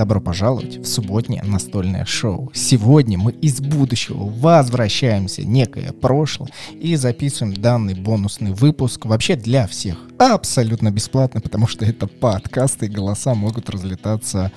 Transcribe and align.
Добро 0.00 0.18
пожаловать 0.18 0.78
в 0.78 0.86
субботнее 0.86 1.42
настольное 1.42 2.06
шоу. 2.06 2.50
Сегодня 2.54 3.18
мы 3.18 3.32
из 3.32 3.60
будущего 3.60 4.30
возвращаемся 4.30 5.42
в 5.42 5.44
некое 5.44 5.92
прошлое 5.92 6.48
и 6.72 6.96
записываем 6.96 7.52
данный 7.54 7.92
бонусный 7.92 8.52
выпуск 8.52 9.04
вообще 9.04 9.36
для 9.36 9.66
всех. 9.66 9.98
Абсолютно 10.16 10.90
бесплатно, 10.90 11.42
потому 11.42 11.66
что 11.66 11.84
это 11.84 12.06
подкасты 12.06 12.86
и 12.86 12.88
голоса 12.88 13.34
могут 13.34 13.68
разлетаться 13.68 14.50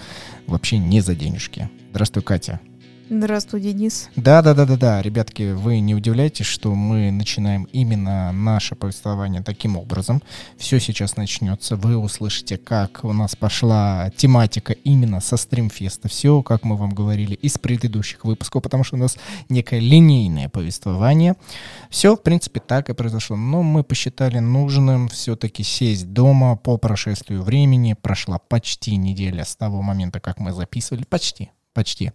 вообще 0.48 0.78
не 0.78 1.02
за 1.02 1.14
денежки. 1.14 1.70
Здравствуй, 1.92 2.24
Катя. 2.24 2.62
Здравствуй, 3.10 3.60
Денис. 3.60 4.10
Да, 4.16 4.42
да, 4.42 4.54
да, 4.54 4.66
да, 4.66 4.78
да, 4.78 5.02
ребятки, 5.02 5.52
вы 5.52 5.82
не 5.82 5.94
удивляйтесь, 5.94 6.46
что 6.46 6.74
мы 6.74 7.12
начинаем 7.12 7.66
именно 7.74 8.32
наше 8.32 8.76
повествование 8.76 9.44
таким 9.44 9.76
образом. 9.76 10.24
Все 10.58 10.80
сейчас 10.80 11.18
начнется. 11.18 11.76
Вы 11.76 11.98
услышите, 11.98 12.58
как 12.58 13.04
у 13.04 13.12
нас 13.12 13.36
пошла 13.36 14.10
тематика 14.16 14.72
именно 14.72 15.20
со 15.20 15.36
стримфеста. 15.36 16.08
Все, 16.08 16.42
как 16.44 16.64
мы 16.64 16.78
вам 16.78 16.92
говорили 16.96 17.34
из 17.36 17.58
предыдущих 17.58 18.24
выпусков, 18.24 18.64
потому 18.64 18.86
что 18.86 18.96
у 18.96 19.00
нас 19.00 19.18
некое 19.50 19.82
линейное 19.82 20.48
повествование. 20.48 21.36
Все, 21.90 22.16
в 22.16 22.24
принципе, 22.24 22.62
так 22.62 22.90
и 22.90 22.94
произошло. 22.94 23.36
Но 23.36 23.64
мы 23.64 23.84
посчитали 23.84 24.40
нужным 24.40 25.10
все-таки 25.10 25.62
сесть 25.64 26.14
дома 26.14 26.56
по 26.56 26.78
прошествию 26.78 27.44
времени. 27.44 27.98
Прошла 28.02 28.40
почти 28.40 28.96
неделя 28.96 29.44
с 29.44 29.58
того 29.58 29.82
момента, 29.82 30.22
как 30.22 30.40
мы 30.40 30.54
записывали. 30.54 31.04
Почти 31.04 31.52
почти. 31.74 32.12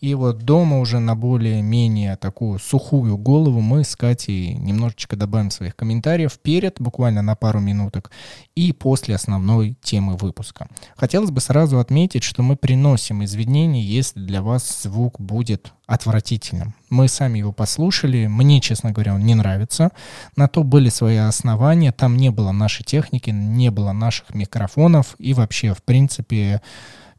И 0.00 0.14
вот 0.14 0.38
дома 0.38 0.80
уже 0.80 0.98
на 0.98 1.14
более-менее 1.14 2.16
такую 2.16 2.58
сухую 2.58 3.16
голову 3.16 3.60
мы 3.60 3.84
с 3.84 3.96
Катей 3.96 4.54
немножечко 4.54 5.16
добавим 5.16 5.50
своих 5.50 5.76
комментариев 5.76 6.38
перед, 6.38 6.80
буквально 6.80 7.22
на 7.22 7.36
пару 7.36 7.60
минуток, 7.60 8.10
и 8.54 8.72
после 8.72 9.14
основной 9.14 9.76
темы 9.82 10.16
выпуска. 10.16 10.68
Хотелось 10.96 11.30
бы 11.30 11.40
сразу 11.40 11.78
отметить, 11.78 12.22
что 12.22 12.42
мы 12.42 12.56
приносим 12.56 13.24
извинения, 13.24 13.82
если 13.82 14.20
для 14.20 14.42
вас 14.42 14.82
звук 14.82 15.20
будет 15.20 15.72
отвратительным. 15.86 16.74
Мы 16.88 17.08
сами 17.08 17.40
его 17.40 17.52
послушали, 17.52 18.26
мне, 18.26 18.60
честно 18.60 18.92
говоря, 18.92 19.14
он 19.14 19.24
не 19.24 19.34
нравится. 19.34 19.90
На 20.36 20.48
то 20.48 20.62
были 20.62 20.88
свои 20.88 21.16
основания, 21.16 21.92
там 21.92 22.16
не 22.16 22.30
было 22.30 22.52
нашей 22.52 22.84
техники, 22.84 23.30
не 23.30 23.70
было 23.70 23.92
наших 23.92 24.34
микрофонов, 24.34 25.14
и 25.18 25.34
вообще, 25.34 25.74
в 25.74 25.82
принципе, 25.82 26.62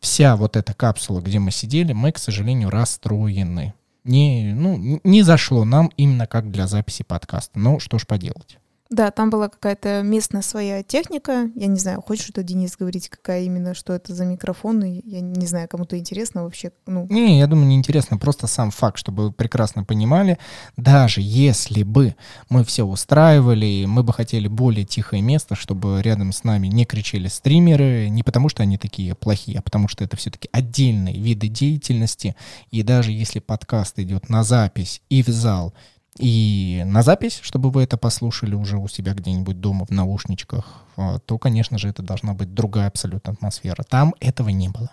вся 0.06 0.36
вот 0.36 0.56
эта 0.56 0.76
капсула, 0.76 1.20
где 1.20 1.40
мы 1.40 1.50
сидели, 1.50 1.92
мы, 1.92 2.12
к 2.12 2.20
сожалению, 2.20 2.70
расстроены. 2.70 3.74
Не, 4.04 4.54
ну, 4.54 5.02
не 5.04 5.24
зашло 5.24 5.66
нам 5.66 5.92
именно 5.98 6.28
как 6.28 6.52
для 6.52 6.68
записи 6.68 7.04
подкаста. 7.04 7.58
Ну, 7.58 7.80
что 7.80 7.98
ж 7.98 8.06
поделать. 8.06 8.60
Да, 8.92 9.10
там 9.10 9.32
была 9.32 9.50
какая-то 9.50 10.04
местная 10.04 10.44
своя 10.44 10.84
техника. 10.84 11.50
Я 11.56 11.66
не 11.66 11.80
знаю, 11.80 12.02
хочешь 12.02 12.28
что 12.28 12.44
Денис 12.44 12.78
говорить, 12.78 13.10
какая 13.10 13.42
именно, 13.44 13.74
что 13.74 13.94
это 13.94 14.14
за 14.14 14.26
микрофон? 14.26 14.84
Я 14.84 15.22
не 15.22 15.48
знаю, 15.48 15.68
кому-то 15.68 15.98
интересно 15.98 16.44
вообще. 16.44 16.72
Ну. 16.86 17.08
Не, 17.10 17.40
я 17.40 17.48
думаю, 17.48 17.68
не 17.68 17.76
интересно. 17.76 18.20
Просто 18.20 18.46
сам 18.46 18.70
факт, 18.70 19.00
чтобы 19.00 19.24
вы 19.24 19.32
прекрасно 19.32 19.84
понимали, 19.84 20.38
даже 20.78 21.22
если 21.22 21.82
бы 21.82 22.16
мы 22.50 22.64
все 22.64 22.84
устраивали, 22.84 23.86
мы 23.88 24.04
бы 24.04 24.14
хотели 24.14 24.48
более 24.48 24.86
тихое 24.86 25.22
место, 25.24 25.56
чтобы 25.56 26.02
рядом 26.04 26.32
с 26.32 26.44
нами 26.44 26.68
не 26.68 26.86
кричали 26.86 27.28
стримеры, 27.28 28.10
не 28.10 28.22
потому 28.22 28.50
что 28.50 28.62
они 28.62 28.78
такие 28.78 29.16
плохие, 29.16 29.60
а 29.60 29.62
потому 29.64 29.88
что 29.88 30.04
это 30.04 30.16
все-таки 30.16 30.48
отдельные 30.52 31.20
виды 31.20 31.48
деятельности. 31.48 32.36
И 32.70 32.84
даже 32.84 33.12
если 33.12 33.40
подкаст 33.40 33.98
идет 33.98 34.30
на 34.30 34.44
запись 34.44 35.02
и 35.10 35.24
в 35.24 35.28
зал, 35.28 35.74
и 36.18 36.84
на 36.86 37.02
запись, 37.02 37.40
чтобы 37.42 37.72
вы 37.72 37.84
это 37.84 37.98
послушали 37.98 38.56
уже 38.56 38.78
у 38.78 38.88
себя 38.88 39.14
где-нибудь 39.14 39.60
дома 39.60 39.86
в 39.86 39.92
наушничках, 39.92 40.84
а, 40.96 41.20
то, 41.20 41.38
конечно 41.38 41.78
же, 41.78 41.90
это 41.90 42.02
должна 42.04 42.34
быть 42.34 42.54
другая 42.54 42.88
абсолютно 42.88 43.34
атмосфера. 43.34 43.84
Там 43.84 44.16
этого 44.20 44.50
не 44.50 44.70
было. 44.70 44.90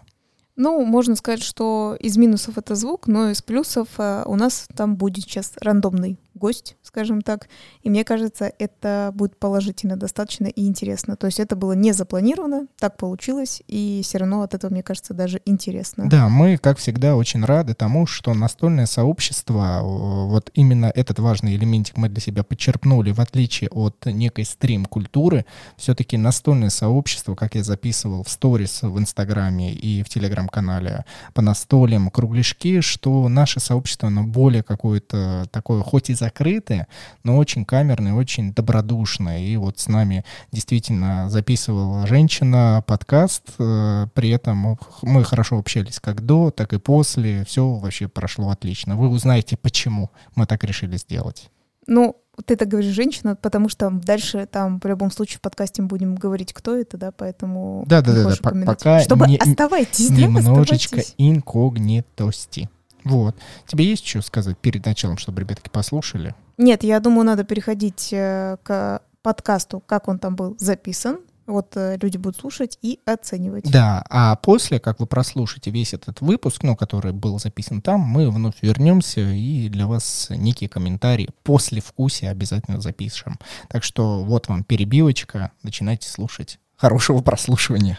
Ну, 0.57 0.85
можно 0.85 1.17
сказать, 1.17 1.43
что 1.43 1.97
из 1.99 2.17
минусов 2.17 2.59
это 2.59 2.75
звук, 2.75 3.07
но 3.07 3.31
из 3.31 3.41
плюсов 3.41 3.89
э, 3.99 4.25
у 4.27 4.37
нас 4.37 4.67
там 4.75 4.97
будет 4.97 5.25
сейчас 5.25 5.55
рандомный 5.61 6.19
гость, 6.35 6.77
скажем 6.83 7.23
так. 7.23 7.49
И 7.83 7.91
мне 7.91 8.05
кажется, 8.05 8.53
это 8.59 9.13
будет 9.15 9.37
положительно 9.39 9.97
достаточно 9.97 10.47
и 10.47 10.67
интересно. 10.67 11.17
То 11.17 11.27
есть 11.27 11.41
это 11.41 11.57
было 11.57 11.73
не 11.73 11.93
запланировано, 11.93 12.67
так 12.79 12.97
получилось, 12.97 13.63
и 13.67 14.01
все 14.05 14.19
равно 14.19 14.43
от 14.43 14.55
этого, 14.55 14.71
мне 14.71 14.83
кажется, 14.83 15.15
даже 15.15 15.41
интересно. 15.45 16.09
Да, 16.09 16.29
мы, 16.29 16.57
как 16.57 16.79
всегда, 16.79 17.17
очень 17.17 17.45
рады 17.45 17.75
тому, 17.75 18.07
что 18.07 18.35
настольное 18.35 18.87
сообщество, 18.87 19.81
вот 19.83 20.51
именно 20.55 20.93
этот 20.95 21.19
важный 21.19 21.57
элементик 21.57 21.97
мы 21.97 22.09
для 22.09 22.21
себя 22.21 22.43
подчерпнули, 22.43 23.13
в 23.13 23.21
отличие 23.21 23.71
от 23.71 24.07
некой 24.07 24.45
стрим-культуры, 24.45 25.45
все-таки 25.77 26.17
настольное 26.17 26.71
сообщество, 26.71 27.35
как 27.35 27.55
я 27.55 27.63
записывал 27.63 28.25
в 28.25 28.31
сторис 28.31 28.83
в 28.83 28.99
Инстаграме 28.99 29.73
и 29.73 30.03
в 30.03 30.09
Телеграм-канале 30.09 31.05
по 31.35 31.43
настолям, 31.43 32.11
кругляшки, 32.11 32.81
что 32.81 33.29
наше 33.29 33.61
сообщество, 33.61 34.09
оно 34.09 34.25
более 34.25 34.63
какое-то 34.63 35.47
такое, 35.51 35.83
хоть 35.83 36.11
и 36.11 36.15
закрытые, 36.23 36.87
но 37.25 37.37
очень 37.37 37.65
камерные, 37.65 38.15
очень 38.15 38.55
добродушные. 38.55 39.45
И 39.45 39.57
вот 39.57 39.81
с 39.81 39.89
нами 39.89 40.25
действительно 40.53 41.29
записывала 41.29 42.07
женщина 42.07 42.85
подкаст, 42.87 43.43
э, 43.59 44.07
при 44.15 44.31
этом 44.31 44.79
мы 45.03 45.25
хорошо 45.25 45.59
общались 45.59 45.99
как 45.99 46.25
до, 46.25 46.51
так 46.53 46.73
и 46.73 46.79
после, 46.79 47.45
все 47.45 47.69
вообще 47.69 48.07
прошло 48.07 48.51
отлично. 48.51 48.97
Вы 48.97 49.09
узнаете, 49.09 49.57
почему 49.57 50.11
мы 50.37 50.47
так 50.47 50.63
решили 50.63 50.97
сделать. 50.97 51.51
Ну, 51.89 52.17
ты 52.47 52.55
так 52.57 52.69
говоришь 52.69 52.95
женщина, 52.95 53.35
потому 53.35 53.69
что 53.69 53.91
дальше 53.91 54.47
там 54.51 54.79
в 54.79 54.87
любом 54.87 55.11
случае 55.11 55.39
в 55.39 55.41
подкасте 55.41 55.83
мы 55.83 55.89
будем 55.89 56.15
говорить, 56.15 56.53
кто 56.53 56.77
это, 56.77 56.97
да, 56.97 57.11
поэтому... 57.11 57.85
Да-да-да, 57.87 58.35
пока 58.65 59.01
Чтобы 59.01 59.27
не, 59.27 59.37
оставайтесь, 59.39 60.09
немножечко 60.11 60.97
да, 60.97 61.03
инкогнитости. 61.19 62.71
Вот. 63.05 63.37
Тебе 63.67 63.85
есть 63.85 64.07
что 64.07 64.23
сказать 64.23 64.59
перед 64.59 64.85
началом, 64.85 65.19
чтобы 65.19 65.41
ребятки 65.41 65.69
послушали? 65.69 66.35
Нет, 66.59 66.85
я 66.85 67.01
думаю, 67.01 67.25
надо 67.25 67.45
переходить 67.45 68.11
э, 68.13 68.57
к 68.63 69.03
подкасту, 69.23 69.81
как 69.81 70.09
он 70.09 70.19
там 70.19 70.37
был 70.37 70.57
записан. 70.59 71.19
Вот 71.47 71.77
э, 71.77 71.99
люди 72.01 72.17
будут 72.19 72.39
слушать 72.39 72.79
и 72.83 73.01
оценивать. 73.05 73.71
Да, 73.71 74.05
а 74.09 74.37
после, 74.37 74.79
как 74.79 75.01
вы 75.01 75.07
прослушаете 75.07 75.71
весь 75.71 75.93
этот 75.93 76.21
выпуск, 76.21 76.63
ну, 76.63 76.77
который 76.77 77.13
был 77.13 77.39
записан 77.39 77.83
там, 77.83 78.01
мы 78.01 78.31
вновь 78.31 78.55
вернемся 78.63 79.21
и 79.21 79.69
для 79.69 79.87
вас 79.87 80.29
некие 80.31 80.69
комментарии 80.69 81.31
после 81.43 81.81
вкуса 81.81 82.31
обязательно 82.31 82.81
запишем. 82.81 83.39
Так 83.69 83.83
что 83.83 84.23
вот 84.23 84.49
вам 84.49 84.63
перебивочка, 84.63 85.51
начинайте 85.63 86.09
слушать. 86.09 86.59
Хорошего 86.77 87.23
прослушивания. 87.23 87.99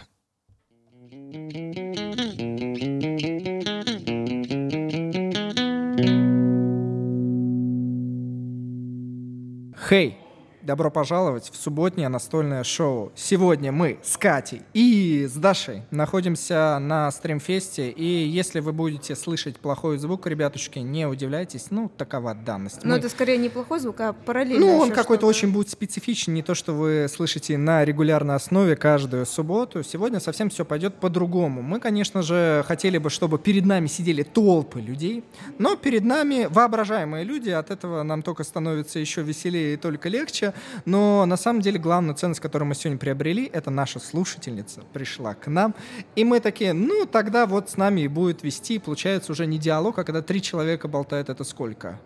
Хей! 9.94 10.23
Добро 10.64 10.90
пожаловать 10.90 11.52
в 11.52 11.62
субботнее 11.62 12.08
настольное 12.08 12.64
шоу. 12.64 13.12
Сегодня 13.16 13.74
мы 13.74 14.00
с 14.02 14.16
Катей 14.16 14.62
и 14.74 15.28
с 15.30 15.34
Дашей 15.34 15.82
находимся 15.92 16.80
на 16.80 17.12
стримфесте, 17.12 17.90
и 17.90 18.06
если 18.06 18.62
вы 18.62 18.72
будете 18.72 19.14
слышать 19.18 19.58
плохой 19.58 19.98
звук, 19.98 20.26
ребятушки, 20.26 20.80
не 20.80 21.06
удивляйтесь, 21.06 21.66
ну, 21.70 21.90
такова 21.90 22.34
данность. 22.34 22.82
Но 22.86 22.94
мы... 22.94 23.00
это 23.00 23.10
скорее 23.10 23.38
не 23.40 23.50
плохой 23.50 23.82
звук, 23.82 24.00
а 24.00 24.14
параллельно. 24.14 24.66
Ну, 24.66 24.78
он 24.78 24.92
какой-то 24.92 25.28
очень 25.28 25.52
будет 25.52 25.68
специфичен, 25.68 26.34
не 26.34 26.44
то, 26.44 26.56
что 26.56 26.72
вы 26.72 27.08
слышите 27.14 27.58
на 27.58 27.84
регулярной 27.84 28.36
основе 28.36 28.78
каждую 28.78 29.26
субботу. 29.26 29.84
Сегодня 29.84 30.22
совсем 30.22 30.50
все 30.50 30.64
пойдет 30.64 30.96
по-другому. 30.96 31.62
Мы, 31.62 31.82
конечно 31.82 32.22
же, 32.22 32.64
хотели 32.66 33.00
бы, 33.00 33.10
чтобы 33.10 33.38
перед 33.38 33.66
нами 33.66 33.88
сидели 33.88 34.24
толпы 34.24 34.80
людей, 34.80 35.26
но 35.58 35.76
перед 35.76 36.06
нами 36.06 36.48
воображаемые 36.50 37.26
люди, 37.26 37.50
от 37.50 37.70
этого 37.70 38.02
нам 38.04 38.22
только 38.22 38.46
становится 38.46 39.00
еще 39.00 39.24
веселее 39.24 39.74
и 39.74 39.78
только 39.78 40.08
легче 40.08 40.53
но 40.86 41.26
на 41.26 41.38
самом 41.38 41.62
деле 41.62 41.80
главная 41.80 42.16
ценность, 42.16 42.40
которую 42.40 42.68
мы 42.68 42.76
сегодня 42.76 43.00
приобрели, 43.00 43.50
это 43.52 43.70
наша 43.70 44.00
слушательница 44.00 44.82
пришла 44.94 45.34
к 45.34 45.48
нам, 45.48 45.76
и 46.16 46.24
мы 46.24 46.40
такие, 46.40 46.74
ну 46.74 47.06
тогда 47.06 47.46
вот 47.46 47.70
с 47.70 47.78
нами 47.78 48.02
и 48.02 48.08
будет 48.08 48.44
вести, 48.44 48.80
получается 48.80 49.32
уже 49.32 49.46
не 49.46 49.58
диалог, 49.58 49.98
а 50.00 50.04
когда 50.04 50.22
три 50.22 50.42
человека 50.42 50.88
болтают, 50.88 51.30
это 51.30 51.44
сколько? 51.44 52.00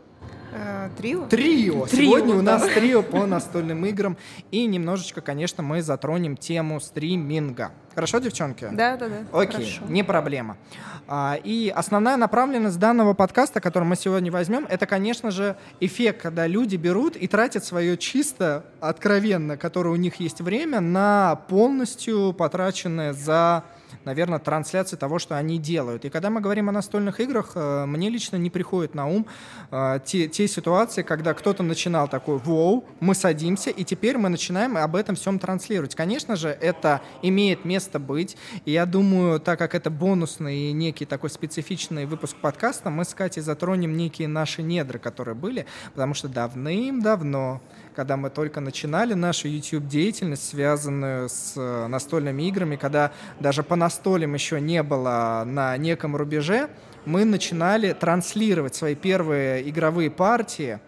Э, 0.51 0.89
трио? 0.97 1.25
Трио. 1.27 1.85
трио. 1.85 1.87
Сегодня 1.87 2.35
у 2.35 2.41
нас 2.41 2.63
трио 2.67 3.03
по 3.03 3.25
настольным 3.27 3.85
играм. 3.85 4.17
И 4.51 4.65
немножечко, 4.65 5.21
конечно, 5.21 5.63
мы 5.63 5.81
затронем 5.81 6.37
тему 6.37 6.79
стриминга. 6.79 7.71
Хорошо, 7.93 8.19
девчонки? 8.19 8.67
Да, 8.71 8.95
да, 8.95 9.07
да. 9.09 9.15
Окей, 9.31 9.65
Хорошо. 9.65 9.81
не 9.89 10.03
проблема. 10.03 10.57
А, 11.07 11.39
и 11.43 11.73
основная 11.75 12.17
направленность 12.17 12.77
данного 12.79 13.13
подкаста, 13.13 13.59
который 13.59 13.85
мы 13.85 13.95
сегодня 13.95 14.31
возьмем, 14.31 14.65
это, 14.69 14.85
конечно 14.85 15.31
же, 15.31 15.55
эффект, 15.79 16.21
когда 16.21 16.47
люди 16.47 16.75
берут 16.75 17.15
и 17.15 17.27
тратят 17.27 17.63
свое 17.63 17.97
чисто, 17.97 18.65
откровенно, 18.81 19.57
которое 19.57 19.89
у 19.89 19.95
них 19.95 20.15
есть 20.17 20.41
время, 20.41 20.79
на 20.79 21.37
полностью 21.47 22.33
потраченное 22.33 23.13
за 23.13 23.63
наверное, 24.07 24.39
трансляции 24.39 24.95
того, 24.95 25.19
что 25.19 25.37
они 25.37 25.59
делают. 25.59 26.05
И 26.05 26.09
когда 26.09 26.29
мы 26.29 26.41
говорим 26.41 26.69
о 26.69 26.71
настольных 26.71 27.19
играх, 27.19 27.51
э, 27.55 27.85
мне 27.85 28.09
лично 28.09 28.37
не 28.37 28.49
приходит 28.49 28.95
на 28.95 29.05
ум 29.05 29.27
э, 29.69 29.99
те, 30.05 30.27
те 30.27 30.47
ситуации, 30.47 31.03
когда 31.03 31.33
кто-то 31.33 31.61
начинал 31.61 32.07
такой, 32.07 32.37
вау, 32.37 32.85
мы 33.01 33.13
садимся, 33.13 33.69
и 33.69 33.83
теперь 33.83 34.17
мы 34.17 34.29
начинаем 34.29 34.77
об 34.77 34.95
этом 34.95 35.15
всем 35.15 35.39
транслировать. 35.39 35.93
Конечно 35.93 36.35
же, 36.35 36.49
это 36.49 37.01
имеет 37.21 37.65
место 37.65 37.99
быть, 37.99 38.37
и 38.65 38.71
я 38.71 38.85
думаю, 38.85 39.39
так 39.39 39.59
как 39.59 39.75
это 39.75 39.89
бонусный 39.89 40.69
и 40.69 40.71
некий 40.71 41.05
такой 41.05 41.29
специфичный 41.29 42.05
выпуск 42.05 42.37
подкаста, 42.37 42.89
мы 42.89 43.03
с 43.03 43.13
Катей 43.13 43.41
затронем 43.41 43.97
некие 43.97 44.29
наши 44.29 44.63
недры, 44.63 44.99
которые 44.99 45.35
были, 45.35 45.65
потому 45.93 46.13
что 46.13 46.29
давным-давно 46.29 47.61
когда 47.97 48.15
мы 48.15 48.29
только 48.29 48.61
начинали 48.61 49.15
нашу 49.15 49.47
YouTube-деятельность, 49.47 50.49
связанную 50.49 51.29
с 51.29 51.53
э, 51.55 51.87
настольными 51.87 52.43
играми, 52.43 52.75
когда 52.75 53.11
даже 53.39 53.63
по 53.63 53.75
настолям 53.75 54.35
еще 54.35 54.61
не 54.61 54.83
было 54.83 55.41
на 55.47 55.75
неком 55.77 56.15
рубеже, 56.15 56.69
мы 57.05 57.25
начинали 57.25 57.93
транслировать 57.93 58.75
свои 58.75 58.93
первые 58.93 59.67
игровые 59.67 60.11
партии. 60.11 60.79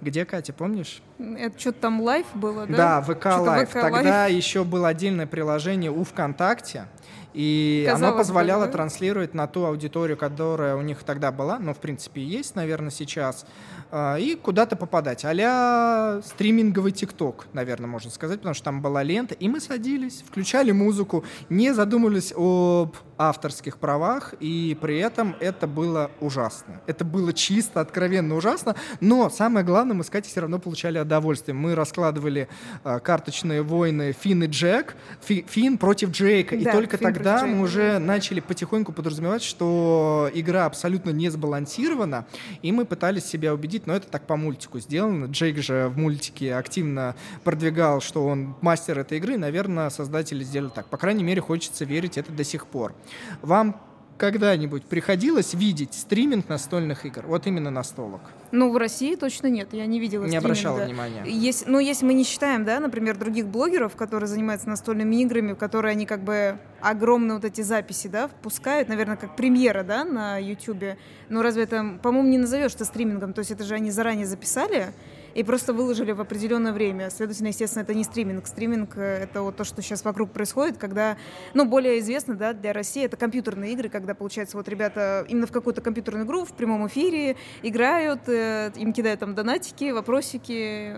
Где, 0.00 0.24
Катя, 0.24 0.52
помнишь? 0.52 1.02
Это 1.20 1.56
что-то 1.56 1.82
там 1.82 2.00
live 2.00 2.26
было, 2.34 2.66
да? 2.66 3.00
Да, 3.00 3.02
VK 3.02 3.26
Live. 3.26 3.70
Тогда 3.70 4.26
еще 4.26 4.64
было 4.64 4.88
отдельное 4.88 5.28
приложение 5.28 5.92
у 5.92 6.02
ВКонтакте. 6.02 6.86
И 7.32 7.84
Казалось 7.86 8.08
оно 8.08 8.18
позволяло 8.18 8.62
бы, 8.62 8.66
да? 8.66 8.72
транслировать 8.72 9.34
на 9.34 9.46
ту 9.46 9.64
аудиторию, 9.64 10.16
которая 10.16 10.74
у 10.74 10.82
них 10.82 11.04
тогда 11.04 11.30
была, 11.30 11.60
но 11.60 11.74
в 11.74 11.78
принципе 11.78 12.22
есть, 12.24 12.56
наверное, 12.56 12.90
сейчас, 12.90 13.46
и 13.92 14.38
куда-то 14.40 14.76
попадать. 14.76 15.24
а 15.24 16.20
стриминговый 16.24 16.92
ТикТок, 16.92 17.46
наверное, 17.52 17.88
можно 17.88 18.10
сказать, 18.10 18.38
потому 18.38 18.54
что 18.54 18.64
там 18.64 18.82
была 18.82 19.02
лента, 19.02 19.34
и 19.34 19.48
мы 19.48 19.60
садились, 19.60 20.22
включали 20.26 20.72
музыку, 20.72 21.24
не 21.48 21.74
задумывались 21.74 22.32
об 22.36 22.96
авторских 23.20 23.76
правах, 23.76 24.34
и 24.40 24.76
при 24.80 24.98
этом 24.98 25.36
это 25.40 25.66
было 25.66 26.10
ужасно. 26.20 26.80
Это 26.86 27.04
было 27.04 27.34
чисто, 27.34 27.82
откровенно 27.82 28.34
ужасно, 28.34 28.76
но 29.00 29.28
самое 29.28 29.64
главное, 29.64 29.94
мы 29.94 30.04
с 30.04 30.10
Катей 30.10 30.30
все 30.30 30.40
равно 30.40 30.58
получали 30.58 30.98
удовольствие. 30.98 31.54
Мы 31.54 31.74
раскладывали 31.74 32.48
э, 32.82 32.98
карточные 33.00 33.62
войны 33.62 34.14
Финн 34.18 34.44
и 34.44 34.46
Джек, 34.46 34.96
Фи, 35.20 35.44
Финн 35.46 35.76
против 35.76 36.12
Джейка, 36.12 36.56
да, 36.56 36.70
и 36.70 36.72
только 36.72 36.96
Финн 36.96 37.12
тогда 37.12 37.44
мы 37.44 37.60
уже 37.60 37.98
начали 37.98 38.40
потихоньку 38.40 38.92
подразумевать, 38.92 39.42
что 39.42 40.30
игра 40.32 40.64
абсолютно 40.64 41.10
не 41.10 41.28
сбалансирована, 41.28 42.26
и 42.62 42.72
мы 42.72 42.86
пытались 42.86 43.26
себя 43.26 43.52
убедить, 43.52 43.79
но 43.86 43.94
это 43.94 44.06
так 44.08 44.26
по 44.26 44.36
мультику 44.36 44.78
сделано. 44.80 45.26
Джейк 45.26 45.58
же 45.58 45.88
в 45.88 45.98
мультике 45.98 46.54
активно 46.54 47.14
продвигал, 47.44 48.00
что 48.00 48.26
он 48.26 48.54
мастер 48.60 48.98
этой 48.98 49.18
игры, 49.18 49.36
наверное, 49.36 49.90
создатели 49.90 50.44
сделали 50.44 50.70
так. 50.74 50.86
По 50.86 50.96
крайней 50.96 51.24
мере, 51.24 51.40
хочется 51.40 51.84
верить 51.84 52.18
это 52.18 52.32
до 52.32 52.44
сих 52.44 52.66
пор. 52.66 52.94
Вам 53.42 53.80
когда-нибудь 54.20 54.84
приходилось 54.84 55.54
видеть 55.54 55.94
стриминг 55.94 56.50
настольных 56.50 57.06
игр? 57.06 57.24
Вот 57.26 57.46
именно 57.46 57.70
настолок. 57.70 58.20
Ну, 58.52 58.70
в 58.70 58.76
России 58.76 59.14
точно 59.14 59.46
нет, 59.46 59.70
я 59.72 59.86
не 59.86 59.98
видела 59.98 60.26
Не 60.26 60.36
обращала 60.36 60.84
внимания. 60.84 61.24
Есть, 61.26 61.66
ну, 61.66 61.78
если 61.78 62.04
мы 62.04 62.12
не 62.12 62.24
считаем, 62.24 62.66
да, 62.66 62.80
например, 62.80 63.16
других 63.16 63.46
блогеров, 63.46 63.96
которые 63.96 64.28
занимаются 64.28 64.68
настольными 64.68 65.16
играми, 65.22 65.54
в 65.54 65.56
которые 65.56 65.92
они 65.92 66.04
как 66.04 66.22
бы 66.22 66.58
огромные 66.82 67.36
вот 67.36 67.46
эти 67.46 67.62
записи, 67.62 68.08
да, 68.08 68.28
впускают, 68.28 68.90
наверное, 68.90 69.16
как 69.16 69.36
премьера, 69.36 69.84
да, 69.84 70.04
на 70.04 70.36
YouTube. 70.36 70.98
Ну, 71.30 71.40
разве 71.40 71.62
это, 71.62 71.98
по-моему, 72.02 72.28
не 72.28 72.38
назовешь 72.38 72.74
это 72.74 72.84
стримингом? 72.84 73.32
То 73.32 73.38
есть 73.38 73.52
это 73.52 73.64
же 73.64 73.74
они 73.74 73.90
заранее 73.90 74.26
записали, 74.26 74.92
и 75.34 75.42
просто 75.42 75.72
выложили 75.72 76.12
в 76.12 76.20
определенное 76.20 76.72
время. 76.72 77.10
Следовательно, 77.10 77.48
естественно, 77.48 77.82
это 77.82 77.94
не 77.94 78.04
стриминг. 78.04 78.46
Стриминг— 78.46 78.96
это 78.96 79.42
вот 79.42 79.56
то, 79.56 79.64
что 79.64 79.82
сейчас 79.82 80.04
вокруг 80.04 80.30
происходит, 80.32 80.78
когда, 80.78 81.16
ну, 81.54 81.64
более 81.64 81.98
известно, 82.00 82.34
да, 82.34 82.52
для 82.52 82.72
России 82.72 83.04
это 83.04 83.16
компьютерные 83.16 83.72
игры, 83.72 83.88
когда, 83.88 84.14
получается, 84.14 84.56
вот 84.56 84.68
ребята 84.68 85.24
именно 85.28 85.46
в 85.46 85.52
какую-то 85.52 85.80
компьютерную 85.80 86.26
игру 86.26 86.44
в 86.44 86.52
прямом 86.52 86.86
эфире 86.86 87.36
играют, 87.62 88.28
э, 88.28 88.72
им 88.76 88.92
кидают 88.92 89.20
там 89.20 89.34
донатики, 89.34 89.90
вопросики. 89.90 90.94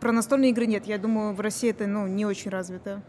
Про 0.00 0.12
настольные 0.12 0.50
игры 0.50 0.66
нет. 0.66 0.86
Я 0.86 0.98
думаю, 0.98 1.34
в 1.34 1.40
России 1.40 1.70
это, 1.70 1.86
ну, 1.86 2.06
не 2.06 2.26
очень 2.26 2.50
развито. 2.50 3.02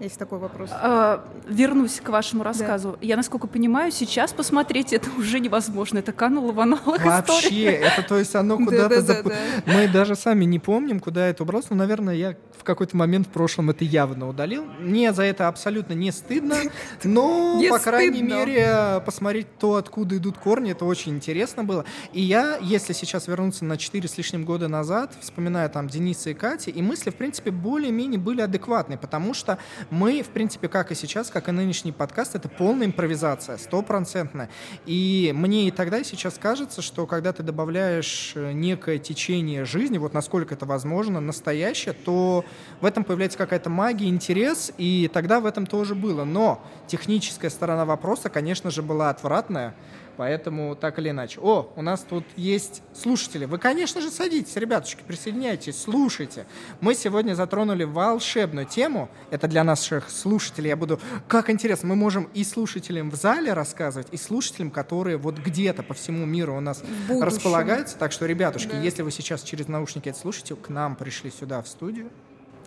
Есть 0.00 0.16
такой 0.16 0.38
вопрос. 0.38 0.70
А, 0.72 1.24
вернусь 1.48 2.00
к 2.00 2.08
вашему 2.08 2.44
рассказу. 2.44 2.92
Да. 2.92 2.98
Я, 3.00 3.16
насколько 3.16 3.48
понимаю, 3.48 3.90
сейчас 3.90 4.32
посмотреть 4.32 4.92
это 4.92 5.10
уже 5.18 5.40
невозможно. 5.40 5.98
Это 5.98 6.12
кануло 6.12 6.52
в 6.52 6.60
аналог 6.60 7.04
Вообще, 7.04 7.38
истории. 7.38 7.64
это 7.64 8.02
то 8.02 8.16
есть 8.16 8.34
оно 8.36 8.58
куда-то... 8.58 9.02
Да, 9.02 9.14
да, 9.14 9.22
да, 9.22 9.30
да. 9.30 9.72
Мы 9.72 9.88
даже 9.88 10.14
сами 10.14 10.44
не 10.44 10.60
помним, 10.60 11.00
куда 11.00 11.26
это 11.26 11.42
убралось. 11.42 11.70
Но, 11.70 11.76
наверное, 11.76 12.14
я 12.14 12.36
в 12.56 12.62
какой-то 12.62 12.96
момент 12.96 13.26
в 13.26 13.30
прошлом 13.30 13.70
это 13.70 13.84
явно 13.84 14.28
удалил. 14.28 14.66
Мне 14.78 15.12
за 15.12 15.24
это 15.24 15.48
абсолютно 15.48 15.94
не 15.94 16.12
стыдно, 16.12 16.56
но, 17.04 17.60
по 17.68 17.78
крайней 17.78 18.22
мере, 18.22 19.02
посмотреть 19.04 19.58
то, 19.58 19.74
откуда 19.74 20.16
идут 20.16 20.38
корни, 20.38 20.72
это 20.72 20.84
очень 20.84 21.16
интересно 21.16 21.64
было. 21.64 21.84
И 22.12 22.20
я, 22.20 22.58
если 22.60 22.92
сейчас 22.92 23.26
вернуться 23.26 23.64
на 23.64 23.76
4 23.76 24.08
с 24.08 24.16
лишним 24.16 24.44
года 24.44 24.68
назад, 24.68 25.14
вспоминаю 25.20 25.70
там 25.70 25.88
Дениса 25.88 26.30
и 26.30 26.34
Кати, 26.34 26.70
и 26.70 26.82
мысли, 26.82 27.10
в 27.10 27.16
принципе, 27.16 27.50
более-менее 27.50 28.20
были 28.20 28.40
адекватные, 28.40 28.98
потому 28.98 29.34
что 29.34 29.58
мы, 29.90 30.22
в 30.22 30.28
принципе, 30.28 30.68
как 30.68 30.92
и 30.92 30.94
сейчас, 30.94 31.30
как 31.30 31.48
и 31.48 31.52
нынешний 31.52 31.92
подкаст, 31.92 32.34
это 32.34 32.48
полная 32.48 32.86
импровизация, 32.86 33.56
стопроцентная. 33.56 34.50
И 34.86 35.32
мне 35.34 35.68
и 35.68 35.70
тогда, 35.70 35.98
и 35.98 36.04
сейчас 36.04 36.38
кажется, 36.38 36.82
что 36.82 37.06
когда 37.06 37.32
ты 37.32 37.42
добавляешь 37.42 38.32
э, 38.34 38.52
некое 38.52 38.98
течение 38.98 39.64
жизни, 39.64 39.98
вот 39.98 40.12
насколько 40.12 40.54
это 40.54 40.66
возможно, 40.66 41.20
настоящее, 41.20 41.94
то 41.94 42.44
в 42.80 42.84
этом 42.84 43.04
появляется 43.04 43.38
какая-то 43.38 43.70
магия, 43.70 44.08
интерес, 44.08 44.72
и 44.78 45.10
тогда 45.12 45.40
в 45.40 45.46
этом 45.46 45.66
тоже 45.66 45.94
было. 45.94 46.24
Но 46.24 46.62
техническая 46.86 47.50
сторона 47.50 47.84
вопроса, 47.84 48.28
конечно 48.28 48.70
же, 48.70 48.82
была 48.82 49.10
отвратная. 49.10 49.74
Поэтому 50.18 50.74
так 50.74 50.98
или 50.98 51.10
иначе. 51.10 51.38
О, 51.40 51.72
у 51.76 51.80
нас 51.80 52.00
тут 52.00 52.24
есть 52.34 52.82
слушатели. 52.92 53.44
Вы, 53.44 53.58
конечно 53.58 54.00
же, 54.00 54.10
садитесь, 54.10 54.56
ребятушки, 54.56 55.04
присоединяйтесь, 55.06 55.80
слушайте. 55.80 56.44
Мы 56.80 56.96
сегодня 56.96 57.34
затронули 57.34 57.84
волшебную 57.84 58.66
тему. 58.66 59.08
Это 59.30 59.46
для 59.46 59.62
наших 59.62 60.10
слушателей. 60.10 60.70
Я 60.70 60.76
буду... 60.76 60.98
Как 61.28 61.50
интересно, 61.50 61.90
мы 61.90 61.94
можем 61.94 62.28
и 62.34 62.42
слушателям 62.42 63.12
в 63.12 63.14
зале 63.14 63.52
рассказывать, 63.52 64.08
и 64.10 64.16
слушателям, 64.16 64.72
которые 64.72 65.18
вот 65.18 65.38
где-то 65.38 65.84
по 65.84 65.94
всему 65.94 66.26
миру 66.26 66.56
у 66.56 66.60
нас 66.60 66.82
располагаются. 67.08 67.96
Так 67.96 68.10
что, 68.10 68.26
ребятушки, 68.26 68.72
да. 68.72 68.80
если 68.80 69.02
вы 69.02 69.12
сейчас 69.12 69.44
через 69.44 69.68
наушники 69.68 70.08
это 70.08 70.18
слушаете, 70.18 70.56
к 70.56 70.68
нам 70.68 70.96
пришли 70.96 71.30
сюда 71.30 71.62
в 71.62 71.68
студию 71.68 72.10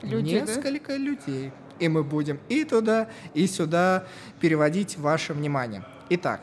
Люди, 0.03 0.35
несколько 0.35 0.93
да? 0.93 0.97
людей. 0.97 1.51
И 1.79 1.89
мы 1.89 2.05
будем 2.05 2.39
и 2.47 2.63
туда, 2.63 3.09
и 3.33 3.45
сюда 3.45 4.05
переводить 4.39 4.97
ваше 4.97 5.33
внимание. 5.33 5.83
Итак, 6.09 6.41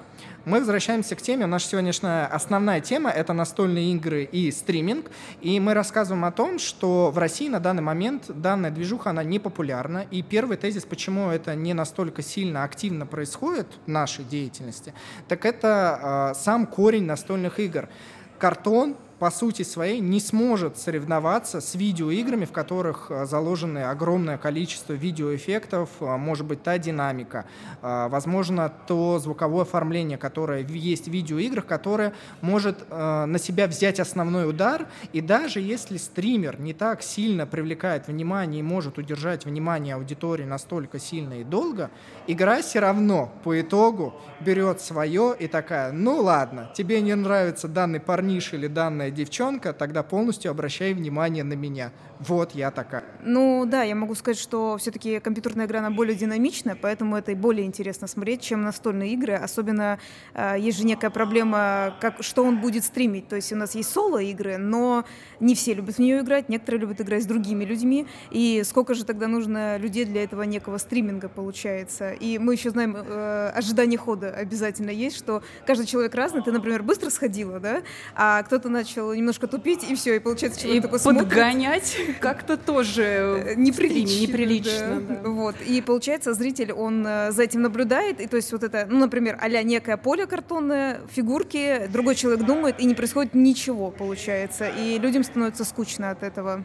мы 0.48 0.60
возвращаемся 0.60 1.14
к 1.14 1.20
теме. 1.20 1.44
Наша 1.44 1.68
сегодняшняя 1.68 2.24
основная 2.24 2.80
тема— 2.80 3.10
это 3.20 3.34
настольные 3.34 3.92
игры 3.92 4.24
и 4.24 4.50
стриминг. 4.50 5.10
И 5.42 5.60
мы 5.60 5.74
рассказываем 5.74 6.24
о 6.24 6.32
том, 6.32 6.58
что 6.58 7.10
в 7.10 7.18
России 7.18 7.48
на 7.48 7.60
данный 7.60 7.82
момент 7.82 8.24
данная 8.28 8.70
движуха, 8.70 9.10
она 9.10 9.22
не 9.22 9.38
популярна. 9.38 10.06
И 10.10 10.22
первый 10.22 10.56
тезис, 10.56 10.84
почему 10.84 11.28
это 11.28 11.54
не 11.54 11.74
настолько 11.74 12.22
сильно 12.22 12.64
активно 12.64 13.04
происходит 13.04 13.66
в 13.84 13.90
нашей 13.90 14.24
деятельности, 14.24 14.94
так 15.28 15.44
это 15.44 16.32
э, 16.32 16.38
сам 16.40 16.66
корень 16.66 17.04
настольных 17.04 17.60
игр. 17.60 17.90
Картон, 18.38 18.96
по 19.18 19.30
сути 19.30 19.62
своей 19.62 20.00
не 20.00 20.20
сможет 20.20 20.78
соревноваться 20.78 21.60
с 21.60 21.74
видеоиграми, 21.74 22.44
в 22.44 22.52
которых 22.52 23.10
э, 23.10 23.26
заложены 23.26 23.84
огромное 23.84 24.38
количество 24.38 24.92
видеоэффектов, 24.92 25.90
э, 26.00 26.16
может 26.16 26.46
быть, 26.46 26.62
та 26.62 26.78
динамика, 26.78 27.44
э, 27.82 28.08
возможно, 28.08 28.72
то 28.86 29.18
звуковое 29.18 29.62
оформление, 29.62 30.18
которое 30.18 30.62
есть 30.62 31.06
в 31.06 31.10
видеоиграх, 31.10 31.66
которое 31.66 32.12
может 32.40 32.88
на 32.90 33.38
себя 33.38 33.66
взять 33.66 34.00
основной 34.00 34.48
удар, 34.48 34.86
и 35.12 35.20
даже 35.20 35.60
если 35.60 35.96
стример 35.96 36.60
не 36.60 36.72
так 36.72 37.02
сильно 37.02 37.46
привлекает 37.46 38.08
внимание 38.08 38.60
и 38.60 38.62
может 38.62 38.98
удержать 38.98 39.44
внимание 39.44 39.94
аудитории 39.94 40.44
настолько 40.44 40.98
сильно 40.98 41.40
и 41.40 41.44
долго, 41.44 41.90
игра 42.26 42.60
все 42.62 42.80
равно 42.80 43.32
по 43.44 43.60
итогу 43.60 44.14
берет 44.40 44.80
свое 44.80 45.34
и 45.38 45.48
такая, 45.48 45.92
ну 45.92 46.20
ладно, 46.20 46.70
тебе 46.74 47.00
не 47.00 47.14
нравится 47.14 47.68
данный 47.68 48.00
парниш 48.00 48.52
или 48.52 48.66
данная 48.66 49.07
классная 49.08 49.10
девчонка, 49.10 49.72
тогда 49.72 50.02
полностью 50.02 50.50
обращай 50.50 50.94
внимание 50.94 51.44
на 51.44 51.54
меня. 51.54 51.92
Вот 52.20 52.54
я 52.54 52.70
такая. 52.70 53.04
Ну 53.22 53.64
да, 53.64 53.84
я 53.84 53.94
могу 53.94 54.14
сказать, 54.14 54.38
что 54.38 54.76
все-таки 54.78 55.20
компьютерная 55.20 55.66
игра, 55.66 55.78
она 55.78 55.90
более 55.90 56.16
динамичная, 56.16 56.76
поэтому 56.80 57.16
это 57.16 57.32
и 57.32 57.34
более 57.34 57.64
интересно 57.64 58.08
смотреть, 58.08 58.42
чем 58.42 58.62
настольные 58.62 59.12
игры. 59.12 59.34
Особенно 59.34 59.98
э, 60.34 60.56
есть 60.58 60.78
же 60.78 60.84
некая 60.84 61.10
проблема, 61.10 61.94
как, 62.00 62.22
что 62.22 62.44
он 62.44 62.60
будет 62.60 62.84
стримить. 62.84 63.28
То 63.28 63.36
есть 63.36 63.52
у 63.52 63.56
нас 63.56 63.76
есть 63.76 63.90
соло-игры, 63.90 64.58
но 64.58 65.04
не 65.40 65.54
все 65.54 65.74
любят 65.74 65.96
в 65.96 65.98
нее 66.00 66.20
играть, 66.20 66.48
некоторые 66.48 66.80
любят 66.80 67.00
играть 67.00 67.22
с 67.22 67.26
другими 67.26 67.64
людьми. 67.64 68.06
И 68.32 68.62
сколько 68.64 68.94
же 68.94 69.04
тогда 69.04 69.28
нужно 69.28 69.78
людей 69.78 70.04
для 70.04 70.24
этого 70.24 70.42
некого 70.42 70.78
стриминга 70.78 71.28
получается? 71.28 72.12
И 72.12 72.38
мы 72.38 72.54
еще 72.54 72.70
знаем, 72.70 72.96
э, 72.96 73.52
ожидание 73.54 73.98
хода 73.98 74.30
обязательно 74.30 74.90
есть, 74.90 75.16
что 75.16 75.42
каждый 75.66 75.86
человек 75.86 76.14
разный. 76.16 76.42
Ты, 76.42 76.50
например, 76.50 76.82
быстро 76.82 77.10
сходила, 77.10 77.60
да, 77.60 77.82
а 78.16 78.42
кто-то 78.42 78.68
начал 78.68 78.97
начал 78.98 79.12
немножко 79.12 79.46
тупить, 79.46 79.88
и 79.88 79.94
все, 79.94 80.16
и 80.16 80.18
получается, 80.18 80.60
человек 80.60 80.84
и 80.84 80.86
такой 80.86 81.00
подгонять 81.00 81.86
смотрит. 81.86 82.18
как-то 82.20 82.56
тоже 82.56 83.02
э, 83.02 83.54
неприлично. 83.56 84.26
неприлично 84.26 85.00
да. 85.00 85.16
Да. 85.16 85.28
Вот. 85.28 85.56
И 85.66 85.80
получается, 85.80 86.34
зритель, 86.34 86.72
он 86.72 87.06
э, 87.06 87.30
за 87.32 87.42
этим 87.44 87.62
наблюдает, 87.62 88.20
и 88.20 88.26
то 88.26 88.36
есть 88.36 88.52
вот 88.52 88.62
это, 88.62 88.86
ну, 88.88 88.98
например, 88.98 89.38
а 89.40 89.48
некое 89.62 89.96
поле 89.96 90.26
картонное, 90.26 91.00
фигурки, 91.10 91.88
другой 91.88 92.14
человек 92.14 92.44
думает, 92.44 92.80
и 92.80 92.84
не 92.84 92.94
происходит 92.94 93.34
ничего, 93.34 93.90
получается, 93.90 94.68
и 94.68 94.98
людям 94.98 95.24
становится 95.24 95.64
скучно 95.64 96.10
от 96.10 96.22
этого. 96.22 96.64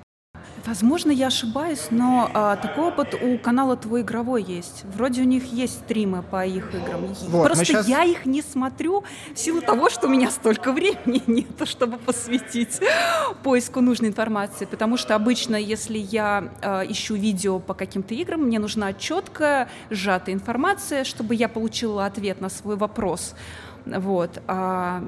Возможно, 0.66 1.12
я 1.12 1.28
ошибаюсь, 1.28 1.88
но 1.90 2.32
а, 2.34 2.56
такой 2.56 2.86
опыт 2.86 3.16
у 3.22 3.38
канала 3.38 3.76
«Твой 3.76 4.02
игровой» 4.02 4.44
есть. 4.44 4.86
Вроде 4.86 5.22
у 5.22 5.26
них 5.26 5.52
есть 5.52 5.80
стримы 5.80 6.24
по 6.24 6.46
их 6.46 6.74
играм. 6.74 7.06
Вот, 7.28 7.46
Просто 7.46 7.66
сейчас... 7.66 7.88
я 7.88 8.04
их 8.04 8.26
не 8.26 8.42
смотрю 8.42 9.04
в 9.34 9.38
силу 9.38 9.62
того, 9.62 9.90
что 9.90 10.08
у 10.08 10.10
меня 10.10 10.32
столько 10.32 10.72
времени 10.72 11.22
нет, 11.28 11.68
чтобы 11.68 11.98
посвятить 11.98 12.80
поиску 13.44 13.82
нужной 13.82 14.10
информации. 14.10 14.66
Потому 14.66 14.96
что 14.96 15.16
обычно, 15.16 15.58
если 15.58 15.98
я 15.98 16.50
а, 16.62 16.84
ищу 16.84 17.16
видео 17.16 17.60
по 17.60 17.74
каким-то 17.74 18.14
играм, 18.14 18.42
мне 18.42 18.60
нужна 18.60 18.94
четкая, 18.94 19.68
сжатая 19.90 20.34
информация, 20.34 21.04
чтобы 21.04 21.36
я 21.36 21.50
получила 21.50 22.06
ответ 22.06 22.40
на 22.40 22.50
свой 22.50 22.78
вопрос. 22.78 23.36
Вот. 23.86 24.42
А 24.48 25.04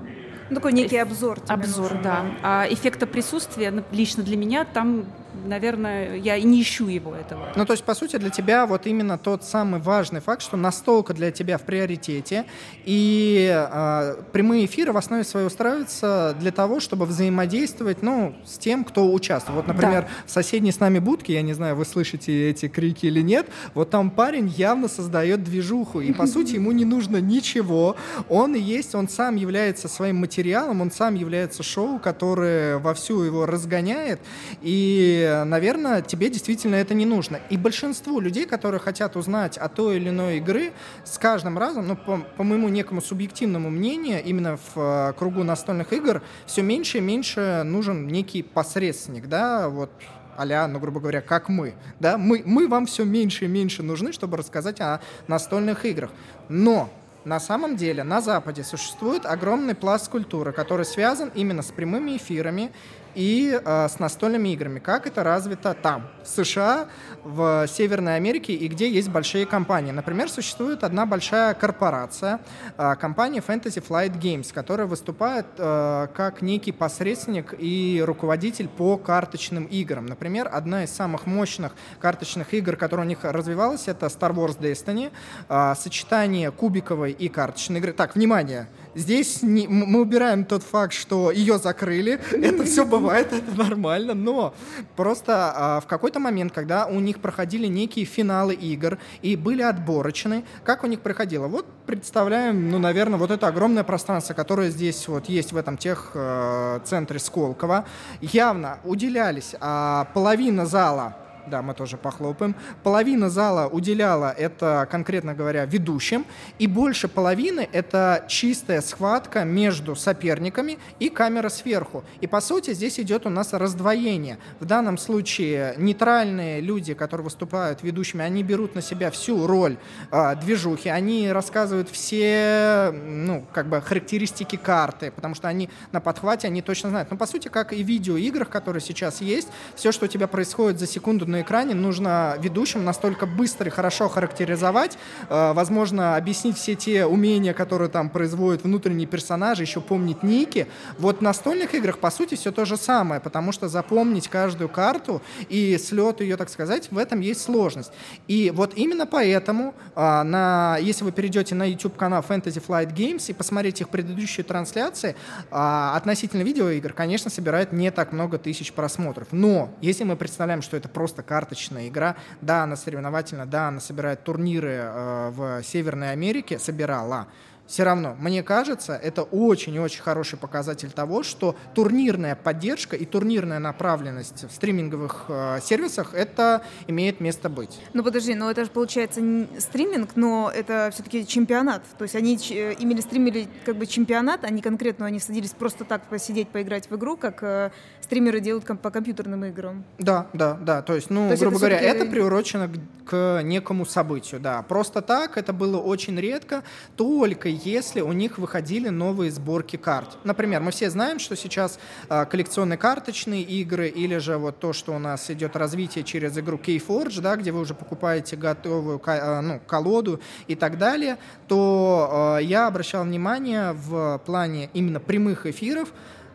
ну, 0.50 0.56
такой 0.56 0.74
некий 0.74 0.98
обзор. 0.98 1.40
Обзор, 1.48 1.94
нужен, 1.94 2.02
да. 2.04 2.22
да. 2.22 2.26
А 2.44 2.66
эффекта 2.70 3.08
присутствия 3.08 3.72
ну, 3.72 3.84
лично 3.92 4.24
для 4.24 4.38
меня 4.38 4.66
там 4.66 5.06
наверное, 5.46 6.16
я 6.16 6.36
и 6.36 6.44
не 6.44 6.62
ищу 6.62 6.88
его 6.88 7.16
этого. 7.16 7.48
Ну, 7.56 7.66
то 7.66 7.74
есть, 7.74 7.84
по 7.84 7.94
сути, 7.94 8.18
для 8.18 8.30
тебя 8.30 8.66
вот 8.66 8.88
именно 8.88 9.18
тот 9.18 9.44
самый 9.44 9.80
важный 9.80 10.22
факт, 10.22 10.42
что 10.42 10.58
настолько 10.58 11.14
для 11.14 11.32
тебя 11.32 11.58
в 11.58 11.62
приоритете, 11.62 12.46
и 12.84 13.50
э, 13.54 14.16
прямые 14.32 14.66
эфиры 14.66 14.92
в 14.92 14.98
основе 14.98 15.24
своей 15.24 15.48
устраиваются 15.48 16.36
для 16.40 16.52
того, 16.52 16.80
чтобы 16.80 17.06
взаимодействовать, 17.06 18.02
ну, 18.02 18.36
с 18.46 18.58
тем, 18.58 18.84
кто 18.84 19.12
участвует. 19.12 19.56
Вот, 19.56 19.68
например, 19.68 20.04
да. 20.04 20.08
в 20.26 20.32
соседней 20.32 20.72
с 20.72 20.80
нами 20.80 21.00
будке, 21.00 21.34
я 21.34 21.42
не 21.42 21.54
знаю, 21.54 21.76
вы 21.76 21.86
слышите 21.86 22.50
эти 22.50 22.68
крики 22.68 23.06
или 23.06 23.22
нет, 23.22 23.48
вот 23.74 23.90
там 23.90 24.10
парень 24.10 24.48
явно 24.48 24.88
создает 24.88 25.44
движуху, 25.44 26.02
и, 26.02 26.14
по 26.14 26.28
сути, 26.28 26.54
ему 26.54 26.72
не 26.72 26.86
нужно 26.86 27.18
ничего, 27.18 27.96
он 28.30 28.56
и 28.56 28.60
есть, 28.60 28.96
он 28.96 29.08
сам 29.08 29.36
является 29.36 29.88
своим 29.88 30.18
материалом, 30.18 30.82
он 30.82 30.92
сам 30.92 31.16
является 31.16 31.64
шоу, 31.64 32.00
которое 32.00 32.78
вовсю 32.78 33.24
его 33.24 33.46
разгоняет, 33.46 34.20
и 34.62 35.35
наверное, 35.44 36.02
тебе 36.02 36.30
действительно 36.30 36.76
это 36.76 36.94
не 36.94 37.06
нужно. 37.06 37.40
И 37.50 37.58
большинству 37.58 38.20
людей, 38.20 38.46
которые 38.46 38.80
хотят 38.80 39.16
узнать 39.16 39.58
о 39.58 39.68
той 39.70 39.98
или 39.98 40.10
иной 40.10 40.38
игры, 40.38 40.72
с 41.04 41.18
каждым 41.18 41.58
разом, 41.58 41.88
ну, 41.88 41.96
по, 41.96 42.20
по 42.38 42.44
моему 42.44 42.70
некому 42.70 43.02
субъективному 43.02 43.70
мнению, 43.70 44.24
именно 44.24 44.58
в 44.58 44.78
э, 44.78 45.14
кругу 45.18 45.44
настольных 45.44 45.94
игр, 45.94 46.22
все 46.46 46.62
меньше 46.62 47.00
и 47.00 47.02
меньше 47.02 47.64
нужен 47.64 48.08
некий 48.08 48.44
посредственник, 48.44 49.28
да, 49.28 49.70
вот 49.70 49.92
а 50.38 50.68
ну, 50.68 50.80
грубо 50.80 51.00
говоря, 51.00 51.22
как 51.22 51.50
мы. 51.50 51.76
Да? 52.00 52.18
Мы, 52.18 52.44
мы 52.46 52.68
вам 52.68 52.86
все 52.86 53.06
меньше 53.06 53.46
и 53.46 53.48
меньше 53.48 53.84
нужны, 53.84 54.12
чтобы 54.12 54.38
рассказать 54.38 54.82
о 54.82 55.00
настольных 55.28 55.86
играх. 55.86 56.12
Но 56.50 56.90
на 57.24 57.40
самом 57.40 57.76
деле 57.76 58.04
на 58.04 58.22
Западе 58.22 58.64
существует 58.64 59.26
огромный 59.26 59.76
пласт 59.76 60.10
культуры, 60.10 60.52
который 60.52 60.86
связан 60.86 61.32
именно 61.34 61.62
с 61.62 61.72
прямыми 61.72 62.18
эфирами 62.18 62.72
и 63.16 63.60
э, 63.64 63.88
с 63.88 64.00
настольными 64.00 64.50
играми. 64.50 64.80
Как 64.80 65.08
это 65.08 65.24
развито 65.24 65.74
там, 65.74 66.08
в 66.24 66.28
США, 66.28 66.88
в 67.24 67.68
Северной 67.68 68.18
Америке 68.18 68.54
и 68.54 68.68
где 68.68 68.90
есть 68.90 69.10
большие 69.10 69.46
компании. 69.46 69.92
Например, 69.92 70.30
существует 70.30 70.84
одна 70.84 71.06
большая 71.06 71.54
корпорация, 71.54 72.40
э, 72.78 72.96
компания 73.00 73.42
Fantasy 73.46 73.84
Flight 73.86 74.20
Games, 74.20 74.54
которая 74.54 74.88
выступает 74.88 75.46
э, 75.58 76.08
как 76.14 76.42
некий 76.42 76.72
посредственник 76.72 77.54
и 77.58 78.04
руководитель 78.06 78.68
по 78.68 78.98
карточным 78.98 79.66
играм. 79.66 80.06
Например, 80.06 80.50
одна 80.52 80.84
из 80.84 80.92
самых 80.92 81.26
мощных 81.26 81.74
карточных 82.00 82.54
игр, 82.54 82.76
которая 82.76 83.06
у 83.06 83.10
них 83.10 83.20
развивалась, 83.24 83.88
это 83.88 84.08
Star 84.08 84.34
Wars 84.34 84.60
Destiny, 84.60 85.12
э, 85.50 85.74
сочетание 85.76 86.52
кубиковой 86.52 87.12
и 87.12 87.30
карточной 87.30 87.80
игры. 87.80 87.94
Так, 87.94 88.16
внимание! 88.16 88.68
Здесь 88.96 89.44
не, 89.44 89.68
мы 89.68 90.02
убираем 90.02 90.46
тот 90.46 90.64
факт, 90.64 90.94
что 90.94 91.30
ее 91.30 91.58
закрыли. 91.58 92.14
Это 92.32 92.64
все 92.64 92.86
бывает, 92.86 93.34
это 93.34 93.58
нормально. 93.58 94.14
Но 94.14 94.54
просто 94.96 95.54
а, 95.54 95.80
в 95.82 95.86
какой-то 95.86 96.20
момент, 96.20 96.54
когда 96.54 96.86
у 96.86 97.00
них 97.02 97.20
проходили 97.20 97.68
некие 97.68 98.06
финалы 98.06 98.54
игр 98.54 98.98
и 99.22 99.36
были 99.36 99.62
отборочны, 99.62 100.46
как 100.64 100.86
у 100.86 100.88
них 100.88 101.02
проходило? 101.02 101.48
Вот 101.48 101.66
представляем, 101.86 102.70
ну, 102.72 102.80
наверное, 102.80 103.20
вот 103.20 103.32
это 103.32 103.48
огромное 103.48 103.84
пространство, 103.84 104.34
которое 104.34 104.70
здесь 104.70 105.08
вот 105.10 105.28
есть 105.28 105.52
в 105.52 105.58
этом 105.58 105.78
тех 105.78 106.12
э, 106.14 106.80
центре 106.86 107.20
Сколково. 107.20 107.86
Явно 108.22 108.80
уделялись 108.86 109.56
а, 109.60 110.08
половина 110.14 110.66
зала 110.66 111.18
да, 111.48 111.62
мы 111.62 111.74
тоже 111.74 111.98
похлопаем. 111.98 112.56
Половина 112.84 113.30
зала 113.30 113.68
уделяла 113.68 114.32
это, 114.32 114.88
конкретно 114.90 115.34
говоря, 115.34 115.66
ведущим, 115.66 116.26
и 116.60 116.68
больше 116.68 117.08
половины 117.08 117.68
это 117.72 118.26
чистая 118.28 118.82
схватка 118.82 119.44
между 119.44 119.96
соперниками 119.96 120.78
и 121.00 121.10
камера 121.10 121.50
сверху. 121.50 122.04
И 122.22 122.28
по 122.28 122.42
сути 122.42 122.74
здесь 122.74 123.00
идет 123.00 123.26
у 123.26 123.30
нас 123.30 123.54
раздвоение. 123.54 124.38
В 124.60 124.66
данном 124.66 124.98
случае 124.98 125.76
нейтральные 125.78 126.62
люди, 126.62 126.94
которые 126.94 127.26
выступают 127.26 127.84
ведущими, 127.84 128.24
они 128.24 128.44
берут 128.44 128.76
на 128.76 128.82
себя 128.82 129.12
всю 129.12 129.48
роль 129.48 129.78
э, 130.12 130.36
движухи, 130.42 130.90
они 130.90 131.32
рассказывают 131.32 131.90
все, 131.90 132.92
ну, 132.94 133.46
как 133.54 133.68
бы 133.68 133.82
характеристики 133.82 134.56
карты, 134.56 135.12
потому 135.12 135.36
что 135.36 135.48
они 135.48 135.70
на 135.92 136.02
подхвате, 136.02 136.48
они 136.48 136.62
точно 136.62 136.90
знают. 136.90 137.12
Но 137.12 137.18
по 137.18 137.28
сути, 137.28 137.48
как 137.48 137.74
и 137.74 137.84
в 137.84 137.88
видеоиграх, 137.88 138.50
которые 138.50 138.82
сейчас 138.82 139.22
есть, 139.22 139.48
все, 139.76 139.92
что 139.92 140.06
у 140.06 140.08
тебя 140.08 140.28
происходит 140.28 140.80
за 140.80 140.88
секунду 140.88 141.26
на 141.36 141.42
экране, 141.42 141.76
нужно 141.76 142.38
ведущим 142.40 142.86
настолько 142.86 143.26
быстро 143.26 143.68
и 143.68 143.70
хорошо 143.70 144.08
характеризовать, 144.10 144.98
э, 145.30 145.54
возможно, 145.54 146.16
объяснить 146.16 146.58
все 146.58 146.76
те 146.76 147.06
умения, 147.06 147.54
которые 147.54 147.90
там 147.90 148.10
производят 148.10 148.64
внутренние 148.64 149.08
персонажи, 149.08 149.64
еще 149.64 149.82
помнить 149.82 150.24
ники. 150.24 150.68
Вот 150.98 151.20
в 151.20 151.22
настольных 151.22 151.76
играх, 151.76 151.98
по 152.00 152.10
сути, 152.10 152.36
все 152.36 152.52
то 152.52 152.66
же 152.66 152.78
самое, 152.78 153.20
потому 153.20 153.52
что 153.52 153.68
запомнить 153.68 154.28
каждую 154.28 154.70
карту 154.70 155.22
и 155.50 155.78
слет 155.78 156.22
ее, 156.22 156.38
так 156.38 156.50
сказать, 156.50 156.92
в 156.92 156.98
этом 156.98 157.20
есть 157.20 157.42
сложность. 157.42 157.92
И 158.28 158.52
вот 158.56 158.74
именно 158.76 159.06
поэтому, 159.06 159.74
э, 159.96 160.24
на, 160.24 160.78
если 160.82 161.04
вы 161.04 161.12
перейдете 161.12 161.56
на 161.56 161.70
YouTube-канал 161.70 162.24
Fantasy 162.28 162.64
Flight 162.66 162.94
Games 162.94 163.26
и 163.30 163.34
посмотрите 163.34 163.84
их 163.84 163.90
предыдущие 163.90 164.44
трансляции, 164.44 165.16
э, 165.52 165.92
относительно 165.96 166.44
видеоигр, 166.44 166.94
конечно, 166.94 167.30
собирает 167.30 167.74
не 167.74 167.92
так 167.92 168.14
много 168.14 168.38
тысяч 168.38 168.72
просмотров. 168.72 169.28
Но 169.32 169.70
если 169.82 170.06
мы 170.06 170.16
представляем, 170.16 170.62
что 170.62 170.78
это 170.78 170.88
просто 170.88 171.25
карточная 171.26 171.88
игра. 171.88 172.16
Да, 172.42 172.64
она 172.64 172.76
соревновательна, 172.76 173.46
да, 173.46 173.68
она 173.68 173.80
собирает 173.80 174.24
турниры 174.24 174.72
э, 174.72 175.30
в 175.32 175.64
Северной 175.64 176.12
Америке, 176.12 176.60
собирала 176.60 177.28
все 177.68 177.84
равно, 177.84 178.16
мне 178.20 178.44
кажется, 178.44 178.94
это 178.94 179.24
очень 179.24 179.78
очень 179.80 180.02
хороший 180.02 180.38
показатель 180.38 180.92
того, 180.92 181.24
что 181.24 181.56
турнирная 181.74 182.36
поддержка 182.36 182.96
и 182.96 183.06
турнирная 183.06 183.60
направленность 183.60 184.44
в 184.44 184.52
стриминговых 184.52 185.26
э, 185.30 185.60
сервисах 185.64 186.14
это 186.14 186.64
имеет 186.88 187.20
место 187.20 187.50
быть. 187.50 187.80
Ну 187.94 188.04
подожди, 188.04 188.36
но 188.36 188.52
это 188.52 188.66
же 188.66 188.72
получается 188.72 189.22
стриминг, 189.60 190.12
но 190.16 190.52
это 190.54 190.90
все-таки 190.94 191.26
чемпионат. 191.26 191.84
То 191.98 192.04
есть 192.04 192.16
они 192.16 192.38
э, 192.52 192.76
имели 192.80 193.02
стримили 193.02 193.48
как 193.66 193.78
бы 193.78 193.86
чемпионат, 193.88 194.44
они 194.44 194.62
конкретно 194.62 195.06
они 195.06 195.20
садились 195.20 195.52
просто 195.52 195.86
так 195.86 196.04
посидеть, 196.04 196.50
поиграть 196.50 196.90
в 196.90 196.96
игру, 196.96 197.18
как 197.18 197.42
э, 197.42 197.72
стримеры 198.02 198.40
делают 198.40 198.66
по 198.82 198.92
компьютерным 198.92 199.46
играм. 199.46 199.84
Да, 199.98 200.28
да, 200.34 200.54
да. 200.54 200.82
То 200.82 200.96
есть, 200.96 201.10
ну, 201.10 201.28
То 201.28 201.32
есть 201.32 201.42
грубо 201.42 201.58
это 201.58 201.68
говоря, 201.68 201.82
это 201.82 202.06
приурочено 202.06 202.70
к, 202.70 203.10
к 203.10 203.42
некому 203.44 203.86
событию, 203.86 204.40
да. 204.40 204.62
Просто 204.62 205.02
так 205.02 205.38
это 205.38 205.54
было 205.54 205.78
очень 205.78 206.20
редко, 206.20 206.64
только 206.96 207.50
если 207.64 208.02
у 208.02 208.12
них 208.12 208.38
выходили 208.38 208.90
новые 208.90 209.32
сборки 209.32 209.76
карт. 209.78 210.18
Например, 210.24 210.62
мы 210.62 210.72
все 210.72 210.90
знаем, 210.90 211.20
что 211.20 211.36
сейчас 211.36 211.80
э, 212.10 212.26
коллекционные 212.26 212.78
карточные 212.78 213.42
игры 213.42 213.88
или 213.88 214.18
же 214.18 214.38
вот 214.38 214.60
то, 214.60 214.74
что 214.74 214.94
у 214.94 215.00
нас 215.00 215.30
идет 215.32 215.56
развитие 215.56 216.04
через 216.04 216.38
игру 216.38 216.58
Keyforge, 216.58 217.22
да, 217.22 217.36
где 217.36 217.52
вы 217.52 217.62
уже 217.62 217.74
покупаете 217.74 218.36
готовую 218.36 219.02
э, 219.06 219.42
ну, 219.42 219.60
колоду 219.66 220.20
и 220.48 220.56
так 220.56 220.78
далее, 220.78 221.18
то 221.48 222.38
э, 222.40 222.44
я 222.44 222.68
обращал 222.68 223.04
внимание 223.04 223.74
в 223.74 224.22
плане 224.26 224.70
именно 224.74 225.00
прямых 225.00 225.46
эфиров, 225.46 225.94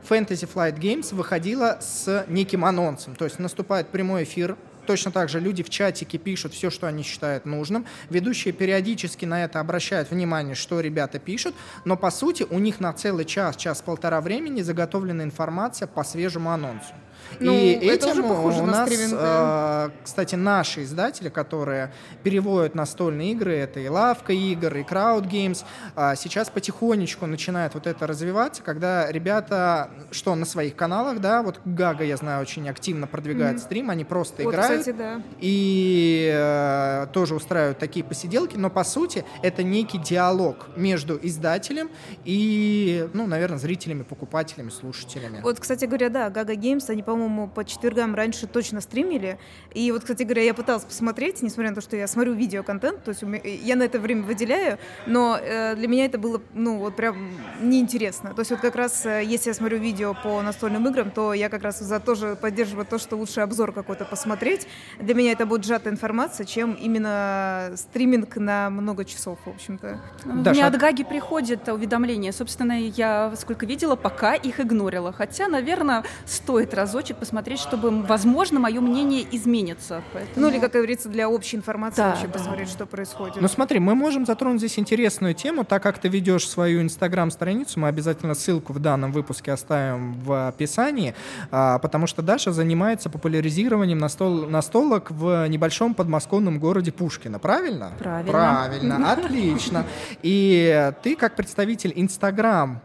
Fantasy 0.08 0.48
Flight 0.52 0.78
Games 0.78 1.14
выходила 1.14 1.78
с 1.80 2.24
неким 2.28 2.64
анонсом. 2.64 3.14
То 3.14 3.24
есть 3.24 3.38
наступает 3.38 3.88
прямой 3.88 4.24
эфир 4.24 4.56
Точно 4.90 5.12
так 5.12 5.28
же 5.28 5.38
люди 5.38 5.62
в 5.62 5.70
чатике 5.70 6.18
пишут 6.18 6.52
все, 6.52 6.68
что 6.68 6.88
они 6.88 7.04
считают 7.04 7.44
нужным. 7.44 7.86
Ведущие 8.08 8.52
периодически 8.52 9.24
на 9.24 9.44
это 9.44 9.60
обращают 9.60 10.10
внимание, 10.10 10.56
что 10.56 10.80
ребята 10.80 11.20
пишут, 11.20 11.54
но 11.84 11.96
по 11.96 12.10
сути 12.10 12.44
у 12.50 12.58
них 12.58 12.80
на 12.80 12.92
целый 12.92 13.24
час, 13.24 13.54
час-полтора 13.54 14.20
времени 14.20 14.62
заготовлена 14.62 15.22
информация 15.22 15.86
по 15.86 16.02
свежему 16.02 16.50
анонсу. 16.50 16.92
Ну, 17.38 17.52
и 17.52 17.72
этим 17.72 18.24
у 18.24 18.66
нас, 18.66 18.90
э, 18.90 19.90
кстати, 20.02 20.34
наши 20.34 20.82
издатели, 20.82 21.28
которые 21.28 21.92
переводят 22.22 22.74
настольные 22.74 23.32
игры, 23.32 23.54
это 23.54 23.80
и 23.80 23.88
Лавка 23.88 24.32
игр, 24.32 24.76
и 24.76 24.82
Crowd 24.82 25.28
Games, 25.28 25.64
э, 25.96 26.14
сейчас 26.16 26.50
потихонечку 26.50 27.26
начинает 27.26 27.74
вот 27.74 27.86
это 27.86 28.06
развиваться, 28.06 28.62
когда 28.62 29.10
ребята, 29.10 29.90
что 30.10 30.34
на 30.34 30.44
своих 30.44 30.76
каналах, 30.76 31.20
да, 31.20 31.42
вот 31.42 31.60
Гага, 31.64 32.04
я 32.04 32.16
знаю, 32.16 32.42
очень 32.42 32.68
активно 32.68 33.06
продвигает 33.06 33.56
mm-hmm. 33.56 33.64
стрим, 33.64 33.90
они 33.90 34.04
просто 34.04 34.42
вот, 34.42 34.54
играют 34.54 34.80
кстати, 34.80 34.96
да. 34.96 35.22
и 35.38 36.30
э, 36.32 37.06
тоже 37.12 37.34
устраивают 37.34 37.78
такие 37.78 38.04
посиделки, 38.04 38.56
но 38.56 38.70
по 38.70 38.84
сути 38.84 39.24
это 39.42 39.62
некий 39.62 39.98
диалог 39.98 40.68
между 40.76 41.18
издателем 41.22 41.90
и, 42.24 43.08
ну, 43.12 43.26
наверное, 43.26 43.58
зрителями, 43.58 44.02
покупателями, 44.02 44.70
слушателями. 44.70 45.40
Вот, 45.42 45.60
кстати 45.60 45.84
говоря, 45.84 46.08
да, 46.08 46.30
Гага 46.30 46.54
Games, 46.54 46.84
они, 46.88 47.02
по-моему, 47.02 47.19
по 47.54 47.64
четвергам 47.64 48.14
раньше 48.14 48.46
точно 48.46 48.80
стримили. 48.80 49.38
И 49.74 49.90
вот, 49.92 50.02
кстати 50.02 50.22
говоря, 50.22 50.42
я 50.42 50.54
пыталась 50.54 50.84
посмотреть, 50.84 51.42
несмотря 51.42 51.70
на 51.70 51.76
то, 51.76 51.80
что 51.80 51.96
я 51.96 52.06
смотрю 52.06 52.34
видеоконтент, 52.34 53.04
то 53.04 53.10
есть 53.10 53.22
я 53.62 53.76
на 53.76 53.82
это 53.82 53.98
время 53.98 54.22
выделяю, 54.22 54.78
но 55.06 55.38
э, 55.40 55.74
для 55.76 55.88
меня 55.88 56.04
это 56.06 56.18
было, 56.18 56.40
ну, 56.54 56.78
вот 56.78 56.96
прям 56.96 57.30
неинтересно. 57.60 58.34
То 58.34 58.40
есть 58.40 58.50
вот 58.50 58.60
как 58.60 58.76
раз, 58.76 59.04
э, 59.06 59.22
если 59.24 59.50
я 59.50 59.54
смотрю 59.54 59.78
видео 59.78 60.14
по 60.14 60.40
настольным 60.42 60.86
играм, 60.88 61.10
то 61.10 61.34
я 61.34 61.48
как 61.48 61.62
раз 61.62 61.80
за 61.80 62.00
тоже 62.00 62.36
поддерживаю 62.40 62.86
то, 62.86 62.98
что 62.98 63.16
лучше 63.16 63.40
обзор 63.40 63.72
какой-то 63.72 64.04
посмотреть. 64.04 64.66
Для 64.98 65.14
меня 65.14 65.32
это 65.32 65.46
будет 65.46 65.64
сжатая 65.64 65.92
информация, 65.92 66.46
чем 66.46 66.74
именно 66.74 67.72
стриминг 67.76 68.36
на 68.36 68.70
много 68.70 69.04
часов, 69.04 69.38
в 69.44 69.50
общем-то. 69.50 70.00
Даша. 70.24 70.50
Мне 70.50 70.66
от 70.66 70.76
Гаги 70.76 71.04
приходит 71.04 71.68
уведомление. 71.68 72.32
Собственно, 72.32 72.80
я 72.80 73.32
сколько 73.36 73.66
видела, 73.66 73.96
пока 73.96 74.34
их 74.34 74.60
игнорила. 74.60 75.12
Хотя, 75.12 75.48
наверное, 75.48 76.04
стоит 76.26 76.74
разочек 76.74 77.09
посмотреть, 77.14 77.60
чтобы, 77.60 78.02
возможно, 78.02 78.60
мое 78.60 78.80
мнение 78.80 79.26
изменится. 79.30 80.02
Поэтому... 80.12 80.46
Ну 80.46 80.52
или, 80.52 80.58
как 80.60 80.72
говорится, 80.72 81.08
для 81.08 81.28
общей 81.28 81.56
информации 81.56 81.98
да, 81.98 82.10
вообще 82.10 82.26
да. 82.26 82.32
посмотреть, 82.32 82.68
что 82.68 82.86
происходит. 82.86 83.40
Ну 83.40 83.48
смотри, 83.48 83.78
мы 83.78 83.94
можем 83.94 84.26
затронуть 84.26 84.58
здесь 84.58 84.78
интересную 84.78 85.34
тему, 85.34 85.64
так 85.64 85.82
как 85.82 85.98
ты 85.98 86.08
ведешь 86.08 86.48
свою 86.48 86.82
инстаграм-страницу, 86.82 87.80
мы 87.80 87.88
обязательно 87.88 88.34
ссылку 88.34 88.72
в 88.72 88.78
данном 88.78 89.12
выпуске 89.12 89.52
оставим 89.52 90.14
в 90.20 90.48
описании, 90.48 91.14
а, 91.50 91.78
потому 91.78 92.06
что 92.06 92.22
Даша 92.22 92.52
занимается 92.52 93.10
популяризированием 93.10 93.98
настол 93.98 94.46
настолок 94.46 95.10
в 95.10 95.48
небольшом 95.48 95.94
подмосковном 95.94 96.58
городе 96.58 96.92
Пушкино, 96.92 97.38
правильно? 97.38 97.92
Правильно. 97.98 98.32
Правильно, 98.32 99.12
отлично. 99.12 99.86
И 100.22 100.92
ты 101.02 101.16
как 101.16 101.36
представитель 101.36 101.92
Инстаграм 101.96 102.80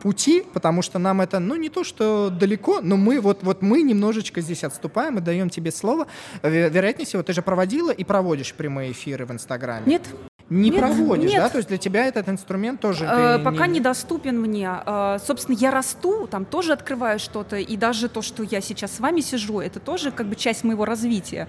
пути, 0.00 0.44
потому 0.52 0.82
что 0.82 0.98
нам 0.98 1.20
это, 1.20 1.38
ну, 1.38 1.56
не 1.56 1.68
то, 1.68 1.84
что 1.84 2.30
далеко, 2.30 2.80
но 2.80 2.96
мы 2.96 3.20
вот, 3.20 3.42
вот 3.42 3.62
мы 3.62 3.82
немножечко 3.82 4.40
здесь 4.40 4.64
отступаем 4.64 5.18
и 5.18 5.20
даем 5.20 5.50
тебе 5.50 5.70
слово. 5.70 6.06
Вероятнее 6.42 7.06
всего, 7.06 7.22
ты 7.22 7.32
же 7.32 7.42
проводила 7.42 7.90
и 7.90 8.04
проводишь 8.04 8.54
прямые 8.54 8.92
эфиры 8.92 9.26
в 9.26 9.32
Инстаграме. 9.32 9.84
Нет, 9.86 10.02
не 10.50 10.70
нет, 10.70 10.80
проводишь, 10.80 11.30
нет. 11.30 11.42
да? 11.42 11.48
То 11.48 11.58
есть 11.58 11.68
для 11.68 11.78
тебя 11.78 12.06
этот 12.06 12.28
инструмент 12.28 12.80
тоже... 12.80 13.04
Э, 13.04 13.38
пока 13.38 13.68
не... 13.68 13.78
недоступен 13.78 14.40
мне. 14.40 14.68
Э, 14.84 15.18
собственно, 15.24 15.56
я 15.56 15.70
расту, 15.70 16.26
там 16.26 16.44
тоже 16.44 16.72
открываю 16.72 17.20
что-то, 17.20 17.56
и 17.56 17.76
даже 17.76 18.08
то, 18.08 18.20
что 18.20 18.42
я 18.42 18.60
сейчас 18.60 18.96
с 18.96 19.00
вами 19.00 19.20
сижу, 19.20 19.60
это 19.60 19.78
тоже 19.78 20.10
как 20.10 20.26
бы 20.26 20.34
часть 20.34 20.64
моего 20.64 20.84
развития. 20.84 21.46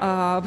Э, 0.00 0.42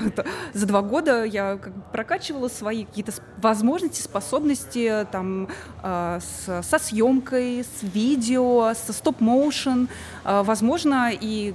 за 0.53 0.65
два 0.65 0.81
года 0.81 1.23
я 1.23 1.57
как 1.57 1.73
бы 1.73 1.81
прокачивала 1.93 2.49
свои 2.49 2.83
какие-то 2.83 3.13
возможности, 3.37 4.01
способности 4.01 5.07
там 5.09 5.47
э, 5.81 6.19
с, 6.21 6.61
со 6.61 6.79
съемкой, 6.79 7.63
с 7.63 7.83
видео, 7.83 8.73
со 8.73 8.91
стоп-моушен. 8.91 9.87
Э, 10.25 10.43
возможно, 10.43 11.09
и 11.09 11.53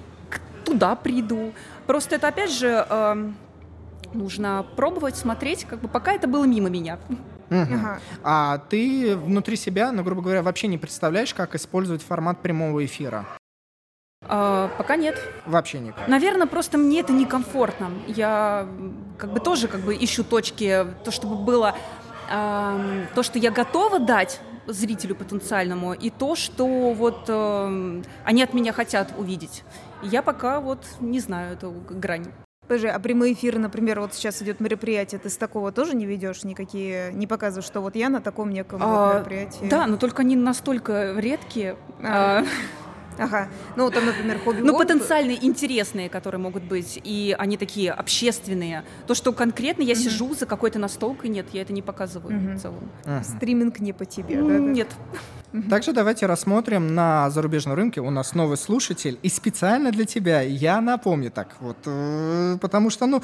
туда 0.65 0.95
приду. 0.95 1.53
Просто 1.87 2.15
это, 2.15 2.29
опять 2.29 2.53
же... 2.53 2.87
Э, 2.89 3.33
нужно 4.15 4.67
пробовать, 4.77 5.17
смотреть, 5.17 5.65
как 5.65 5.81
бы 5.81 5.89
пока 5.89 6.13
это 6.13 6.27
было 6.27 6.45
мимо 6.45 6.69
меня. 6.69 6.99
Угу. 7.51 7.61
Ага. 7.61 8.01
А 8.23 8.59
ты 8.69 9.17
внутри 9.17 9.57
себя, 9.57 9.93
ну, 9.93 10.03
грубо 10.03 10.23
говоря, 10.23 10.43
вообще 10.43 10.67
не 10.67 10.79
представляешь, 10.79 11.35
как 11.35 11.55
использовать 11.55 12.03
формат 12.03 12.43
прямого 12.43 12.85
эфира? 12.85 13.27
А, 14.23 14.71
пока 14.77 14.97
нет. 14.97 15.21
Вообще 15.47 15.79
никак. 15.79 16.09
Наверное, 16.09 16.47
просто 16.47 16.77
мне 16.77 17.01
это 17.01 17.13
некомфортно. 17.13 17.91
Я 18.07 18.69
как 19.17 19.33
бы 19.33 19.41
тоже 19.41 19.69
как 19.69 19.81
бы 19.81 19.95
ищу 19.95 20.25
точки, 20.25 20.87
то, 21.05 21.11
чтобы 21.11 21.37
было 21.37 21.75
э, 22.31 23.07
то, 23.15 23.23
что 23.23 23.39
я 23.39 23.51
готова 23.51 23.99
дать 23.99 24.41
зрителю 24.67 25.15
потенциальному, 25.15 25.95
и 25.95 26.11
то, 26.11 26.35
что 26.35 26.93
вот 26.93 27.25
э, 27.29 28.03
они 28.25 28.43
от 28.43 28.53
меня 28.53 28.73
хотят 28.73 29.15
увидеть. 29.17 29.65
Я 30.03 30.23
пока 30.23 30.61
вот 30.61 30.85
не 31.01 31.21
знаю 31.21 31.55
эту 31.55 31.71
грань. 31.71 32.27
Подожди, 32.69 32.89
а 32.89 32.99
прямые 32.99 33.33
эфиры, 33.33 33.59
например, 33.59 33.99
вот 33.99 34.13
сейчас 34.13 34.43
идет 34.43 34.61
мероприятие, 34.61 35.19
ты 35.19 35.31
с 35.31 35.39
такого 35.39 35.73
тоже 35.73 35.97
не 35.97 36.05
ведешь 36.05 36.45
никакие, 36.45 37.11
не 37.15 37.27
показываешь, 37.27 37.65
что 37.65 37.81
вот 37.81 37.97
я 37.97 38.11
на 38.11 38.21
таком 38.21 38.51
неком 38.51 38.81
а, 38.83 39.15
мероприятии? 39.15 39.67
Да, 39.71 39.87
но 39.87 39.97
только 39.97 40.21
они 40.21 40.37
настолько 40.37 41.15
редкие. 41.17 41.77
А. 42.03 42.41
А, 42.41 42.45
Ага. 43.19 43.49
Ну, 43.77 43.91
там, 43.91 44.07
например, 44.07 44.39
хобби 44.39 44.61
Ну, 44.61 44.77
потенциальные, 44.77 45.45
интересные, 45.45 46.09
которые 46.09 46.41
могут 46.41 46.63
быть, 46.63 47.01
и 47.03 47.35
они 47.39 47.57
такие 47.57 47.91
общественные. 47.91 48.85
То, 49.07 49.15
что 49.15 49.33
конкретно 49.33 49.83
я 49.83 49.95
сижу 49.95 50.35
за 50.35 50.47
какой-то 50.47 50.79
настолкой, 50.79 51.31
нет, 51.31 51.47
я 51.53 51.63
это 51.63 51.73
не 51.73 51.83
показываю 51.83 52.57
в 52.57 52.61
целом. 52.61 52.91
Стриминг 53.23 53.81
не 53.81 53.93
по 53.93 54.05
тебе, 54.05 54.43
да? 54.43 54.59
Нет. 54.59 54.89
Также 55.71 55.95
давайте 55.95 56.27
рассмотрим 56.27 56.95
на 56.95 57.31
зарубежном 57.31 57.75
рынке. 57.75 58.03
У 58.03 58.11
нас 58.11 58.35
новый 58.35 58.59
слушатель. 58.59 59.19
И 59.23 59.31
специально 59.31 59.91
для 59.91 60.05
тебя 60.05 60.43
я 60.43 60.83
напомню 60.83 61.31
так 61.31 61.57
вот. 61.61 61.79
Э, 61.87 62.59
потому 62.61 62.91
что, 62.91 63.07
ну, 63.07 63.23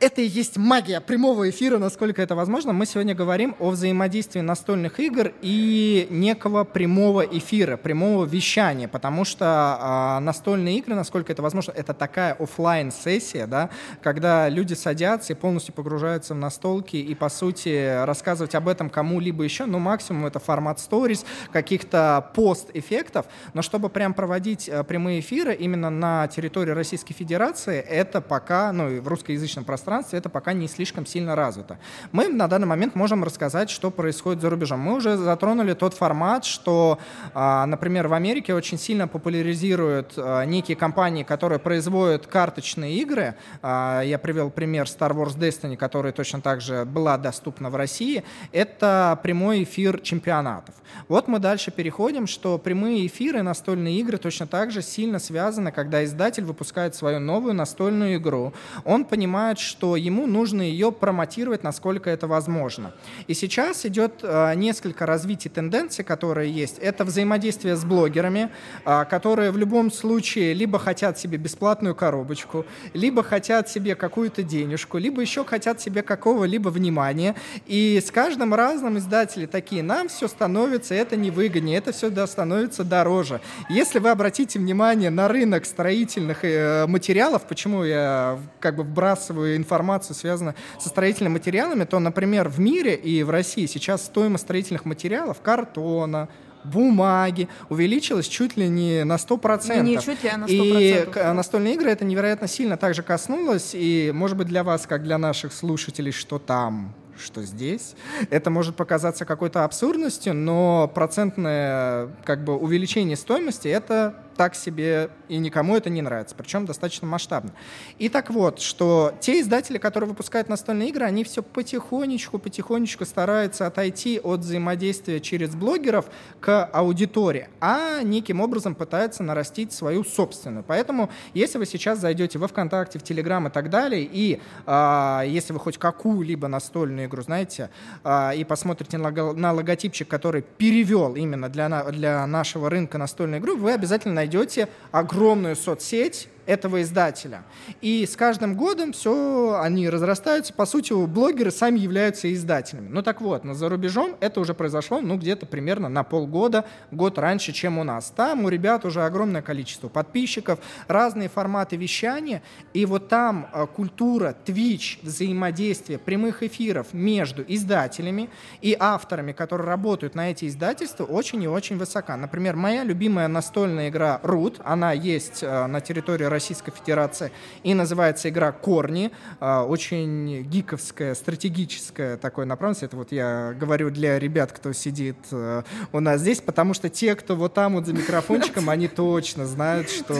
это 0.00 0.20
и 0.20 0.26
есть 0.26 0.56
магия 0.56 1.00
прямого 1.00 1.48
эфира, 1.48 1.78
насколько 1.78 2.20
это 2.20 2.34
возможно. 2.34 2.72
Мы 2.72 2.86
сегодня 2.86 3.14
говорим 3.14 3.54
о 3.60 3.70
взаимодействии 3.70 4.40
настольных 4.40 4.98
игр 4.98 5.32
и 5.42 6.08
некого 6.10 6.64
прямого 6.64 7.20
эфира, 7.20 7.76
прямого 7.76 8.24
вещания. 8.24 8.88
Потому 8.88 9.13
что 9.22 9.44
а, 9.46 10.18
настольные 10.20 10.78
игры, 10.78 10.96
насколько 10.96 11.30
это 11.30 11.42
возможно, 11.42 11.70
это 11.70 11.94
такая 11.94 12.34
офлайн 12.34 12.90
сессия 12.90 13.46
да, 13.46 13.70
когда 14.02 14.48
люди 14.48 14.74
садятся 14.74 15.32
и 15.32 15.36
полностью 15.36 15.74
погружаются 15.74 16.34
в 16.34 16.38
настолки 16.38 16.96
и, 16.96 17.14
по 17.14 17.28
сути, 17.28 18.04
рассказывать 18.04 18.56
об 18.56 18.66
этом 18.68 18.90
кому-либо 18.90 19.44
еще, 19.44 19.66
ну, 19.66 19.78
максимум 19.78 20.26
это 20.26 20.38
формат 20.38 20.78
stories, 20.78 21.24
каких-то 21.52 22.30
пост-эффектов, 22.34 23.26
но 23.52 23.62
чтобы 23.62 23.88
прям 23.90 24.14
проводить 24.14 24.68
э, 24.68 24.82
прямые 24.84 25.20
эфиры 25.20 25.54
именно 25.54 25.90
на 25.90 26.26
территории 26.28 26.72
Российской 26.72 27.14
Федерации, 27.14 27.78
это 27.78 28.20
пока, 28.20 28.72
ну 28.72 28.90
и 28.90 29.00
в 29.00 29.08
русскоязычном 29.08 29.64
пространстве, 29.64 30.18
это 30.18 30.28
пока 30.28 30.52
не 30.52 30.68
слишком 30.68 31.06
сильно 31.06 31.36
развито. 31.36 31.78
Мы 32.12 32.28
на 32.28 32.48
данный 32.48 32.66
момент 32.66 32.94
можем 32.94 33.22
рассказать, 33.24 33.70
что 33.70 33.90
происходит 33.90 34.40
за 34.40 34.50
рубежом. 34.50 34.80
Мы 34.80 34.94
уже 34.94 35.16
затронули 35.16 35.74
тот 35.74 35.94
формат, 35.94 36.44
что, 36.44 36.98
а, 37.34 37.66
например, 37.66 38.08
в 38.08 38.14
Америке 38.14 38.54
очень 38.54 38.78
сильно 38.78 39.03
популяризируют 39.06 40.14
а, 40.16 40.44
некие 40.44 40.76
компании, 40.76 41.22
которые 41.22 41.58
производят 41.58 42.26
карточные 42.26 42.96
игры. 42.96 43.34
А, 43.62 44.02
я 44.02 44.18
привел 44.18 44.50
пример 44.50 44.86
Star 44.86 45.12
Wars 45.12 45.38
Destiny, 45.38 45.76
которая 45.76 46.12
точно 46.12 46.40
так 46.40 46.60
же 46.60 46.84
была 46.84 47.18
доступна 47.18 47.70
в 47.70 47.76
России. 47.76 48.24
Это 48.52 49.18
прямой 49.22 49.64
эфир 49.64 50.00
чемпионатов. 50.00 50.74
Вот 51.08 51.28
мы 51.28 51.38
дальше 51.38 51.70
переходим, 51.70 52.26
что 52.26 52.58
прямые 52.58 53.06
эфиры, 53.06 53.42
настольные 53.42 53.98
игры 54.00 54.18
точно 54.18 54.46
так 54.46 54.70
же 54.70 54.82
сильно 54.82 55.18
связаны, 55.18 55.72
когда 55.72 56.04
издатель 56.04 56.44
выпускает 56.44 56.94
свою 56.94 57.20
новую 57.20 57.54
настольную 57.54 58.16
игру. 58.16 58.52
Он 58.84 59.04
понимает, 59.04 59.58
что 59.58 59.96
ему 59.96 60.26
нужно 60.26 60.62
ее 60.62 60.92
промотировать, 60.92 61.62
насколько 61.62 62.10
это 62.10 62.26
возможно. 62.26 62.92
И 63.26 63.34
сейчас 63.34 63.84
идет 63.86 64.20
э, 64.22 64.54
несколько 64.54 65.06
развитий 65.06 65.48
тенденций, 65.48 66.04
которые 66.04 66.50
есть. 66.50 66.78
Это 66.78 67.04
взаимодействие 67.04 67.76
с 67.76 67.84
блогерами, 67.84 68.50
э, 68.83 68.83
которые 68.84 69.50
в 69.50 69.56
любом 69.56 69.90
случае 69.90 70.54
либо 70.54 70.78
хотят 70.78 71.18
себе 71.18 71.38
бесплатную 71.38 71.94
коробочку, 71.94 72.66
либо 72.92 73.22
хотят 73.22 73.68
себе 73.68 73.94
какую-то 73.94 74.42
денежку, 74.42 74.98
либо 74.98 75.20
еще 75.20 75.44
хотят 75.44 75.80
себе 75.80 76.02
какого-либо 76.02 76.68
внимания. 76.68 77.34
И 77.66 78.02
с 78.04 78.10
каждым 78.10 78.54
разным 78.54 78.98
издатели 78.98 79.46
такие, 79.46 79.82
нам 79.82 80.08
все 80.08 80.28
становится, 80.28 80.94
это 80.94 81.16
невыгоднее, 81.16 81.78
это 81.78 81.92
все 81.92 82.10
становится 82.26 82.84
дороже. 82.84 83.40
Если 83.68 83.98
вы 83.98 84.10
обратите 84.10 84.58
внимание 84.58 85.10
на 85.10 85.28
рынок 85.28 85.64
строительных 85.64 86.44
э, 86.44 86.86
материалов, 86.86 87.42
почему 87.42 87.84
я 87.84 88.38
как 88.60 88.76
бы 88.76 88.82
вбрасываю 88.82 89.56
информацию, 89.56 90.14
связанную 90.14 90.54
со 90.78 90.88
строительными 90.88 91.34
материалами, 91.34 91.84
то, 91.84 91.98
например, 91.98 92.48
в 92.48 92.60
мире 92.60 92.94
и 92.94 93.22
в 93.22 93.30
России 93.30 93.66
сейчас 93.66 94.04
стоимость 94.04 94.44
строительных 94.44 94.84
материалов, 94.84 95.40
картона, 95.40 96.28
бумаги 96.64 97.48
увеличилась 97.68 98.26
чуть 98.26 98.56
ли 98.56 98.68
не 98.68 99.04
на 99.04 99.16
100%. 99.16 99.82
Не, 99.82 99.96
не 99.96 100.00
чуть 100.00 100.22
ли, 100.22 100.30
а 100.30 100.38
на 100.38 100.44
100%. 100.44 100.48
И 100.48 101.34
настольные 101.34 101.74
игры 101.74 101.90
это 101.90 102.04
невероятно 102.04 102.48
сильно 102.48 102.76
также 102.76 103.02
коснулось. 103.02 103.70
И, 103.74 104.10
может 104.14 104.36
быть, 104.36 104.48
для 104.48 104.64
вас, 104.64 104.86
как 104.86 105.02
для 105.02 105.18
наших 105.18 105.52
слушателей, 105.52 106.12
что 106.12 106.38
там 106.38 106.94
что 107.16 107.42
здесь. 107.42 107.94
Это 108.30 108.50
может 108.50 108.74
показаться 108.74 109.24
какой-то 109.24 109.64
абсурдностью, 109.64 110.34
но 110.34 110.90
процентное 110.92 112.08
как 112.24 112.42
бы, 112.44 112.56
увеличение 112.56 113.16
стоимости— 113.16 113.68
это 113.68 114.23
так 114.34 114.54
себе, 114.54 115.10
и 115.28 115.38
никому 115.38 115.76
это 115.76 115.90
не 115.90 116.02
нравится, 116.02 116.34
причем 116.36 116.66
достаточно 116.66 117.06
масштабно. 117.06 117.52
И 117.98 118.08
так 118.08 118.30
вот, 118.30 118.60
что 118.60 119.14
те 119.20 119.40
издатели, 119.40 119.78
которые 119.78 120.08
выпускают 120.08 120.48
настольные 120.48 120.88
игры, 120.90 121.04
они 121.04 121.24
все 121.24 121.42
потихонечку, 121.42 122.38
потихонечку 122.38 123.04
стараются 123.04 123.66
отойти 123.66 124.20
от 124.20 124.40
взаимодействия 124.40 125.20
через 125.20 125.54
блогеров 125.54 126.06
к 126.40 126.64
аудитории, 126.64 127.48
а 127.60 128.02
неким 128.02 128.40
образом 128.40 128.74
пытаются 128.74 129.22
нарастить 129.22 129.72
свою 129.72 130.04
собственную. 130.04 130.64
Поэтому, 130.66 131.10
если 131.32 131.58
вы 131.58 131.66
сейчас 131.66 131.98
зайдете 131.98 132.38
во 132.38 132.48
ВКонтакте, 132.48 132.98
в 132.98 133.02
Телеграм 133.02 133.46
и 133.46 133.50
так 133.50 133.70
далее, 133.70 134.08
и 134.10 134.40
э, 134.66 135.22
если 135.26 135.52
вы 135.52 135.60
хоть 135.60 135.78
какую-либо 135.78 136.48
настольную 136.48 137.06
игру 137.06 137.22
знаете, 137.22 137.70
э, 138.04 138.36
и 138.36 138.44
посмотрите 138.44 138.98
на, 138.98 139.10
на 139.10 139.52
логотипчик, 139.52 140.08
который 140.08 140.42
перевел 140.42 141.14
именно 141.14 141.48
для, 141.48 141.84
для 141.90 142.26
нашего 142.26 142.70
рынка 142.70 142.98
настольной 142.98 143.38
игры, 143.38 143.54
вы 143.54 143.72
обязательно 143.72 144.23
найдете 144.24 144.68
огромную 144.90 145.54
соцсеть, 145.54 146.28
этого 146.46 146.82
издателя. 146.82 147.44
И 147.80 148.06
с 148.06 148.16
каждым 148.16 148.56
годом 148.56 148.92
все 148.92 149.58
они 149.60 149.88
разрастаются. 149.88 150.52
По 150.52 150.66
сути, 150.66 150.92
блогеры 150.92 151.50
сами 151.50 151.78
являются 151.78 152.32
издателями. 152.32 152.88
Ну 152.88 153.02
так 153.02 153.20
вот, 153.20 153.44
на 153.44 153.54
за 153.54 153.68
рубежом 153.68 154.16
это 154.20 154.40
уже 154.40 154.54
произошло, 154.54 155.00
ну, 155.00 155.16
где-то 155.16 155.46
примерно 155.46 155.88
на 155.88 156.04
полгода, 156.04 156.64
год 156.90 157.18
раньше, 157.18 157.52
чем 157.52 157.78
у 157.78 157.84
нас. 157.84 158.12
Там 158.14 158.44
у 158.44 158.48
ребят 158.48 158.84
уже 158.84 159.02
огромное 159.02 159.42
количество 159.42 159.88
подписчиков, 159.88 160.58
разные 160.88 161.28
форматы 161.28 161.76
вещания. 161.76 162.42
И 162.72 162.86
вот 162.86 163.08
там 163.08 163.48
э, 163.52 163.66
культура, 163.66 164.34
Twitch, 164.44 164.98
взаимодействие 165.02 165.98
прямых 165.98 166.42
эфиров 166.42 166.92
между 166.92 167.44
издателями 167.46 168.30
и 168.60 168.76
авторами, 168.78 169.32
которые 169.32 169.66
работают 169.66 170.14
на 170.14 170.30
эти 170.30 170.46
издательства, 170.46 171.04
очень 171.04 171.42
и 171.42 171.48
очень 171.48 171.78
высока. 171.78 172.16
Например, 172.16 172.56
моя 172.56 172.84
любимая 172.84 173.28
настольная 173.28 173.88
игра 173.88 174.20
Root, 174.22 174.60
она 174.64 174.92
есть 174.92 175.42
э, 175.42 175.66
на 175.66 175.80
территории 175.80 176.24
Российской 176.34 176.72
Федерации. 176.72 177.30
И 177.62 177.74
называется 177.74 178.28
игра 178.28 178.50
«Корни». 178.50 179.12
А, 179.40 179.64
очень 179.64 180.42
гиковская, 180.42 181.14
стратегическая 181.14 182.16
такое 182.16 182.44
направленность. 182.44 182.82
Это 182.82 182.96
вот 182.96 183.12
я 183.12 183.54
говорю 183.58 183.90
для 183.90 184.18
ребят, 184.18 184.52
кто 184.52 184.72
сидит 184.72 185.16
э, 185.30 185.62
у 185.92 186.00
нас 186.00 186.20
здесь, 186.20 186.40
потому 186.40 186.74
что 186.74 186.88
те, 186.88 187.14
кто 187.14 187.36
вот 187.36 187.54
там 187.54 187.74
вот 187.74 187.86
за 187.86 187.92
микрофончиком, 187.92 188.68
они 188.68 188.88
точно 188.88 189.46
знают, 189.46 189.90
что... 189.90 190.14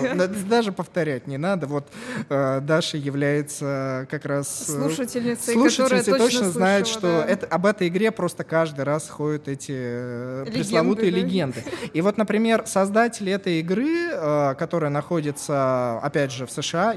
Даже 0.48 0.72
повторять 0.72 1.26
не 1.26 1.36
надо. 1.36 1.66
Вот 1.66 1.88
э, 2.28 2.60
Даша 2.62 2.96
является 2.96 4.06
как 4.10 4.24
раз... 4.24 4.68
Э, 4.68 4.72
слушательницей, 4.72 5.54
Слушательницей 5.54 6.16
точно, 6.16 6.50
знает, 6.50 6.86
что 6.86 7.08
это, 7.08 7.46
об 7.46 7.66
этой 7.66 7.88
игре 7.88 8.12
просто 8.12 8.44
каждый 8.44 8.84
раз 8.84 9.08
ходят 9.08 9.48
эти 9.48 10.44
пресловутые 10.52 11.10
легенды. 11.10 11.64
И 11.92 12.00
вот, 12.00 12.16
например, 12.18 12.64
создатели 12.66 13.32
этой 13.32 13.60
игры, 13.60 14.54
которая 14.56 14.90
находится 14.90 15.98
опять 16.04 16.30
же, 16.30 16.46
в 16.46 16.50
США, 16.50 16.94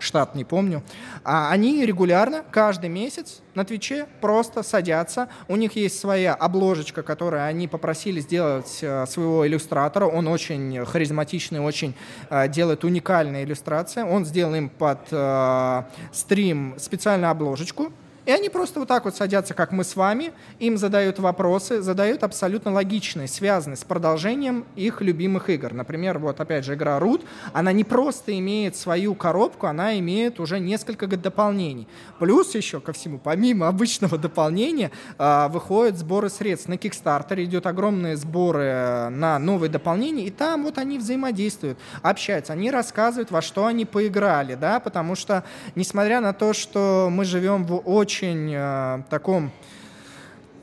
штат 0.00 0.34
не 0.34 0.44
помню, 0.44 0.82
а 1.24 1.50
они 1.50 1.84
регулярно, 1.84 2.44
каждый 2.50 2.90
месяц 2.90 3.40
на 3.54 3.64
Твиче 3.64 4.06
просто 4.20 4.62
садятся. 4.62 5.28
У 5.48 5.56
них 5.56 5.76
есть 5.76 5.98
своя 5.98 6.34
обложечка, 6.34 7.02
которую 7.02 7.44
они 7.44 7.68
попросили 7.68 8.20
сделать 8.20 8.78
э, 8.82 9.06
своего 9.06 9.46
иллюстратора. 9.46 10.06
Он 10.06 10.28
очень 10.28 10.84
харизматичный, 10.84 11.60
очень 11.60 11.94
э, 12.30 12.48
делает 12.48 12.84
уникальные 12.84 13.44
иллюстрации. 13.44 14.02
Он 14.02 14.24
сделал 14.24 14.54
им 14.54 14.68
под 14.68 15.00
э, 15.10 15.82
стрим 16.12 16.74
специальную 16.78 17.30
обложечку, 17.30 17.92
и 18.28 18.30
они 18.30 18.50
просто 18.50 18.78
вот 18.78 18.88
так 18.88 19.06
вот 19.06 19.16
садятся, 19.16 19.54
как 19.54 19.72
мы 19.72 19.84
с 19.84 19.96
вами, 19.96 20.32
им 20.58 20.76
задают 20.76 21.18
вопросы, 21.18 21.80
задают 21.80 22.22
абсолютно 22.22 22.70
логичные, 22.70 23.26
связанные 23.26 23.78
с 23.78 23.84
продолжением 23.84 24.66
их 24.76 25.00
любимых 25.00 25.48
игр. 25.48 25.72
Например, 25.72 26.18
вот 26.18 26.38
опять 26.38 26.62
же 26.66 26.74
игра 26.74 26.98
Root, 26.98 27.24
она 27.54 27.72
не 27.72 27.84
просто 27.84 28.38
имеет 28.38 28.76
свою 28.76 29.14
коробку, 29.14 29.66
она 29.66 29.98
имеет 29.98 30.40
уже 30.40 30.60
несколько 30.60 31.06
дополнений. 31.06 31.88
Плюс 32.18 32.54
еще 32.54 32.80
ко 32.80 32.92
всему, 32.92 33.18
помимо 33.18 33.66
обычного 33.66 34.18
дополнения, 34.18 34.90
а, 35.16 35.48
выходят 35.48 35.96
сборы 35.96 36.28
средств. 36.28 36.68
На 36.68 36.74
Kickstarter 36.74 37.42
идет 37.42 37.66
огромные 37.66 38.18
сборы 38.18 38.64
э, 38.64 39.08
на 39.08 39.38
новые 39.38 39.70
дополнения, 39.70 40.26
и 40.26 40.30
там 40.30 40.64
вот 40.64 40.76
они 40.76 40.98
взаимодействуют, 40.98 41.78
общаются, 42.02 42.52
они 42.52 42.70
рассказывают, 42.70 43.30
во 43.30 43.40
что 43.40 43.64
они 43.64 43.86
поиграли, 43.86 44.54
да, 44.54 44.80
потому 44.80 45.14
что, 45.14 45.44
несмотря 45.74 46.20
на 46.20 46.34
то, 46.34 46.52
что 46.52 47.08
мы 47.10 47.24
живем 47.24 47.64
в 47.64 47.76
очень 47.88 48.17
очень 48.18 48.52
э, 48.52 49.02
таком 49.10 49.52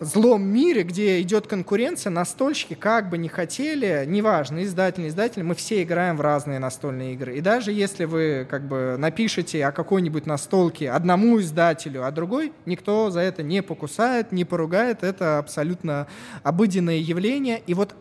злом 0.02 0.44
мире, 0.44 0.84
где 0.84 1.22
идет 1.22 1.48
конкуренция, 1.48 2.10
настольщики 2.10 2.74
как 2.74 3.10
бы 3.10 3.18
не 3.18 3.30
хотели, 3.30 4.04
неважно, 4.06 4.62
издатель, 4.65 5.08
издатель, 5.08 5.41
мы 5.44 5.56
все 5.56 5.84
играем 5.84 6.18
в 6.18 6.22
разные 6.22 6.60
настольные 6.60 7.13
игры. 7.13 7.38
И 7.38 7.41
даже 7.41 7.72
если 7.72 8.04
вы 8.04 8.46
как 8.50 8.68
бы 8.68 8.98
напишете 8.98 9.65
о 9.65 9.72
какой-нибудь 9.72 10.26
настолке 10.26 10.91
одному 10.91 11.39
издателю, 11.39 12.06
а 12.06 12.12
другой, 12.12 12.52
никто 12.65 13.10
за 13.10 13.22
это 13.22 13.41
не 13.41 13.63
покусает, 13.63 14.34
не 14.34 14.44
поругает, 14.44 15.04
это 15.04 15.38
абсолютно 15.38 16.08
обыденное 16.44 16.98
явление. 16.98 17.62
И 17.68 17.74
вот 17.74 17.96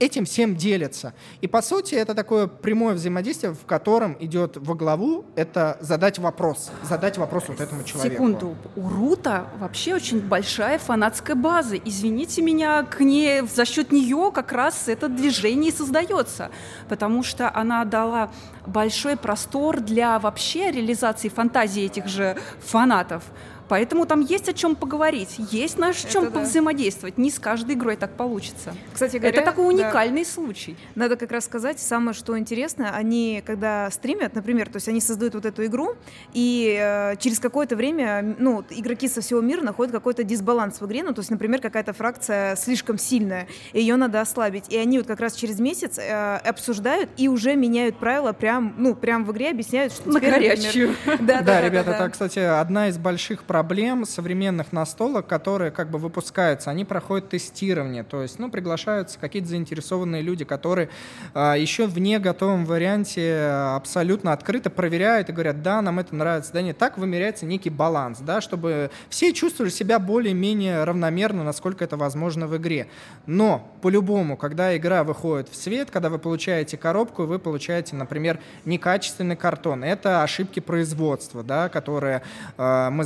этим 0.00 0.24
всем 0.24 0.56
делятся. 0.56 1.14
И 1.40 1.46
по 1.46 1.62
сути 1.62 1.94
это 1.94 2.14
такое 2.14 2.46
прямое 2.46 2.94
взаимодействие, 2.94 3.52
в 3.52 3.64
котором 3.66 4.16
идет 4.20 4.56
во 4.56 4.74
главу 4.74 5.24
это 5.36 5.76
задать 5.80 6.18
вопрос, 6.18 6.70
задать 6.82 7.18
вопрос 7.18 7.44
вот 7.48 7.60
этому 7.60 7.84
человеку. 7.84 8.14
Секунду, 8.14 8.56
у 8.76 8.88
Рута 8.88 9.48
вообще 9.58 9.94
очень 9.94 10.20
большая 10.20 10.78
фанатская 10.78 11.36
база. 11.36 11.76
Извините 11.76 12.42
меня, 12.42 12.82
к 12.82 13.00
ней 13.00 13.42
за 13.42 13.64
счет 13.64 13.92
нее 13.92 14.30
как 14.34 14.52
раз 14.52 14.88
это 14.88 15.08
движение 15.08 15.72
и 15.72 15.74
создается, 15.74 16.50
потому 16.88 17.22
что 17.22 17.54
она 17.54 17.84
дала 17.84 18.30
большой 18.66 19.16
простор 19.16 19.80
для 19.80 20.18
вообще 20.18 20.70
реализации 20.70 21.28
фантазии 21.28 21.84
этих 21.84 22.06
же 22.06 22.36
фанатов. 22.60 23.22
Поэтому 23.68 24.06
там 24.06 24.20
есть 24.20 24.48
о 24.48 24.54
чем 24.54 24.74
поговорить, 24.74 25.36
есть 25.50 25.78
на 25.78 25.92
чем 25.92 26.24
Это 26.24 26.32
повзаимодействовать. 26.32 27.18
Не 27.18 27.30
с 27.30 27.38
каждой 27.38 27.74
игрой 27.74 27.96
так 27.96 28.12
получится. 28.12 28.74
Кстати 28.92 29.16
говоря, 29.16 29.36
это 29.36 29.44
такой 29.44 29.66
уникальный 29.66 30.24
да. 30.24 30.30
случай. 30.30 30.76
Надо 30.94 31.16
как 31.16 31.32
раз 31.32 31.44
сказать, 31.44 31.78
самое 31.78 32.14
что 32.14 32.38
интересно, 32.38 32.90
они 32.94 33.42
когда 33.44 33.90
стримят, 33.90 34.34
например, 34.34 34.68
то 34.68 34.76
есть 34.76 34.88
они 34.88 35.00
создают 35.00 35.34
вот 35.34 35.44
эту 35.44 35.64
игру, 35.66 35.94
и 36.32 36.78
э, 36.80 37.16
через 37.18 37.38
какое-то 37.38 37.76
время, 37.76 38.36
ну, 38.38 38.64
игроки 38.70 39.08
со 39.08 39.20
всего 39.20 39.40
мира 39.40 39.62
находят 39.62 39.92
какой-то 39.92 40.24
дисбаланс 40.24 40.80
в 40.80 40.86
игре, 40.86 41.02
ну, 41.02 41.12
то 41.12 41.20
есть, 41.20 41.30
например, 41.30 41.60
какая-то 41.60 41.92
фракция 41.92 42.56
слишком 42.56 42.98
сильная, 42.98 43.48
ее 43.72 43.96
надо 43.96 44.20
ослабить, 44.20 44.72
и 44.72 44.76
они 44.76 44.98
вот 44.98 45.06
как 45.06 45.20
раз 45.20 45.34
через 45.34 45.60
месяц 45.60 45.98
э, 45.98 46.36
обсуждают 46.36 47.10
и 47.16 47.28
уже 47.28 47.54
меняют 47.54 47.98
правила 47.98 48.32
прям, 48.32 48.74
ну, 48.78 48.94
прям 48.94 49.24
в 49.24 49.32
игре 49.32 49.50
объясняют, 49.50 49.92
что 49.92 50.08
на 50.08 50.20
теперь, 50.20 50.32
горячую. 50.32 50.94
Например, 51.06 51.26
да, 51.26 51.38
да, 51.38 51.42
да, 51.42 51.60
ребята, 51.60 51.90
это, 51.90 52.08
кстати, 52.10 52.38
одна 52.38 52.88
из 52.88 52.98
больших 52.98 53.44
проблем 53.44 53.57
проблем 53.58 54.04
современных 54.04 54.72
настолок, 54.72 55.26
которые 55.26 55.72
как 55.72 55.90
бы 55.90 55.98
выпускаются, 55.98 56.70
они 56.70 56.84
проходят 56.84 57.30
тестирование, 57.30 58.04
то 58.04 58.22
есть, 58.22 58.38
ну, 58.38 58.52
приглашаются 58.52 59.18
какие-то 59.18 59.48
заинтересованные 59.48 60.22
люди, 60.22 60.44
которые 60.44 60.90
а, 61.34 61.54
еще 61.54 61.88
в 61.88 61.98
не 61.98 62.20
готовом 62.20 62.66
варианте 62.66 63.48
абсолютно 63.74 64.32
открыто 64.32 64.70
проверяют 64.70 65.28
и 65.28 65.32
говорят, 65.32 65.60
да, 65.60 65.82
нам 65.82 65.98
это 65.98 66.14
нравится, 66.14 66.52
да 66.52 66.62
нет. 66.62 66.78
Так 66.78 66.98
вымеряется 66.98 67.46
некий 67.46 67.68
баланс, 67.68 68.20
да, 68.20 68.40
чтобы 68.40 68.92
все 69.08 69.32
чувствовали 69.32 69.72
себя 69.72 69.98
более-менее 69.98 70.84
равномерно, 70.84 71.42
насколько 71.42 71.82
это 71.82 71.96
возможно 71.96 72.46
в 72.46 72.56
игре. 72.58 72.86
Но, 73.26 73.68
по-любому, 73.82 74.36
когда 74.36 74.76
игра 74.76 75.02
выходит 75.02 75.48
в 75.48 75.56
свет, 75.56 75.90
когда 75.90 76.10
вы 76.10 76.20
получаете 76.20 76.76
коробку, 76.76 77.24
вы 77.24 77.40
получаете, 77.40 77.96
например, 77.96 78.38
некачественный 78.64 79.34
картон. 79.34 79.82
Это 79.82 80.22
ошибки 80.22 80.60
производства, 80.60 81.42
да, 81.42 81.68
которые 81.68 82.22
э, 82.56 82.90
мы 82.90 83.02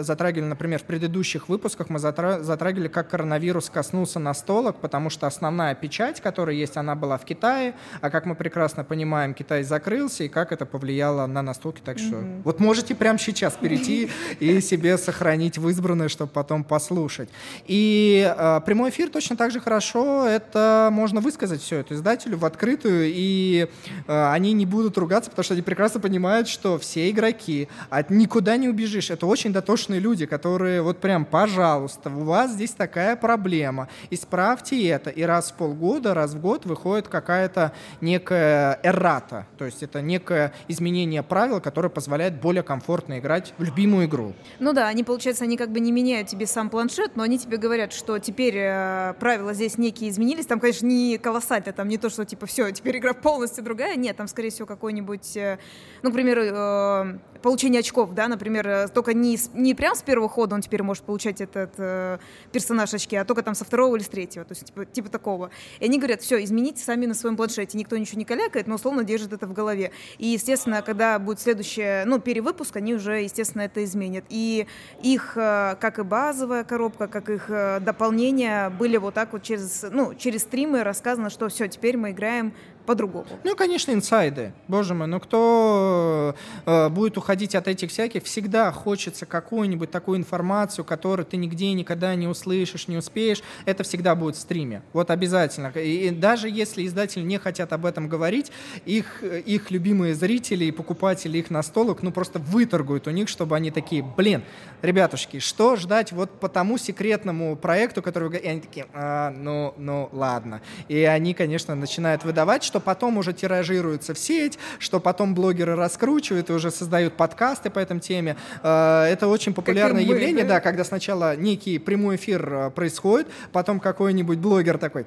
затрагивали, 0.00 0.48
например, 0.48 0.80
в 0.80 0.84
предыдущих 0.84 1.48
выпусках, 1.48 1.90
мы 1.90 1.98
затрагивали, 1.98 2.88
как 2.88 3.08
коронавирус 3.10 3.70
коснулся 3.70 4.18
настолок, 4.18 4.76
потому 4.80 5.10
что 5.10 5.26
основная 5.26 5.74
печать, 5.74 6.20
которая 6.20 6.54
есть, 6.56 6.76
она 6.76 6.94
была 6.94 7.18
в 7.18 7.24
Китае, 7.24 7.74
а 8.00 8.10
как 8.10 8.26
мы 8.26 8.34
прекрасно 8.34 8.84
понимаем, 8.84 9.34
Китай 9.34 9.62
закрылся, 9.62 10.24
и 10.24 10.28
как 10.28 10.52
это 10.52 10.66
повлияло 10.66 11.26
на 11.26 11.42
настолки. 11.42 11.80
Так 11.84 11.98
что 11.98 12.16
mm-hmm. 12.16 12.42
вот 12.44 12.60
можете 12.60 12.94
прямо 12.94 13.18
сейчас 13.18 13.54
перейти 13.54 14.10
и 14.38 14.60
себе 14.60 14.98
сохранить 14.98 15.58
в 15.58 15.68
избранное, 15.68 16.08
чтобы 16.08 16.30
потом 16.30 16.64
послушать. 16.64 17.28
И 17.66 18.32
э, 18.36 18.60
прямой 18.64 18.90
эфир 18.90 19.10
точно 19.10 19.36
так 19.36 19.50
же 19.50 19.60
хорошо, 19.60 20.26
это 20.26 20.88
можно 20.92 21.20
высказать 21.20 21.62
все 21.62 21.78
это 21.78 21.94
издателю 21.94 22.38
в 22.38 22.44
открытую, 22.44 23.06
и 23.06 23.68
э, 24.06 24.30
они 24.32 24.52
не 24.52 24.66
будут 24.66 24.98
ругаться, 24.98 25.30
потому 25.30 25.44
что 25.44 25.54
они 25.54 25.62
прекрасно 25.62 26.00
понимают, 26.00 26.48
что 26.48 26.78
все 26.78 27.10
игроки, 27.10 27.68
от 27.88 28.10
никуда 28.10 28.56
не 28.56 28.68
убежишь. 28.68 29.10
Это 29.10 29.26
очень 29.26 29.52
дотошно 29.52 29.79
дотошные 29.80 30.00
люди, 30.00 30.26
которые 30.26 30.82
вот 30.82 30.98
прям, 30.98 31.24
пожалуйста, 31.24 32.10
у 32.10 32.24
вас 32.24 32.52
здесь 32.52 32.72
такая 32.72 33.16
проблема, 33.16 33.88
исправьте 34.10 34.86
это. 34.88 35.10
И 35.10 35.22
раз 35.22 35.50
в 35.50 35.54
полгода, 35.54 36.12
раз 36.12 36.34
в 36.34 36.40
год 36.40 36.66
выходит 36.66 37.08
какая-то 37.08 37.72
некая 38.00 38.78
эррата, 38.82 39.46
то 39.56 39.64
есть 39.64 39.82
это 39.82 40.02
некое 40.02 40.52
изменение 40.68 41.22
правил, 41.22 41.60
которое 41.60 41.88
позволяет 41.88 42.40
более 42.40 42.62
комфортно 42.62 43.18
играть 43.18 43.54
в 43.56 43.62
любимую 43.62 44.06
игру. 44.06 44.34
Ну 44.58 44.72
да, 44.72 44.88
они, 44.88 45.02
получается, 45.02 45.44
они 45.44 45.56
как 45.56 45.70
бы 45.70 45.80
не 45.80 45.92
меняют 45.92 46.28
тебе 46.28 46.46
сам 46.46 46.68
планшет, 46.68 47.16
но 47.16 47.22
они 47.22 47.38
тебе 47.38 47.56
говорят, 47.56 47.92
что 47.92 48.18
теперь 48.18 48.56
э, 48.56 49.14
правила 49.18 49.54
здесь 49.54 49.78
некие 49.78 50.10
изменились. 50.10 50.46
Там, 50.46 50.60
конечно, 50.60 50.86
не 50.86 51.18
колоссально, 51.18 51.72
там 51.72 51.88
не 51.88 51.96
то, 51.96 52.10
что 52.10 52.24
типа 52.24 52.46
все, 52.46 52.70
теперь 52.70 52.98
игра 52.98 53.14
полностью 53.14 53.64
другая. 53.64 53.96
Нет, 53.96 54.16
там, 54.16 54.28
скорее 54.28 54.50
всего, 54.50 54.66
какой-нибудь, 54.66 55.36
э, 55.36 55.58
ну, 56.02 56.10
к 56.10 56.14
примеру, 56.14 56.42
э, 56.44 57.18
получение 57.40 57.80
очков, 57.80 58.14
да, 58.14 58.28
например, 58.28 58.68
э, 58.68 58.88
только 58.88 59.14
не, 59.14 59.38
не 59.54 59.69
прям 59.74 59.94
с 59.94 60.02
первого 60.02 60.28
хода 60.28 60.54
он 60.54 60.62
теперь 60.62 60.82
может 60.82 61.04
получать 61.04 61.40
этот 61.40 61.74
э, 61.78 62.18
персонаж 62.52 62.92
очки, 62.94 63.16
а 63.16 63.24
только 63.24 63.42
там 63.42 63.54
со 63.54 63.64
второго 63.64 63.96
или 63.96 64.02
с 64.02 64.08
третьего, 64.08 64.44
то 64.44 64.52
есть 64.52 64.66
типа, 64.66 64.84
типа 64.84 65.08
такого. 65.08 65.50
И 65.78 65.84
они 65.84 65.98
говорят, 65.98 66.22
все, 66.22 66.42
измените 66.42 66.82
сами 66.82 67.06
на 67.06 67.14
своем 67.14 67.36
планшете, 67.36 67.76
никто 67.78 67.96
ничего 67.96 68.18
не 68.18 68.24
калякает, 68.24 68.66
но 68.66 68.76
условно 68.76 69.04
держит 69.04 69.32
это 69.32 69.46
в 69.46 69.52
голове. 69.52 69.92
И, 70.18 70.26
естественно, 70.26 70.82
когда 70.82 71.18
будет 71.18 71.40
следующее, 71.40 72.04
ну, 72.06 72.18
перевыпуск, 72.18 72.76
они 72.76 72.94
уже, 72.94 73.22
естественно, 73.22 73.62
это 73.62 73.84
изменят. 73.84 74.24
И 74.28 74.66
их, 75.02 75.36
э, 75.36 75.76
как 75.80 75.98
и 75.98 76.02
базовая 76.02 76.64
коробка, 76.64 77.08
как 77.08 77.30
их 77.30 77.46
э, 77.48 77.80
дополнения 77.80 78.70
были 78.70 78.96
вот 78.96 79.14
так 79.14 79.32
вот 79.32 79.42
через, 79.42 79.84
ну, 79.90 80.14
через 80.14 80.42
стримы 80.42 80.82
рассказано, 80.84 81.30
что 81.30 81.48
все, 81.48 81.68
теперь 81.68 81.96
мы 81.96 82.10
играем 82.10 82.52
по-другому. 82.86 83.26
Ну, 83.44 83.56
конечно, 83.56 83.92
инсайды. 83.92 84.52
Боже 84.68 84.94
мой, 84.94 85.06
ну 85.06 85.20
кто 85.20 86.34
э, 86.66 86.88
будет 86.88 87.16
уходить 87.18 87.54
от 87.54 87.68
этих 87.68 87.90
всяких, 87.90 88.24
всегда 88.24 88.72
хочется 88.72 89.26
какую-нибудь 89.26 89.90
такую 89.90 90.18
информацию, 90.18 90.84
которую 90.84 91.26
ты 91.26 91.36
нигде 91.36 91.72
никогда 91.72 92.14
не 92.14 92.26
услышишь, 92.26 92.88
не 92.88 92.96
успеешь. 92.96 93.42
Это 93.64 93.82
всегда 93.84 94.14
будет 94.14 94.36
в 94.36 94.40
стриме. 94.40 94.82
Вот 94.92 95.10
обязательно. 95.10 95.68
И 95.68 96.10
даже 96.10 96.48
если 96.48 96.86
издатели 96.86 97.22
не 97.22 97.38
хотят 97.38 97.72
об 97.72 97.86
этом 97.86 98.08
говорить, 98.08 98.52
их, 98.84 99.22
их 99.22 99.70
любимые 99.70 100.14
зрители 100.14 100.64
и 100.64 100.70
покупатели 100.70 101.38
их 101.38 101.50
настолок, 101.50 102.02
ну, 102.02 102.12
просто 102.12 102.38
выторгуют 102.38 103.06
у 103.06 103.10
них, 103.10 103.28
чтобы 103.28 103.56
они 103.56 103.70
такие, 103.70 104.02
блин, 104.02 104.42
ребятушки, 104.82 105.38
что 105.38 105.76
ждать 105.76 106.12
вот 106.12 106.40
по 106.40 106.48
тому 106.48 106.78
секретному 106.78 107.56
проекту, 107.56 108.02
который... 108.02 108.38
И 108.38 108.46
они 108.46 108.60
такие, 108.60 108.86
а, 108.92 109.30
ну, 109.30 109.74
ну, 109.76 110.08
ладно. 110.12 110.60
И 110.88 111.02
они, 111.04 111.34
конечно, 111.34 111.74
начинают 111.74 112.24
выдавать, 112.24 112.62
что 112.70 112.78
потом 112.78 113.18
уже 113.18 113.32
тиражируется 113.32 114.14
в 114.14 114.18
сеть, 114.18 114.56
что 114.78 115.00
потом 115.00 115.34
блогеры 115.34 115.74
раскручивают 115.74 116.50
и 116.50 116.52
уже 116.52 116.70
создают 116.70 117.14
подкасты 117.14 117.68
по 117.68 117.80
этой 117.80 117.98
теме. 117.98 118.36
Э, 118.62 119.06
это 119.10 119.26
очень 119.26 119.52
популярное 119.54 120.04
мы, 120.04 120.08
явление, 120.08 120.44
да? 120.44 120.54
да, 120.54 120.60
когда 120.60 120.84
сначала 120.84 121.34
некий 121.34 121.80
прямой 121.80 122.14
эфир 122.14 122.52
э, 122.52 122.70
происходит, 122.70 123.26
потом 123.50 123.80
какой-нибудь 123.80 124.38
блогер 124.38 124.78
такой, 124.78 125.04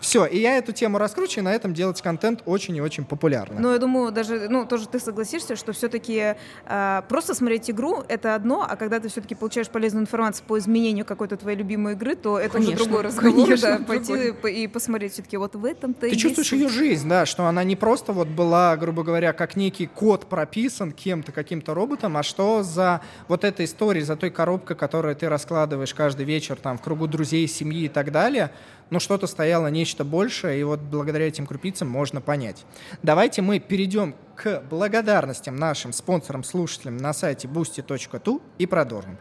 все, 0.00 0.24
и 0.24 0.38
я 0.38 0.56
эту 0.56 0.72
тему 0.72 0.98
раскручиваю, 0.98 1.42
и 1.42 1.44
на 1.44 1.54
этом 1.54 1.74
делать 1.74 2.00
контент 2.00 2.42
очень 2.46 2.74
и 2.76 2.80
очень 2.80 3.04
популярно. 3.04 3.60
Ну, 3.60 3.72
я 3.72 3.78
думаю, 3.78 4.12
даже, 4.12 4.48
ну, 4.48 4.64
тоже 4.64 4.88
ты 4.88 4.98
согласишься, 4.98 5.56
что 5.56 5.72
все-таки 5.72 6.16
э, 6.16 6.34
а, 6.66 7.02
просто 7.02 7.34
смотреть 7.34 7.70
игру— 7.70 8.02
это 8.08 8.34
одно, 8.34 8.66
а 8.68 8.76
когда 8.76 8.98
ты 8.98 9.08
все-таки 9.08 9.34
получаешь 9.34 9.68
полезную 9.68 10.02
информацию 10.02 10.44
по 10.46 10.58
изменению 10.58 11.04
какой-то 11.04 11.36
твоей 11.36 11.58
любимой 11.58 11.92
игры, 11.92 12.16
то 12.16 12.38
это 12.38 12.54
конечно, 12.54 12.74
уже 12.74 12.84
другой 12.84 13.02
разговор, 13.02 13.44
конечно, 13.44 13.78
да, 13.78 13.84
пойти 13.84 14.34
и 14.48 14.66
посмотреть 14.66 15.12
все-таки 15.12 15.36
вот 15.36 15.54
в 15.54 15.64
этом-то 15.64 16.08
Ты 16.08 16.16
чувствуешь 16.16 16.52
ее 16.52 16.68
жизнь, 16.68 17.08
да, 17.08 17.26
что 17.26 17.46
она 17.46 17.62
не 17.64 17.76
просто 17.76 18.12
вот 18.12 18.28
была, 18.28 18.76
грубо 18.76 19.02
говоря, 19.02 19.32
как 19.32 19.56
некий 19.56 19.86
код 19.86 20.26
прописан 20.26 20.92
кем-то, 20.92 21.32
каким-то 21.32 21.74
роботом, 21.74 22.16
а 22.16 22.22
что 22.22 22.62
за 22.62 23.02
вот 23.28 23.44
этой 23.44 23.66
историей, 23.66 24.04
за 24.04 24.16
той 24.16 24.30
коробкой, 24.30 24.76
которую 24.76 25.14
ты 25.14 25.28
раскладываешь 25.28 25.94
каждый 25.94 26.24
вечер 26.24 26.56
там 26.56 26.78
в 26.78 26.82
кругу 26.82 27.06
друзей, 27.06 27.46
семьи 27.46 27.84
и 27.84 27.88
так 27.88 28.12
далее— 28.12 28.50
но 28.90 28.98
что-то 28.98 29.26
стояло 29.26 29.68
нечто 29.68 30.04
большее, 30.04 30.60
и 30.60 30.64
вот 30.64 30.80
благодаря 30.80 31.28
этим 31.28 31.46
крупицам 31.46 31.88
можно 31.88 32.20
понять. 32.20 32.64
Давайте 33.02 33.42
мы 33.42 33.58
перейдем 33.58 34.14
к 34.36 34.62
благодарностям 34.70 35.56
нашим 35.56 35.92
спонсорам-слушателям 35.92 36.96
на 36.96 37.12
сайте 37.12 37.48
boosty.tu 37.48 38.40
и 38.58 38.66
продолжим. 38.66 39.18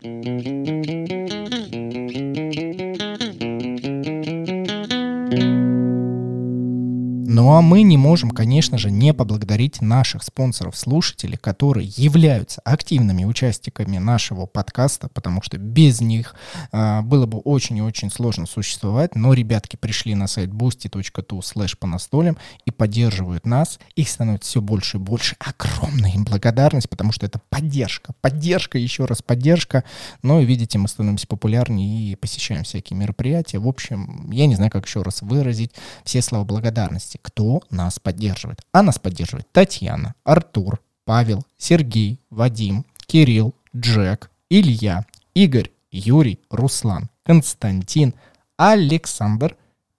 Ну 7.31 7.51
а 7.51 7.61
мы 7.61 7.83
не 7.83 7.95
можем, 7.95 8.31
конечно 8.31 8.79
же, 8.79 8.89
не 8.89 9.13
поблагодарить 9.13 9.81
наших 9.81 10.23
спонсоров-слушателей, 10.23 11.37
которые 11.37 11.87
являются 11.95 12.59
активными 12.61 13.23
участниками 13.23 13.99
нашего 13.99 14.47
подкаста, 14.47 15.09
потому 15.09 15.43
что 15.43 15.59
без 15.59 16.01
них 16.01 16.33
э, 16.71 17.01
было 17.01 17.27
бы 17.27 17.37
очень 17.37 17.77
и 17.77 17.81
очень 17.83 18.09
сложно 18.09 18.47
существовать. 18.47 19.13
Но 19.13 19.33
ребятки 19.33 19.75
пришли 19.75 20.15
на 20.15 20.25
сайт 20.25 20.49
boosty.tu 20.49 21.39
slash 21.41 21.77
по 21.77 21.85
настолям 21.85 22.35
и 22.65 22.71
поддерживают 22.71 23.45
нас. 23.45 23.79
Их 23.95 24.09
становится 24.09 24.49
все 24.49 24.61
больше 24.61 24.97
и 24.97 24.99
больше. 24.99 25.35
Огромная 25.37 26.11
им 26.11 26.23
благодарность, 26.23 26.89
потому 26.89 27.11
что 27.11 27.27
это 27.27 27.39
поддержка. 27.51 28.13
Поддержка, 28.21 28.79
еще 28.79 29.05
раз 29.05 29.21
поддержка. 29.21 29.83
Ну 30.23 30.41
и 30.41 30.45
видите, 30.45 30.79
мы 30.79 30.87
становимся 30.87 31.27
популярнее 31.27 32.11
и 32.11 32.15
посещаем 32.15 32.63
всякие 32.63 32.97
мероприятия. 32.97 33.59
В 33.59 33.67
общем, 33.67 34.31
я 34.31 34.47
не 34.47 34.55
знаю, 34.55 34.71
как 34.71 34.87
еще 34.87 35.03
раз 35.03 35.21
выразить 35.21 35.73
все 36.03 36.23
слова 36.23 36.43
благодарности 36.43 37.18
кто 37.21 37.62
нас 37.69 37.99
поддерживает. 37.99 38.62
А 38.71 38.82
нас 38.82 38.99
поддерживает 38.99 39.51
Татьяна, 39.51 40.15
Артур, 40.23 40.79
Павел, 41.05 41.45
Сергей, 41.58 42.19
Вадим, 42.29 42.86
Кирилл, 43.08 43.55
Джек, 43.75 44.29
Илья, 44.49 45.05
Игорь, 45.34 45.71
Юрий, 45.91 46.39
Руслан, 46.49 47.10
Константин, 47.23 48.13
Александр 48.58 49.55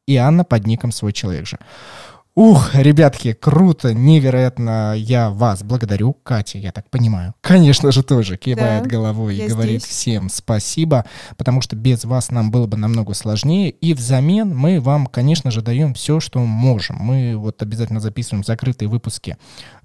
и 0.06 0.16
Анна 0.16 0.44
под 0.44 0.66
ником 0.66 0.92
«Свой 0.92 1.12
человек 1.12 1.46
же». 1.46 1.58
Ух, 2.36 2.76
ребятки, 2.76 3.32
круто, 3.32 3.92
невероятно. 3.92 4.94
Я 4.96 5.30
вас 5.30 5.64
благодарю. 5.64 6.12
Катя, 6.12 6.58
я 6.58 6.70
так 6.70 6.88
понимаю. 6.88 7.34
Конечно 7.40 7.90
же, 7.90 8.04
тоже 8.04 8.36
кивает 8.36 8.84
да, 8.84 8.88
головой 8.88 9.36
и 9.36 9.48
говорит 9.48 9.82
здесь. 9.82 9.90
всем 9.92 10.30
спасибо, 10.30 11.04
потому 11.36 11.60
что 11.60 11.74
без 11.74 12.04
вас 12.04 12.30
нам 12.30 12.52
было 12.52 12.68
бы 12.68 12.76
намного 12.76 13.14
сложнее. 13.14 13.70
И 13.70 13.94
взамен 13.94 14.56
мы 14.56 14.80
вам, 14.80 15.08
конечно 15.08 15.50
же, 15.50 15.60
даем 15.60 15.92
все, 15.92 16.20
что 16.20 16.38
можем. 16.38 16.98
Мы 17.00 17.34
вот 17.36 17.62
обязательно 17.62 17.98
записываем 17.98 18.44
закрытые 18.44 18.88
выпуски 18.88 19.36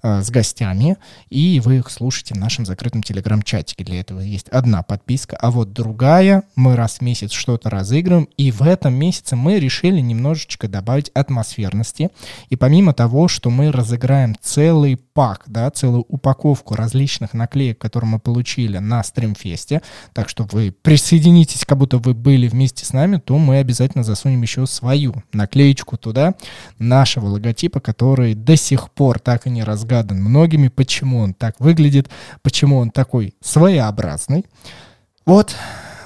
э, 0.04 0.22
с 0.22 0.30
гостями, 0.30 0.98
и 1.28 1.60
вы 1.64 1.78
их 1.78 1.90
слушаете 1.90 2.34
в 2.34 2.38
нашем 2.38 2.64
закрытом 2.64 3.02
телеграм-чатике. 3.02 3.82
Для 3.82 3.98
этого 4.00 4.20
есть 4.20 4.48
одна 4.50 4.84
подписка, 4.84 5.36
а 5.36 5.50
вот 5.50 5.72
другая. 5.72 6.44
Мы 6.54 6.76
раз 6.76 6.98
в 6.98 7.00
месяц 7.00 7.32
что-то 7.32 7.70
разыгрываем, 7.70 8.28
и 8.36 8.52
в 8.52 8.62
этом 8.62 8.94
месяце 8.94 9.34
мы 9.34 9.58
решили 9.58 9.98
немножечко 9.98 10.68
добавить 10.68 11.08
атмосферности 11.08 12.10
и 12.48 12.56
помимо 12.56 12.92
того, 12.92 13.28
что 13.28 13.50
мы 13.50 13.70
разыграем 13.72 14.36
целый 14.40 14.96
пак, 14.96 15.44
да, 15.46 15.70
целую 15.70 16.04
упаковку 16.08 16.74
различных 16.74 17.34
наклеек, 17.34 17.78
которые 17.78 18.10
мы 18.10 18.18
получили 18.18 18.78
на 18.78 19.02
стримфесте, 19.02 19.82
так 20.12 20.28
что 20.28 20.44
вы 20.44 20.72
присоединитесь, 20.72 21.64
как 21.64 21.78
будто 21.78 21.98
вы 21.98 22.14
были 22.14 22.48
вместе 22.48 22.84
с 22.84 22.92
нами, 22.92 23.18
то 23.18 23.38
мы 23.38 23.58
обязательно 23.58 24.04
засунем 24.04 24.42
еще 24.42 24.66
свою 24.66 25.14
наклеечку 25.32 25.96
туда, 25.96 26.34
нашего 26.78 27.26
логотипа, 27.26 27.80
который 27.80 28.34
до 28.34 28.56
сих 28.56 28.90
пор 28.90 29.18
так 29.18 29.46
и 29.46 29.50
не 29.50 29.64
разгадан 29.64 30.22
многими, 30.22 30.68
почему 30.68 31.20
он 31.20 31.34
так 31.34 31.60
выглядит, 31.60 32.08
почему 32.42 32.78
он 32.78 32.90
такой 32.90 33.34
своеобразный. 33.40 34.44
Вот, 35.24 35.54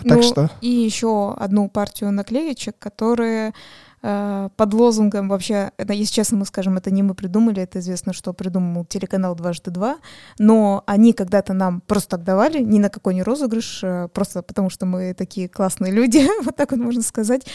так 0.03 0.19
ну, 0.19 0.23
что... 0.23 0.51
И 0.61 0.69
еще 0.69 1.35
одну 1.35 1.69
партию 1.69 2.11
наклеечек, 2.11 2.79
которые 2.79 3.53
под 4.01 4.75
лозунгом 4.75 5.29
вообще, 5.29 5.73
это, 5.77 5.93
если 5.93 6.15
честно 6.15 6.39
мы 6.39 6.47
скажем, 6.47 6.77
это 6.77 6.91
не 6.91 7.03
мы 7.03 7.15
придумали, 7.15 7.63
это 7.63 7.81
известно, 7.81 8.13
что 8.13 8.33
придумал 8.33 8.85
телеканал 8.85 9.35
«Дважды 9.35 9.71
два», 9.71 9.99
но 10.39 10.83
они 10.87 11.13
когда-то 11.13 11.53
нам 11.53 11.81
просто 11.83 12.17
так 12.17 12.25
давали, 12.25 12.63
ни 12.63 12.79
на 12.79 12.89
какой 12.89 13.15
не 13.15 13.23
розыгрыш, 13.23 13.81
э, 13.83 14.09
просто 14.13 14.43
потому 14.43 14.71
что 14.71 14.87
мы 14.87 15.15
такие 15.15 15.49
классные 15.49 15.93
люди, 15.93 16.27
вот 16.45 16.57
так 16.57 16.71
вот 16.73 16.81
можно 16.81 17.03
сказать. 17.03 17.47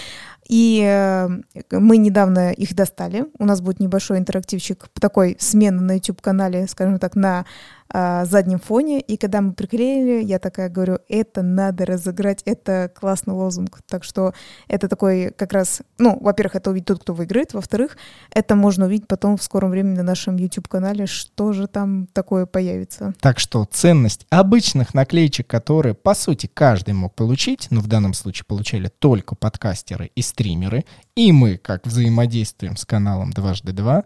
И 0.47 0.83
э, 0.85 1.27
мы 1.71 1.97
недавно 1.97 2.51
их 2.51 2.75
достали, 2.75 3.25
у 3.39 3.45
нас 3.45 3.61
будет 3.61 3.79
небольшой 3.79 4.19
интерактивчик, 4.19 4.87
такой 4.99 5.37
смена 5.39 5.81
на 5.81 5.93
YouTube-канале, 5.93 6.67
скажем 6.67 6.99
так, 6.99 7.15
на 7.15 7.45
а, 7.89 8.25
заднем 8.25 8.59
фоне. 8.59 8.99
И 8.99 9.17
когда 9.17 9.41
мы 9.41 9.53
приклеили, 9.53 10.23
я 10.23 10.39
такая 10.39 10.69
говорю, 10.69 10.99
это 11.07 11.41
надо 11.41 11.85
разыграть, 11.85 12.41
это 12.45 12.91
классный 12.93 13.33
лозунг. 13.33 13.79
Так 13.87 14.03
что 14.03 14.33
это 14.67 14.87
такой 14.87 15.31
как 15.31 15.53
раз, 15.53 15.81
ну, 15.97 16.17
во-первых, 16.19 16.55
это 16.55 16.71
увидит 16.71 16.87
тот, 16.87 17.01
кто 17.01 17.13
выиграет, 17.13 17.53
во-вторых, 17.53 17.97
это 18.31 18.55
можно 18.55 18.85
увидеть 18.85 19.07
потом 19.07 19.37
в 19.37 19.43
скором 19.43 19.69
времени 19.69 19.97
на 19.97 20.03
нашем 20.03 20.37
YouTube-канале, 20.37 21.05
что 21.05 21.53
же 21.53 21.67
там 21.67 22.07
такое 22.13 22.45
появится. 22.45 23.13
Так 23.19 23.39
что 23.39 23.65
ценность 23.65 24.25
обычных 24.29 24.93
наклеечек, 24.93 25.47
которые, 25.47 25.93
по 25.93 26.15
сути, 26.15 26.49
каждый 26.51 26.93
мог 26.93 27.13
получить, 27.13 27.67
но 27.69 27.81
в 27.81 27.87
данном 27.87 28.13
случае 28.13 28.45
получали 28.47 28.89
только 28.99 29.35
подкастеры 29.35 30.11
и 30.15 30.21
стримеры, 30.21 30.85
и 31.15 31.31
мы 31.31 31.57
как 31.57 31.87
взаимодействуем 31.87 32.75
с 32.75 32.85
каналом 32.85 33.31
дважды 33.31 33.71
два, 33.71 34.03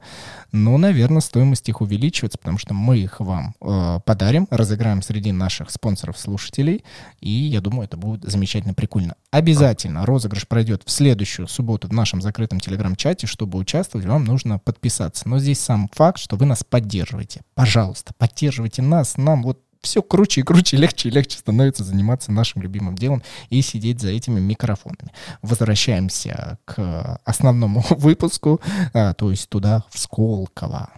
ну, 0.51 0.77
наверное, 0.77 1.21
стоимость 1.21 1.67
их 1.69 1.81
увеличивается, 1.81 2.37
потому 2.37 2.57
что 2.57 2.73
мы 2.73 2.99
их 2.99 3.19
вам 3.19 3.55
э, 3.61 3.99
подарим, 4.05 4.47
разыграем 4.51 5.01
среди 5.01 5.31
наших 5.31 5.71
спонсоров-слушателей, 5.71 6.83
и 7.19 7.29
я 7.29 7.61
думаю, 7.61 7.85
это 7.85 7.97
будет 7.97 8.29
замечательно 8.29 8.73
прикольно. 8.73 9.15
Обязательно 9.31 10.05
розыгрыш 10.05 10.47
пройдет 10.47 10.83
в 10.85 10.91
следующую 10.91 11.47
субботу 11.47 11.87
в 11.87 11.93
нашем 11.93 12.21
закрытом 12.21 12.59
телеграм-чате. 12.59 13.27
Чтобы 13.27 13.59
участвовать, 13.59 14.07
вам 14.07 14.23
нужно 14.23 14.59
подписаться. 14.59 15.29
Но 15.29 15.39
здесь 15.39 15.59
сам 15.59 15.89
факт, 15.93 16.19
что 16.19 16.35
вы 16.35 16.45
нас 16.45 16.63
поддерживаете. 16.63 17.41
Пожалуйста, 17.53 18.13
поддерживайте 18.17 18.81
нас, 18.81 19.17
нам 19.17 19.43
вот 19.43 19.59
все 19.81 20.01
круче 20.01 20.41
и 20.41 20.43
круче, 20.43 20.77
легче 20.77 21.09
и 21.09 21.11
легче 21.11 21.37
становится 21.37 21.83
заниматься 21.83 22.31
нашим 22.31 22.61
любимым 22.61 22.95
делом 22.95 23.23
и 23.49 23.61
сидеть 23.61 24.01
за 24.01 24.09
этими 24.09 24.39
микрофонами. 24.39 25.11
Возвращаемся 25.41 26.57
к 26.65 27.19
основному 27.25 27.83
выпуску, 27.89 28.61
а, 28.93 29.13
то 29.13 29.31
есть 29.31 29.49
туда, 29.49 29.83
в 29.89 29.99
Сколково. 29.99 30.89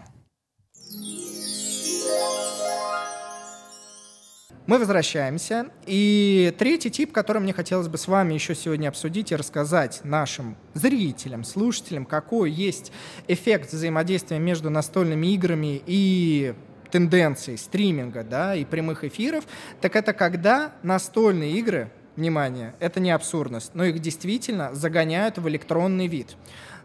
Мы 4.68 4.78
возвращаемся. 4.78 5.66
И 5.86 6.54
третий 6.58 6.92
тип, 6.92 7.12
который 7.12 7.42
мне 7.42 7.52
хотелось 7.52 7.88
бы 7.88 7.98
с 7.98 8.08
вами 8.08 8.36
еще 8.36 8.56
сегодня 8.56 8.88
обсудить 8.88 9.32
и 9.32 9.36
рассказать 9.36 10.02
нашим 10.04 10.56
зрителям, 10.76 11.44
слушателям, 11.44 12.06
какой 12.06 12.52
есть 12.52 12.92
эффект 13.28 13.74
взаимодействия 13.74 14.40
между 14.40 14.70
настольными 14.70 15.28
играми 15.28 15.82
и 15.86 16.54
тенденций 16.92 17.58
стриминга 17.58 18.24
да, 18.24 18.56
и 18.56 18.66
прямых 18.66 19.04
эфиров, 19.04 19.46
так 19.80 19.96
это 19.96 20.14
когда 20.14 20.74
настольные 20.84 21.54
игры, 21.54 21.90
внимание, 22.16 22.76
это 22.80 23.00
не 23.00 23.12
абсурдность, 23.12 23.72
но 23.74 23.86
их 23.86 24.00
действительно 24.00 24.74
загоняют 24.74 25.38
в 25.38 25.48
электронный 25.48 26.08
вид. 26.08 26.36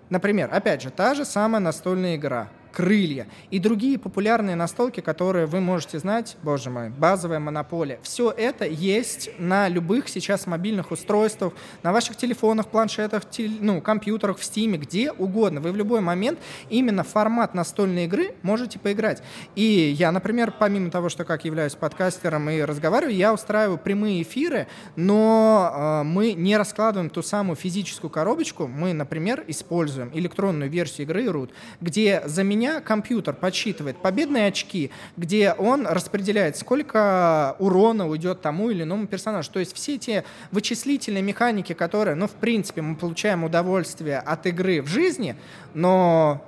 Например, 0.09 0.49
опять 0.53 0.83
же, 0.83 0.91
та 0.91 1.15
же 1.15 1.25
самая 1.25 1.61
настольная 1.61 2.17
игра– 2.17 2.49
крылья 2.77 3.27
и 3.51 3.59
другие 3.59 3.99
популярные 3.99 4.55
настолки, 4.55 5.01
которые 5.01 5.47
вы 5.47 5.61
можете 5.61 5.99
знать, 5.99 6.37
боже 6.43 6.69
мой, 6.69 6.91
базовая 6.91 7.39
монополия. 7.39 7.99
Все 8.03 8.31
это 8.31 8.67
есть 8.67 9.31
на 9.39 9.67
любых 9.69 10.11
сейчас 10.11 10.47
мобильных 10.47 10.91
устройствах, 10.91 11.55
на 11.83 11.91
ваших 11.91 12.19
телефонах, 12.19 12.69
планшетах, 12.69 13.31
тел, 13.31 13.51
ну, 13.61 13.81
компьютерах, 13.81 14.37
в 14.37 14.43
Steam, 14.43 14.77
где 14.77 15.11
угодно. 15.11 15.63
Вы 15.63 15.73
в 15.73 15.77
любой 15.77 16.03
момент 16.03 16.39
именно 16.69 17.03
формат 17.03 17.55
настольной 17.55 18.05
игры 18.05 18.35
можете 18.43 18.79
поиграть. 18.79 19.23
И 19.55 19.63
я, 19.99 20.13
например, 20.13 20.53
помимо 20.59 20.91
того, 20.91 21.09
что 21.09 21.25
как 21.25 21.47
являюсь 21.47 21.75
подкастером 21.75 22.51
и 22.51 22.61
разговариваю, 22.61 23.17
я 23.17 23.33
устраиваю 23.33 23.79
прямые 23.79 24.21
эфиры, 24.21 24.67
но 24.97 25.73
э, 25.73 26.03
мы 26.03 26.35
не 26.35 26.59
раскладываем 26.59 27.09
ту 27.09 27.23
самую 27.23 27.57
физическую 27.57 28.11
коробочку. 28.11 28.67
Мы, 28.67 28.93
например, 28.93 29.45
используем 29.47 30.11
электронную 30.13 30.71
версию 30.71 31.07
игры 31.07 31.25
Root, 31.25 31.53
где 31.81 32.23
за 32.27 32.45
меня 32.67 32.81
компьютер 32.81 33.35
подсчитывает 33.35 33.97
победные 33.99 34.49
очки, 34.49 34.91
где 35.17 35.53
он 35.53 35.87
распределяет, 35.87 36.57
сколько 36.57 37.55
урона 37.59 38.09
уйдет 38.09 38.41
тому 38.43 38.71
или 38.71 38.83
иному 38.83 39.07
персонажу. 39.07 39.51
То 39.53 39.61
есть 39.61 39.75
все 39.75 39.99
те 39.99 40.25
вычислительные 40.51 41.23
механики, 41.23 41.73
которые, 41.73 42.17
ну, 42.17 42.27
в 42.27 42.33
принципе, 42.33 42.83
мы 42.83 42.97
получаем 42.97 43.45
удовольствие 43.45 44.19
от 44.19 44.47
игры 44.47 44.83
в 44.83 44.89
жизни, 44.89 45.37
но 45.75 46.45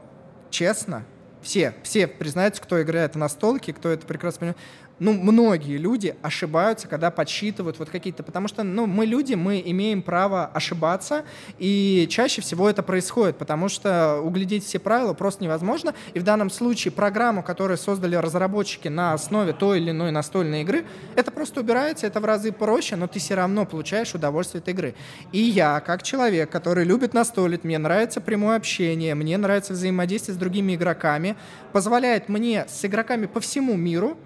честно, 0.51 1.05
все, 1.41 1.75
все 1.83 2.07
признаются, 2.09 2.61
кто 2.61 2.83
играет 2.83 3.15
в 3.15 3.19
настолки, 3.19 3.73
кто 3.73 3.91
это 3.91 4.07
прекрасно 4.07 4.39
понимает 4.41 4.59
ну, 4.99 5.13
многие 5.13 5.77
люди 5.77 6.17
ошибаются, 6.23 6.89
когда 6.89 7.11
подсчитывают 7.11 7.79
вот 7.79 7.91
какие-то, 7.91 8.23
потому 8.23 8.49
что, 8.49 8.63
ну, 8.63 8.87
мы 8.87 9.07
люди, 9.07 9.35
мы 9.35 9.63
имеем 9.65 10.03
право 10.03 10.47
ошибаться, 10.47 11.25
и 11.59 12.07
чаще 12.11 12.43
всего 12.43 12.69
это 12.69 12.83
происходит, 12.83 13.37
потому 13.37 13.69
что 13.69 14.21
углядеть 14.21 14.65
все 14.65 14.79
правила 14.79 15.15
просто 15.15 15.45
невозможно, 15.45 15.95
и 16.15 16.19
в 16.19 16.25
данном 16.25 16.51
случае 16.51 16.93
программу, 16.93 17.43
которую 17.43 17.79
создали 17.79 18.17
разработчики 18.17 18.89
на 18.89 19.13
основе 19.13 19.53
той 19.53 19.79
или 19.79 19.91
иной 19.91 20.11
настольной 20.11 20.63
игры, 20.63 20.85
это 21.15 21.31
просто 21.31 21.61
убирается, 21.61 22.07
это 22.07 22.21
в 22.21 22.25
разы 22.25 22.53
проще, 22.53 22.97
но 22.97 23.07
ты 23.07 23.19
все 23.19 23.35
равно 23.35 23.67
получаешь 23.67 24.15
удовольствие 24.15 24.61
от 24.61 24.69
игры. 24.69 24.95
И 25.33 25.39
я, 25.39 25.81
как 25.81 26.03
человек, 26.03 26.51
который 26.51 26.85
любит 26.85 27.15
настолить, 27.15 27.65
мне 27.65 27.79
нравится 27.79 28.21
прямое 28.21 28.57
общение, 28.57 29.15
мне 29.15 29.37
нравится 29.37 29.73
взаимодействие 29.73 30.35
с 30.35 30.39
другими 30.39 30.75
игроками, 30.75 31.37
позволяет 31.73 32.29
мне 32.29 32.67
с 32.69 32.85
игроками 32.85 33.27
по 33.27 33.41
всему 33.41 33.77
миру 33.77 34.17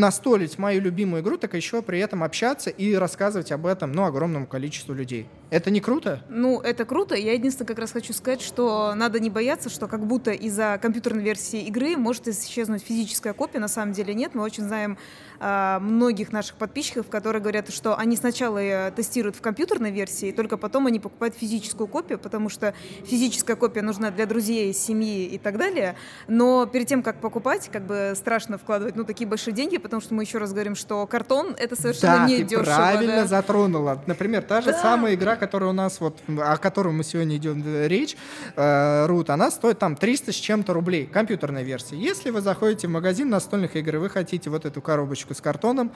настолить 0.00 0.58
мою 0.58 0.80
любимую 0.80 1.22
игру, 1.22 1.36
так 1.38 1.54
еще 1.54 1.82
при 1.82 2.00
этом 2.00 2.24
общаться 2.24 2.70
и 2.70 2.94
рассказывать 2.94 3.52
об 3.52 3.66
этом, 3.66 3.92
ну, 3.92 4.04
огромному 4.04 4.46
количеству 4.46 4.94
людей. 4.94 5.28
Это 5.50 5.70
не 5.70 5.80
круто? 5.80 6.20
Ну, 6.28 6.60
это 6.60 6.84
круто. 6.84 7.16
Я 7.16 7.32
единственное 7.32 7.66
как 7.66 7.78
раз 7.80 7.90
хочу 7.90 8.12
сказать, 8.12 8.40
что 8.40 8.94
надо 8.94 9.18
не 9.18 9.30
бояться, 9.30 9.68
что 9.68 9.88
как 9.88 10.06
будто 10.06 10.30
из-за 10.30 10.78
компьютерной 10.80 11.24
версии 11.24 11.60
игры 11.64 11.96
может 11.96 12.28
исчезнуть 12.28 12.82
физическая 12.82 13.32
копия. 13.32 13.58
На 13.58 13.68
самом 13.68 13.92
деле 13.92 14.14
нет. 14.14 14.34
Мы 14.34 14.42
очень 14.42 14.62
знаем 14.62 14.96
э, 15.40 15.78
многих 15.80 16.32
наших 16.32 16.54
подписчиков, 16.54 17.08
которые 17.08 17.42
говорят, 17.42 17.72
что 17.72 17.98
они 17.98 18.16
сначала 18.16 18.92
тестируют 18.92 19.36
в 19.36 19.40
компьютерной 19.40 19.90
версии, 19.90 20.30
только 20.30 20.56
потом 20.56 20.86
они 20.86 21.00
покупают 21.00 21.34
физическую 21.34 21.88
копию, 21.88 22.18
потому 22.20 22.48
что 22.48 22.72
физическая 23.04 23.56
копия 23.56 23.82
нужна 23.82 24.10
для 24.12 24.26
друзей, 24.26 24.72
семьи 24.72 25.24
и 25.26 25.38
так 25.38 25.58
далее. 25.58 25.96
Но 26.28 26.66
перед 26.66 26.86
тем, 26.86 27.02
как 27.02 27.20
покупать, 27.20 27.68
как 27.72 27.84
бы 27.86 28.12
страшно 28.14 28.56
вкладывать 28.56 28.94
ну, 28.94 29.02
такие 29.04 29.26
большие 29.26 29.52
деньги, 29.52 29.78
потому 29.78 30.00
что 30.00 30.14
мы 30.14 30.22
еще 30.22 30.38
раз 30.38 30.52
говорим, 30.52 30.76
что 30.76 31.06
картон— 31.08 31.56
это 31.58 31.74
совершенно 31.74 32.18
да, 32.18 32.26
не 32.26 32.36
ты 32.38 32.44
дешево. 32.44 32.64
правильно 32.64 33.22
да. 33.22 33.26
затронула. 33.26 34.02
Например, 34.06 34.42
та 34.42 34.60
же 34.60 34.70
да. 34.70 34.80
самая 34.80 35.14
игра, 35.14 35.39
которая 35.40 35.70
у 35.70 35.72
нас, 35.72 36.00
вот, 36.00 36.18
о 36.38 36.56
которой 36.58 36.92
мы 36.92 37.02
сегодня 37.02 37.36
идем 37.36 37.64
речь, 37.86 38.16
э, 38.54 39.06
Root, 39.08 39.30
она 39.30 39.50
стоит 39.50 39.78
там 39.78 39.96
300 39.96 40.32
с 40.32 40.36
чем-то 40.36 40.72
рублей, 40.72 41.06
компьютерная 41.06 41.62
версия. 41.62 41.96
Если 41.96 42.30
вы 42.30 42.40
заходите 42.40 42.86
в 42.86 42.90
магазин 42.90 43.28
настольных 43.30 43.74
игр, 43.74 43.96
и 43.96 43.98
вы 43.98 44.10
хотите 44.10 44.50
вот 44.50 44.64
эту 44.64 44.80
коробочку 44.80 45.34
с 45.34 45.40
картоном, 45.40 45.90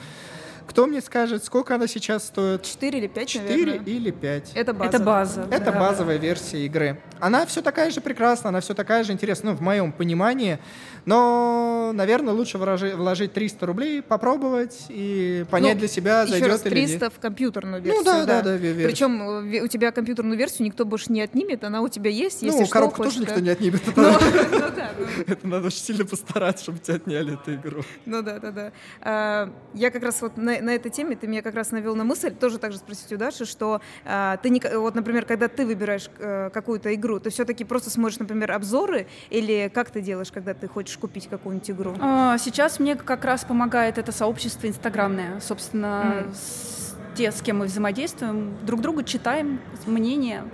кто 0.67 0.87
мне 0.87 1.01
скажет, 1.01 1.45
сколько 1.45 1.75
она 1.75 1.87
сейчас 1.87 2.27
стоит? 2.27 2.63
4 2.63 2.99
или 2.99 3.07
5, 3.07 3.29
4 3.29 3.49
наверное. 3.49 3.85
или 3.85 4.11
5. 4.11 4.53
Это 4.55 4.73
база. 4.73 4.89
Это 4.89 5.05
база. 5.05 5.47
Это 5.51 5.73
да. 5.73 5.79
базовая 5.79 6.17
версия 6.17 6.65
игры. 6.65 7.01
Она 7.21 7.45
все 7.47 7.61
такая 7.61 7.91
же 7.91 8.01
прекрасная, 8.01 8.49
она 8.49 8.61
все 8.61 8.75
такая 8.75 9.05
же 9.05 9.13
интересная, 9.13 9.53
ну, 9.53 9.59
в 9.59 9.61
моем 9.61 9.93
понимании. 9.93 10.59
Но, 11.07 11.93
наверное, 11.93 12.33
лучше 12.33 12.59
вложи, 12.59 12.95
вложить 12.97 13.33
300 13.33 13.67
рублей, 13.67 14.03
попробовать 14.03 14.87
и 14.89 15.45
понять 15.51 15.75
ну, 15.75 15.81
для 15.81 15.89
себя, 15.89 16.27
зайдет 16.27 16.49
раз, 16.49 16.61
300 16.63 16.79
или 16.79 16.93
нет. 16.93 17.13
в 17.13 17.21
компьютерную 17.21 17.83
версию. 17.83 18.05
Ну 18.05 18.05
да, 18.05 18.25
да, 18.25 18.43
да. 18.43 18.59
да 18.59 18.59
Причем 18.59 19.23
э, 19.23 19.61
у 19.63 19.69
тебя 19.69 19.93
компьютерную 19.93 20.39
версию 20.39 20.67
никто 20.67 20.85
больше 20.85 21.13
не 21.13 21.21
отнимет, 21.21 21.63
она 21.65 21.83
у 21.83 21.89
тебя 21.89 22.11
есть, 22.11 22.43
если 22.43 22.61
Ну, 22.61 22.65
что, 22.65 22.73
коробку 22.73 23.03
тоже 23.03 23.21
никто 23.21 23.41
не 23.41 23.51
отнимет. 23.51 23.83
Ну, 23.97 24.03
ну 24.03 25.25
это 25.27 25.47
надо 25.47 25.67
очень 25.69 25.79
сильно 25.79 26.05
постараться, 26.05 26.65
чтобы 26.65 26.79
тебя 26.79 26.97
отняли 26.97 27.35
эту 27.35 27.55
игру. 27.55 27.83
Ну 28.07 28.23
да, 28.23 28.39
да, 28.39 28.51
да. 28.51 28.73
А, 29.01 29.53
я 29.73 29.91
как 29.91 30.03
раз 30.03 30.21
вот 30.21 30.37
на 30.37 30.51
этой 30.53 30.91
теме, 30.91 31.17
ты 31.17 31.27
меня 31.27 31.43
как 31.43 31.55
раз 31.55 31.71
навел 31.71 31.95
на 31.95 32.05
мысль, 32.05 32.33
тоже 32.33 32.59
так 32.59 32.73
же 32.73 32.79
спросить 32.79 33.13
у 33.13 33.17
Даши, 33.17 33.45
что 33.45 33.81
э, 34.05 34.37
ты, 34.43 34.79
вот, 34.79 34.95
например, 34.95 35.27
когда 35.27 35.49
ты 35.49 35.65
выбираешь 35.65 36.09
э, 36.19 36.51
какую-то 36.53 36.95
игру, 36.95 37.21
ты 37.21 37.31
все-таки 37.31 37.65
просто 37.65 37.91
смотришь, 37.91 38.19
например, 38.19 38.53
обзоры, 38.53 39.07
или 39.31 39.71
как 39.73 39.91
ты 39.91 40.01
делаешь, 40.01 40.33
когда 40.33 40.55
ты 40.55 40.67
хочешь 40.67 40.94
купить 40.99 41.29
какую-нибудь 41.29 41.71
игру? 41.71 41.95
А, 42.01 42.39
сейчас 42.39 42.79
мне 42.79 42.97
как 42.97 43.25
раз 43.25 43.45
помогает 43.45 43.99
это 43.99 44.13
сообщество 44.13 44.67
инстаграмное, 44.67 45.41
собственно, 45.41 46.25
mm. 46.27 46.94
Те, 47.15 47.33
с 47.33 47.41
кем 47.41 47.59
мы 47.59 47.67
взаимодействуем, 47.67 48.55
друг 48.65 48.81
друга 48.81 49.05
читаем, 49.05 49.61
мнения. 49.87 50.45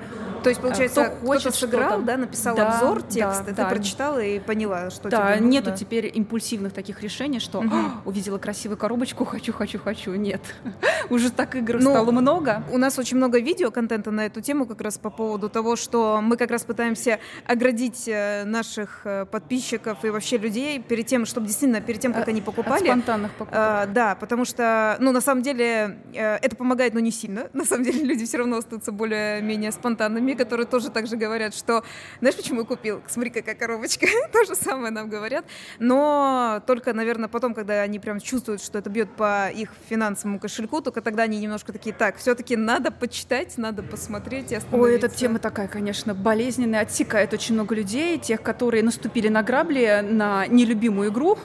То 0.43 0.49
есть, 0.49 0.61
получается, 0.61 1.05
кто 1.05 1.27
хочет, 1.27 1.55
сыграл, 1.55 2.03
да, 2.03 2.17
написал 2.17 2.57
да, 2.57 2.73
обзор, 2.73 3.03
текст, 3.03 3.45
да, 3.45 3.51
и 3.51 3.55
ты 3.55 3.63
да. 3.63 3.69
прочитала 3.69 4.19
и 4.19 4.39
поняла, 4.39 4.91
что 4.91 5.09
да, 5.09 5.33
тебе 5.33 5.41
нужно. 5.41 5.51
нету 5.51 5.75
теперь 5.77 6.11
импульсивных 6.15 6.73
таких 6.73 7.03
решений, 7.03 7.41
что 7.41 7.59
угу. 7.59 7.77
увидела 8.05 8.39
красивую 8.39 8.79
коробочку, 8.79 9.25
хочу, 9.25 9.53
хочу, 9.53 9.79
хочу. 9.79 10.15
Нет. 10.15 10.41
Уже 11.11 11.31
так 11.31 11.57
игр 11.57 11.75
ну, 11.81 11.91
стало 11.91 12.11
много. 12.11 12.63
У 12.73 12.79
нас 12.79 12.99
очень 12.99 13.17
много 13.17 13.39
видео 13.39 13.71
контента 13.71 14.11
на 14.11 14.27
эту 14.27 14.41
тему 14.41 14.67
как 14.67 14.81
раз 14.81 14.99
по 14.99 15.11
поводу 15.11 15.49
того, 15.49 15.77
что 15.77 16.21
мы 16.23 16.37
как 16.37 16.51
раз 16.51 16.65
пытаемся 16.65 17.19
оградить 17.47 18.09
э, 18.09 18.45
наших 18.45 19.03
э, 19.05 19.27
подписчиков 19.27 20.05
и 20.05 20.11
вообще 20.11 20.39
людей 20.39 20.81
перед 20.81 21.07
тем, 21.07 21.27
чтобы 21.27 21.47
действительно 21.47 21.81
перед 21.81 22.01
тем, 22.01 22.13
как 22.13 22.29
они 22.29 22.41
покупали. 22.41 22.85
От 22.85 22.87
спонтанных 22.87 23.33
покупок. 23.33 23.55
А, 23.57 23.87
да, 23.87 24.15
потому 24.15 24.45
что, 24.45 24.97
ну, 25.01 25.13
на 25.13 25.21
самом 25.21 25.43
деле, 25.43 25.99
это 26.13 26.50
помогает, 26.57 26.95
но 26.95 27.01
не 27.01 27.11
сильно. 27.11 27.49
На 27.53 27.65
самом 27.65 27.85
деле 27.85 28.03
люди 28.05 28.25
все 28.25 28.39
равно 28.39 28.57
остаются 28.57 28.93
более-менее 28.93 29.73
спонтанными 29.73 30.35
которые 30.41 30.67
тоже 30.67 30.89
так 30.91 31.07
же 31.07 31.17
говорят, 31.17 31.55
что, 31.55 31.85
знаешь, 32.21 32.35
почему 32.35 32.65
купил? 32.65 33.03
Смотри, 33.07 33.31
какая 33.31 33.55
коробочка. 33.55 34.07
То 34.33 34.45
же 34.45 34.55
самое 34.55 34.91
нам 34.91 35.11
говорят. 35.11 35.45
Но 35.79 36.63
только, 36.67 36.95
наверное, 36.95 37.29
потом, 37.29 37.53
когда 37.53 37.83
они 37.83 37.99
прям 37.99 38.21
чувствуют, 38.21 38.63
что 38.63 38.79
это 38.79 38.89
бьет 38.89 39.11
по 39.11 39.51
их 39.51 39.71
финансовому 39.89 40.39
кошельку, 40.39 40.81
только 40.81 41.03
тогда 41.03 41.25
они 41.25 41.39
немножко 41.39 41.73
такие, 41.73 41.95
так, 41.95 42.17
все-таки 42.17 42.57
надо 42.57 42.91
почитать, 42.91 43.59
надо 43.59 43.83
посмотреть 43.83 44.53
и 44.53 44.59
Ой, 44.73 44.95
эта 44.95 45.09
тема 45.09 45.39
такая, 45.39 45.69
конечно, 45.69 46.15
болезненная, 46.15 46.81
отсекает 46.81 47.35
очень 47.35 47.55
много 47.55 47.75
людей, 47.75 48.19
тех, 48.19 48.41
которые 48.43 48.83
наступили 48.83 49.29
на 49.29 49.43
грабли, 49.43 50.01
на 50.03 50.47
нелюбимую 50.47 51.11
игру, 51.11 51.39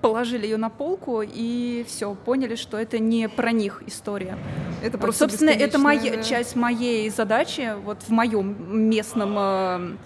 положили 0.00 0.46
ее 0.46 0.56
на 0.56 0.70
полку 0.70 1.22
и 1.22 1.84
все, 1.86 2.14
поняли, 2.14 2.54
что 2.54 2.78
это 2.78 2.98
не 2.98 3.28
про 3.28 3.52
них 3.52 3.82
история. 3.86 4.38
Это 4.82 4.98
просто 4.98 5.24
Собственно, 5.24 5.50
это 5.50 5.78
моя, 5.78 6.22
часть 6.22 6.56
моей 6.56 7.08
задачи 7.10 7.74
вот 7.84 8.02
в 8.02 8.10
моем 8.10 8.88
местном 8.88 9.34
э, 9.38 9.96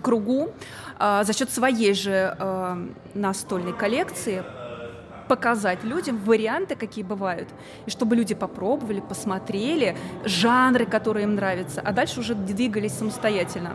кругу 0.00 0.50
э, 0.98 1.22
за 1.24 1.32
счет 1.32 1.50
своей 1.50 1.92
же 1.94 2.36
э, 2.38 2.86
настольной 3.14 3.72
коллекции 3.72 4.44
показать 5.28 5.82
людям 5.82 6.18
варианты, 6.18 6.76
какие 6.76 7.04
бывают, 7.04 7.48
и 7.86 7.90
чтобы 7.90 8.16
люди 8.16 8.34
попробовали, 8.34 9.00
посмотрели 9.00 9.96
жанры, 10.24 10.84
которые 10.84 11.24
им 11.24 11.36
нравятся, 11.36 11.80
а 11.80 11.92
дальше 11.92 12.20
уже 12.20 12.34
двигались 12.34 12.92
самостоятельно. 12.92 13.72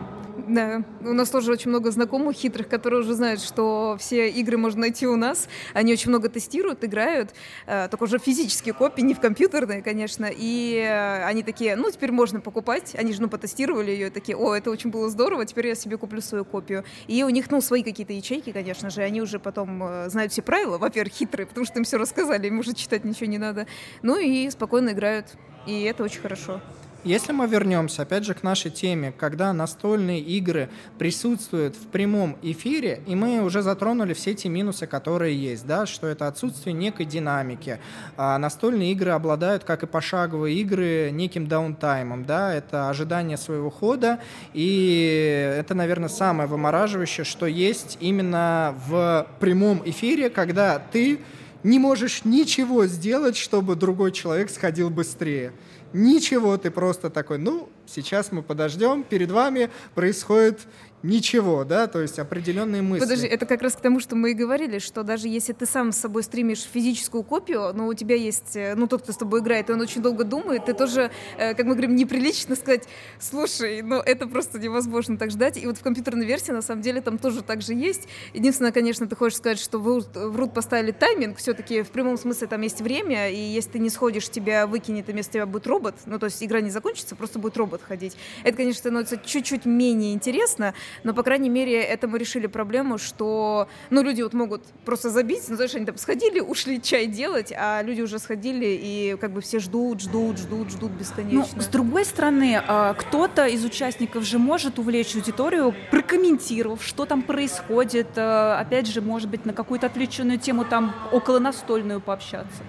Да, 0.48 0.82
у 1.02 1.12
нас 1.12 1.28
тоже 1.28 1.52
очень 1.52 1.68
много 1.68 1.90
знакомых 1.90 2.34
хитрых, 2.34 2.68
которые 2.68 3.00
уже 3.00 3.12
знают, 3.12 3.42
что 3.42 3.96
все 4.00 4.30
игры 4.30 4.56
можно 4.56 4.80
найти 4.80 5.06
у 5.06 5.14
нас. 5.14 5.46
Они 5.74 5.92
очень 5.92 6.08
много 6.08 6.30
тестируют, 6.30 6.82
играют, 6.82 7.34
э, 7.66 7.88
только 7.90 8.04
уже 8.04 8.18
физические 8.18 8.72
копии, 8.72 9.02
не 9.02 9.12
в 9.12 9.20
компьютерные, 9.20 9.82
конечно. 9.82 10.26
И 10.34 10.76
э, 10.76 11.24
они 11.24 11.42
такие, 11.42 11.76
ну, 11.76 11.90
теперь 11.90 12.12
можно 12.12 12.40
покупать. 12.40 12.94
Они 12.94 13.12
же, 13.12 13.20
ну, 13.20 13.28
потестировали 13.28 13.90
ее, 13.90 14.08
такие, 14.08 14.38
о, 14.38 14.54
это 14.54 14.70
очень 14.70 14.88
было 14.88 15.10
здорово, 15.10 15.44
теперь 15.44 15.66
я 15.66 15.74
себе 15.74 15.98
куплю 15.98 16.22
свою 16.22 16.46
копию. 16.46 16.82
И 17.08 17.22
у 17.24 17.28
них, 17.28 17.50
ну, 17.50 17.60
свои 17.60 17.82
какие-то 17.82 18.14
ячейки, 18.14 18.50
конечно 18.50 18.88
же, 18.88 19.02
они 19.02 19.20
уже 19.20 19.38
потом 19.38 19.82
э, 19.82 20.08
знают 20.08 20.32
все 20.32 20.40
правила, 20.40 20.78
во-первых, 20.78 21.12
хитрые, 21.12 21.46
потому 21.46 21.66
что 21.66 21.78
им 21.78 21.84
все 21.84 21.98
рассказали, 21.98 22.46
им 22.46 22.58
уже 22.58 22.72
читать 22.72 23.04
ничего 23.04 23.26
не 23.26 23.38
надо. 23.38 23.66
Ну 24.00 24.18
и 24.18 24.48
спокойно 24.48 24.90
играют, 24.90 25.26
и 25.66 25.82
это 25.82 26.04
очень 26.04 26.22
хорошо. 26.22 26.62
Если 27.04 27.30
мы 27.30 27.46
вернемся, 27.46 28.02
опять 28.02 28.24
же, 28.24 28.34
к 28.34 28.42
нашей 28.42 28.72
теме, 28.72 29.12
когда 29.16 29.52
настольные 29.52 30.18
игры 30.20 30.68
присутствуют 30.98 31.76
в 31.76 31.86
прямом 31.86 32.36
эфире, 32.42 33.02
и 33.06 33.14
мы 33.14 33.40
уже 33.40 33.62
затронули 33.62 34.14
все 34.14 34.34
те 34.34 34.48
минусы, 34.48 34.88
которые 34.88 35.40
есть, 35.40 35.64
да, 35.64 35.86
что 35.86 36.08
это 36.08 36.26
отсутствие 36.26 36.72
некой 36.72 37.06
динамики. 37.06 37.78
А 38.16 38.36
настольные 38.38 38.90
игры 38.90 39.12
обладают, 39.12 39.62
как 39.62 39.84
и 39.84 39.86
пошаговые 39.86 40.56
игры, 40.56 41.10
неким 41.12 41.46
даунтаймом, 41.46 42.24
да, 42.24 42.52
это 42.52 42.90
ожидание 42.90 43.36
своего 43.36 43.70
хода, 43.70 44.18
и 44.52 45.54
это, 45.56 45.74
наверное, 45.74 46.08
самое 46.08 46.48
вымораживающее, 46.48 47.24
что 47.24 47.46
есть 47.46 47.96
именно 48.00 48.74
в 48.88 49.28
прямом 49.38 49.82
эфире, 49.84 50.30
когда 50.30 50.80
ты 50.80 51.20
не 51.62 51.78
можешь 51.78 52.24
ничего 52.24 52.86
сделать, 52.86 53.36
чтобы 53.36 53.76
другой 53.76 54.10
человек 54.10 54.50
сходил 54.50 54.90
быстрее. 54.90 55.52
Ничего, 55.92 56.56
ты 56.58 56.70
просто 56.70 57.10
такой, 57.10 57.38
ну, 57.38 57.70
сейчас 57.88 58.32
мы 58.32 58.42
подождем, 58.42 59.02
перед 59.02 59.30
вами 59.30 59.70
происходит 59.94 60.60
ничего, 61.02 61.64
да, 61.64 61.86
то 61.86 62.00
есть 62.00 62.18
определенные 62.18 62.82
мысли. 62.82 63.04
Подожди, 63.04 63.26
это 63.26 63.46
как 63.46 63.62
раз 63.62 63.74
к 63.74 63.80
тому, 63.80 64.00
что 64.00 64.16
мы 64.16 64.32
и 64.32 64.34
говорили, 64.34 64.78
что 64.78 65.02
даже 65.02 65.28
если 65.28 65.52
ты 65.52 65.64
сам 65.64 65.92
с 65.92 65.96
собой 65.96 66.22
стримишь 66.22 66.62
физическую 66.62 67.22
копию, 67.22 67.72
но 67.72 67.86
у 67.86 67.94
тебя 67.94 68.16
есть, 68.16 68.56
э, 68.56 68.74
ну, 68.74 68.88
тот, 68.88 69.02
кто 69.02 69.12
с 69.12 69.16
тобой 69.16 69.40
играет, 69.40 69.70
и 69.70 69.72
он 69.72 69.80
очень 69.80 70.02
долго 70.02 70.24
думает, 70.24 70.64
ты 70.64 70.74
тоже, 70.74 71.10
э, 71.38 71.54
как 71.54 71.66
мы 71.66 71.74
говорим, 71.74 71.94
неприлично 71.94 72.56
сказать, 72.56 72.88
слушай, 73.20 73.82
ну, 73.82 74.00
это 74.00 74.26
просто 74.26 74.58
невозможно 74.58 75.16
так 75.16 75.30
ждать. 75.30 75.56
И 75.56 75.66
вот 75.66 75.78
в 75.78 75.82
компьютерной 75.82 76.26
версии, 76.26 76.50
на 76.50 76.62
самом 76.62 76.82
деле, 76.82 77.00
там 77.00 77.18
тоже 77.18 77.42
так 77.42 77.62
же 77.62 77.74
есть. 77.74 78.08
Единственное, 78.34 78.72
конечно, 78.72 79.06
ты 79.06 79.14
хочешь 79.14 79.38
сказать, 79.38 79.60
что 79.60 79.78
в 79.78 79.86
root 79.88 80.52
поставили 80.52 80.90
тайминг, 80.90 81.38
все-таки 81.38 81.82
в 81.82 81.90
прямом 81.90 82.18
смысле 82.18 82.48
там 82.48 82.60
есть 82.62 82.80
время, 82.80 83.30
и 83.30 83.38
если 83.38 83.72
ты 83.72 83.78
не 83.78 83.90
сходишь, 83.90 84.28
тебя 84.28 84.66
выкинет, 84.66 85.08
и 85.08 85.12
вместо 85.12 85.34
тебя 85.34 85.46
будет 85.46 85.68
робот, 85.68 85.94
ну, 86.06 86.18
то 86.18 86.26
есть 86.26 86.42
игра 86.42 86.60
не 86.60 86.70
закончится, 86.70 87.14
просто 87.14 87.38
будет 87.38 87.56
робот 87.56 87.77
ходить. 87.82 88.16
Это, 88.44 88.56
конечно, 88.56 88.78
становится 88.78 89.16
чуть-чуть 89.16 89.64
менее 89.64 90.12
интересно, 90.12 90.74
но, 91.04 91.14
по 91.14 91.22
крайней 91.22 91.50
мере, 91.50 91.80
это 91.82 92.08
мы 92.08 92.18
решили 92.18 92.46
проблему, 92.46 92.98
что, 92.98 93.68
ну, 93.90 94.02
люди 94.02 94.22
вот 94.22 94.32
могут 94.32 94.62
просто 94.84 95.10
забить, 95.10 95.44
ну, 95.48 95.56
знаешь, 95.56 95.74
они 95.74 95.86
там 95.86 95.96
сходили, 95.98 96.40
ушли 96.40 96.80
чай 96.80 97.06
делать, 97.06 97.52
а 97.56 97.82
люди 97.82 98.02
уже 98.02 98.18
сходили, 98.18 98.66
и 98.66 99.16
как 99.20 99.32
бы 99.32 99.40
все 99.40 99.58
ждут, 99.58 100.00
ждут, 100.00 100.38
ждут, 100.38 100.70
ждут 100.70 100.92
бесконечно. 100.92 101.46
Ну, 101.54 101.62
с 101.62 101.66
другой 101.66 102.04
стороны, 102.04 102.62
а, 102.66 102.94
кто-то 102.94 103.46
из 103.46 103.64
участников 103.64 104.24
же 104.24 104.38
может 104.38 104.78
увлечь 104.78 105.14
аудиторию, 105.14 105.74
прокомментировав, 105.90 106.82
что 106.82 107.06
там 107.06 107.22
происходит, 107.22 108.08
а, 108.16 108.58
опять 108.60 108.86
же, 108.86 109.00
может 109.00 109.28
быть, 109.28 109.44
на 109.44 109.52
какую-то 109.52 109.86
отвлеченную 109.86 110.38
тему 110.38 110.64
там 110.64 110.94
около 111.12 111.38
настольную 111.38 112.00
пообщаться. 112.00 112.62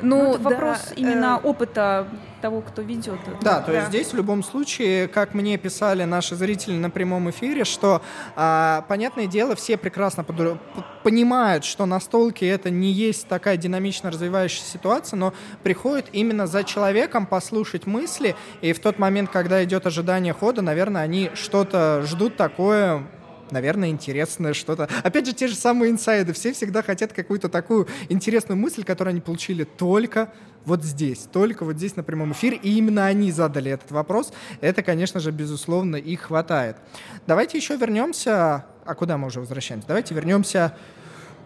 Ну, 0.00 0.22
ну 0.22 0.34
это 0.34 0.42
вопрос 0.42 0.78
да, 0.88 0.94
именно 0.96 1.40
э... 1.42 1.46
опыта 1.46 2.06
того, 2.40 2.60
кто 2.60 2.82
ведет 2.82 3.18
это. 3.26 3.36
Да, 3.42 3.60
то 3.60 3.72
да. 3.72 3.78
есть 3.78 3.88
здесь 3.88 4.12
в 4.12 4.16
любом 4.16 4.42
случае, 4.42 5.08
как 5.08 5.34
мне 5.34 5.56
писали 5.56 6.04
наши 6.04 6.36
зрители 6.36 6.74
на 6.76 6.90
прямом 6.90 7.30
эфире, 7.30 7.64
что, 7.64 8.02
а, 8.36 8.84
понятное 8.88 9.26
дело, 9.26 9.56
все 9.56 9.76
прекрасно 9.76 10.22
под, 10.22 10.58
понимают, 11.02 11.64
что 11.64 11.86
настолки 11.86 12.44
это 12.44 12.70
не 12.70 12.92
есть 12.92 13.26
такая 13.26 13.56
динамично 13.56 14.10
развивающаяся 14.10 14.70
ситуация, 14.70 15.16
но 15.16 15.32
приходят 15.62 16.06
именно 16.12 16.46
за 16.46 16.62
человеком 16.62 17.26
послушать 17.26 17.86
мысли, 17.86 18.36
и 18.60 18.72
в 18.72 18.80
тот 18.80 18.98
момент, 18.98 19.30
когда 19.30 19.64
идет 19.64 19.86
ожидание 19.86 20.32
хода, 20.32 20.62
наверное, 20.62 21.02
они 21.02 21.30
что-то 21.34 22.02
ждут 22.06 22.36
такое 22.36 23.02
наверное, 23.50 23.90
интересное 23.90 24.54
что-то. 24.54 24.88
Опять 25.02 25.26
же, 25.26 25.32
те 25.32 25.48
же 25.48 25.54
самые 25.54 25.90
инсайды. 25.90 26.32
Все 26.32 26.52
всегда 26.52 26.82
хотят 26.82 27.12
какую-то 27.12 27.48
такую 27.48 27.88
интересную 28.08 28.58
мысль, 28.58 28.84
которую 28.84 29.12
они 29.12 29.20
получили 29.20 29.64
только 29.64 30.32
вот 30.64 30.82
здесь, 30.82 31.28
только 31.32 31.64
вот 31.64 31.76
здесь 31.76 31.94
на 31.96 32.02
прямом 32.02 32.32
эфире, 32.32 32.58
и 32.60 32.76
именно 32.76 33.06
они 33.06 33.30
задали 33.30 33.70
этот 33.70 33.92
вопрос. 33.92 34.32
Это, 34.60 34.82
конечно 34.82 35.20
же, 35.20 35.30
безусловно, 35.30 35.96
их 35.96 36.22
хватает. 36.22 36.76
Давайте 37.26 37.56
еще 37.56 37.76
вернемся... 37.76 38.66
А 38.84 38.94
куда 38.94 39.16
мы 39.16 39.28
уже 39.28 39.40
возвращаемся? 39.40 39.88
Давайте 39.88 40.14
вернемся 40.14 40.76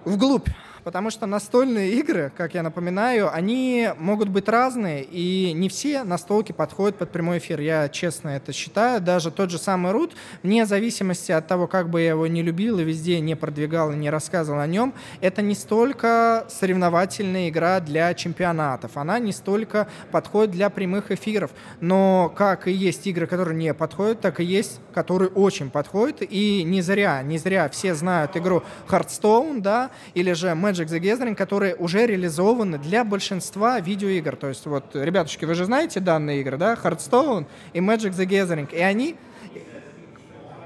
вглубь 0.05 0.49
потому 0.85 1.11
что 1.11 1.27
настольные 1.27 1.93
игры, 1.95 2.33
как 2.37 2.55
я 2.55 2.63
напоминаю, 2.63 3.33
они 3.33 3.91
могут 3.99 4.29
быть 4.29 4.49
разные, 4.49 5.05
и 5.05 5.53
не 5.53 5.69
все 5.69 6.05
настолки 6.05 6.53
подходят 6.53 6.97
под 6.97 7.11
прямой 7.11 7.39
эфир. 7.39 7.61
Я 7.61 7.89
честно 7.89 8.31
это 8.31 8.53
считаю. 8.53 9.01
Даже 9.01 9.31
тот 9.31 9.51
же 9.51 9.59
самый 9.59 9.93
Рут, 9.93 10.15
вне 10.43 10.67
зависимости 10.67 11.33
от 11.33 11.47
того, 11.47 11.67
как 11.67 11.91
бы 11.91 12.01
я 12.01 12.11
его 12.11 12.27
не 12.27 12.43
любил 12.43 12.79
и 12.79 12.85
везде 12.85 13.21
не 13.21 13.35
продвигал 13.35 13.93
и 13.93 13.97
не 13.97 14.11
рассказывал 14.11 14.61
о 14.61 14.67
нем, 14.67 14.95
это 15.21 15.43
не 15.43 15.55
столько 15.55 16.47
соревновательная 16.49 17.49
игра 17.49 17.81
для 17.81 18.13
чемпионатов, 18.15 18.97
она 18.97 19.19
не 19.19 19.33
столько 19.33 19.89
подходит 20.11 20.53
для 20.53 20.71
прямых 20.71 21.11
эфиров. 21.11 21.51
Но 21.81 22.33
как 22.37 22.69
и 22.69 22.73
есть 22.73 23.07
игры, 23.07 23.27
которые 23.27 23.57
не 23.57 23.75
подходят, 23.75 24.21
так 24.21 24.41
и 24.41 24.45
есть, 24.45 24.81
которые 24.95 25.31
очень 25.31 25.71
подходят. 25.71 26.23
И 26.23 26.63
не 26.65 26.83
зря, 26.83 27.23
не 27.23 27.39
зря 27.39 27.69
все 27.69 27.95
знают 27.95 28.37
игру 28.37 28.63
Hearthstone, 28.89 29.61
да, 29.61 29.91
или 30.15 30.33
же 30.33 30.49
Magic 30.49 30.70
the 30.73 31.01
Gathering, 31.01 31.35
которые 31.35 31.75
уже 31.75 32.07
реализованы 32.07 32.79
для 32.79 33.05
большинства 33.05 33.81
видеоигр. 33.81 34.37
То 34.37 34.49
есть 34.49 34.67
вот, 34.67 34.95
ребятушки, 34.95 35.45
вы 35.45 35.55
же 35.55 35.65
знаете 35.65 36.01
данные 36.01 36.41
игры, 36.41 36.57
да? 36.57 36.75
Hearthstone 36.75 37.47
и 37.73 37.81
Magic 37.81 38.11
the 38.11 38.27
Gathering. 38.27 38.75
И 38.75 38.81
они... 38.81 39.17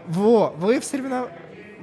Во, 0.07 0.55
вы 0.59 0.81
в 0.81 0.85
соревнованиях 0.85 1.33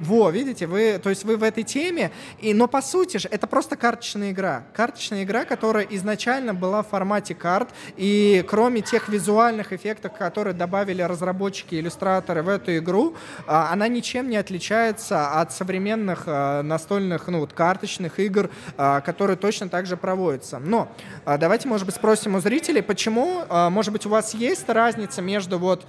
во, 0.02 0.30
видите, 0.30 0.66
вы, 0.66 0.98
то 1.02 1.10
есть 1.10 1.24
вы 1.24 1.36
в 1.36 1.42
этой 1.42 1.62
теме, 1.62 2.10
и, 2.40 2.52
но 2.54 2.66
по 2.66 2.82
сути 2.82 3.18
же 3.18 3.28
это 3.30 3.46
просто 3.46 3.76
карточная 3.76 4.32
игра. 4.32 4.64
Карточная 4.74 5.22
игра, 5.22 5.44
которая 5.44 5.84
изначально 5.90 6.54
была 6.54 6.82
в 6.82 6.88
формате 6.88 7.34
карт, 7.34 7.70
и 7.96 8.44
кроме 8.48 8.80
тех 8.80 9.08
визуальных 9.08 9.72
эффектов, 9.72 10.12
которые 10.12 10.54
добавили 10.54 11.02
разработчики, 11.02 11.76
иллюстраторы 11.76 12.42
в 12.42 12.48
эту 12.48 12.76
игру, 12.78 13.14
а, 13.46 13.72
она 13.72 13.88
ничем 13.88 14.28
не 14.28 14.36
отличается 14.36 15.40
от 15.40 15.52
современных 15.52 16.24
а, 16.26 16.62
настольных, 16.62 17.28
ну 17.28 17.40
вот, 17.40 17.52
карточных 17.52 18.18
игр, 18.18 18.50
а, 18.76 19.00
которые 19.00 19.36
точно 19.36 19.68
так 19.68 19.86
же 19.86 19.96
проводятся. 19.96 20.58
Но 20.58 20.88
давайте, 21.24 21.68
может 21.68 21.86
быть, 21.86 21.94
спросим 21.94 22.34
у 22.34 22.40
зрителей, 22.40 22.82
почему, 22.82 23.44
может 23.48 23.92
быть, 23.92 24.06
у 24.06 24.08
вас 24.08 24.34
есть 24.34 24.68
разница 24.68 25.22
между 25.22 25.58
вот 25.58 25.86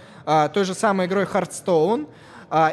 той 0.53 0.63
же 0.63 0.73
самой 0.73 1.07
игрой 1.07 1.23
Hearthstone, 1.23 2.07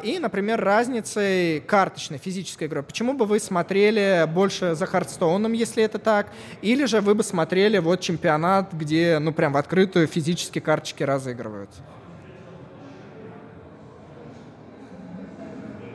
и, 0.03 0.18
например, 0.18 0.61
разницей 0.62 1.61
карточной, 1.61 2.18
физической 2.18 2.64
игры. 2.64 2.83
Почему 2.83 3.14
бы 3.14 3.24
вы 3.24 3.41
смотрели 3.41 4.26
больше 4.28 4.74
за 4.74 4.85
Хардстоуном, 4.85 5.55
если 5.55 5.83
это 5.83 5.99
так? 5.99 6.26
Или 6.61 6.85
же 6.85 7.01
вы 7.01 7.14
бы 7.14 7.22
смотрели 7.22 7.78
вот 7.78 8.01
чемпионат, 8.01 8.74
где, 8.74 9.18
ну, 9.18 9.33
прям 9.33 9.55
в 9.55 9.57
открытую 9.57 10.07
физически 10.07 10.59
карточки 10.59 11.03
разыгрывают? 11.03 11.70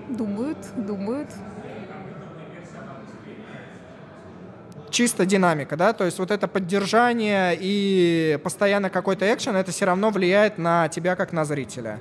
Думают, 0.09 0.57
думают. 0.75 1.29
чисто 4.89 5.25
динамика, 5.25 5.75
да, 5.75 5.91
то 5.91 6.05
есть 6.05 6.19
вот 6.19 6.31
это 6.31 6.47
поддержание 6.47 7.57
и 7.59 8.39
постоянно 8.41 8.89
какой-то 8.89 9.25
экшен, 9.33 9.57
это 9.57 9.73
все 9.73 9.83
равно 9.83 10.09
влияет 10.09 10.57
на 10.57 10.87
тебя 10.87 11.17
как 11.17 11.33
на 11.33 11.43
зрителя 11.43 11.99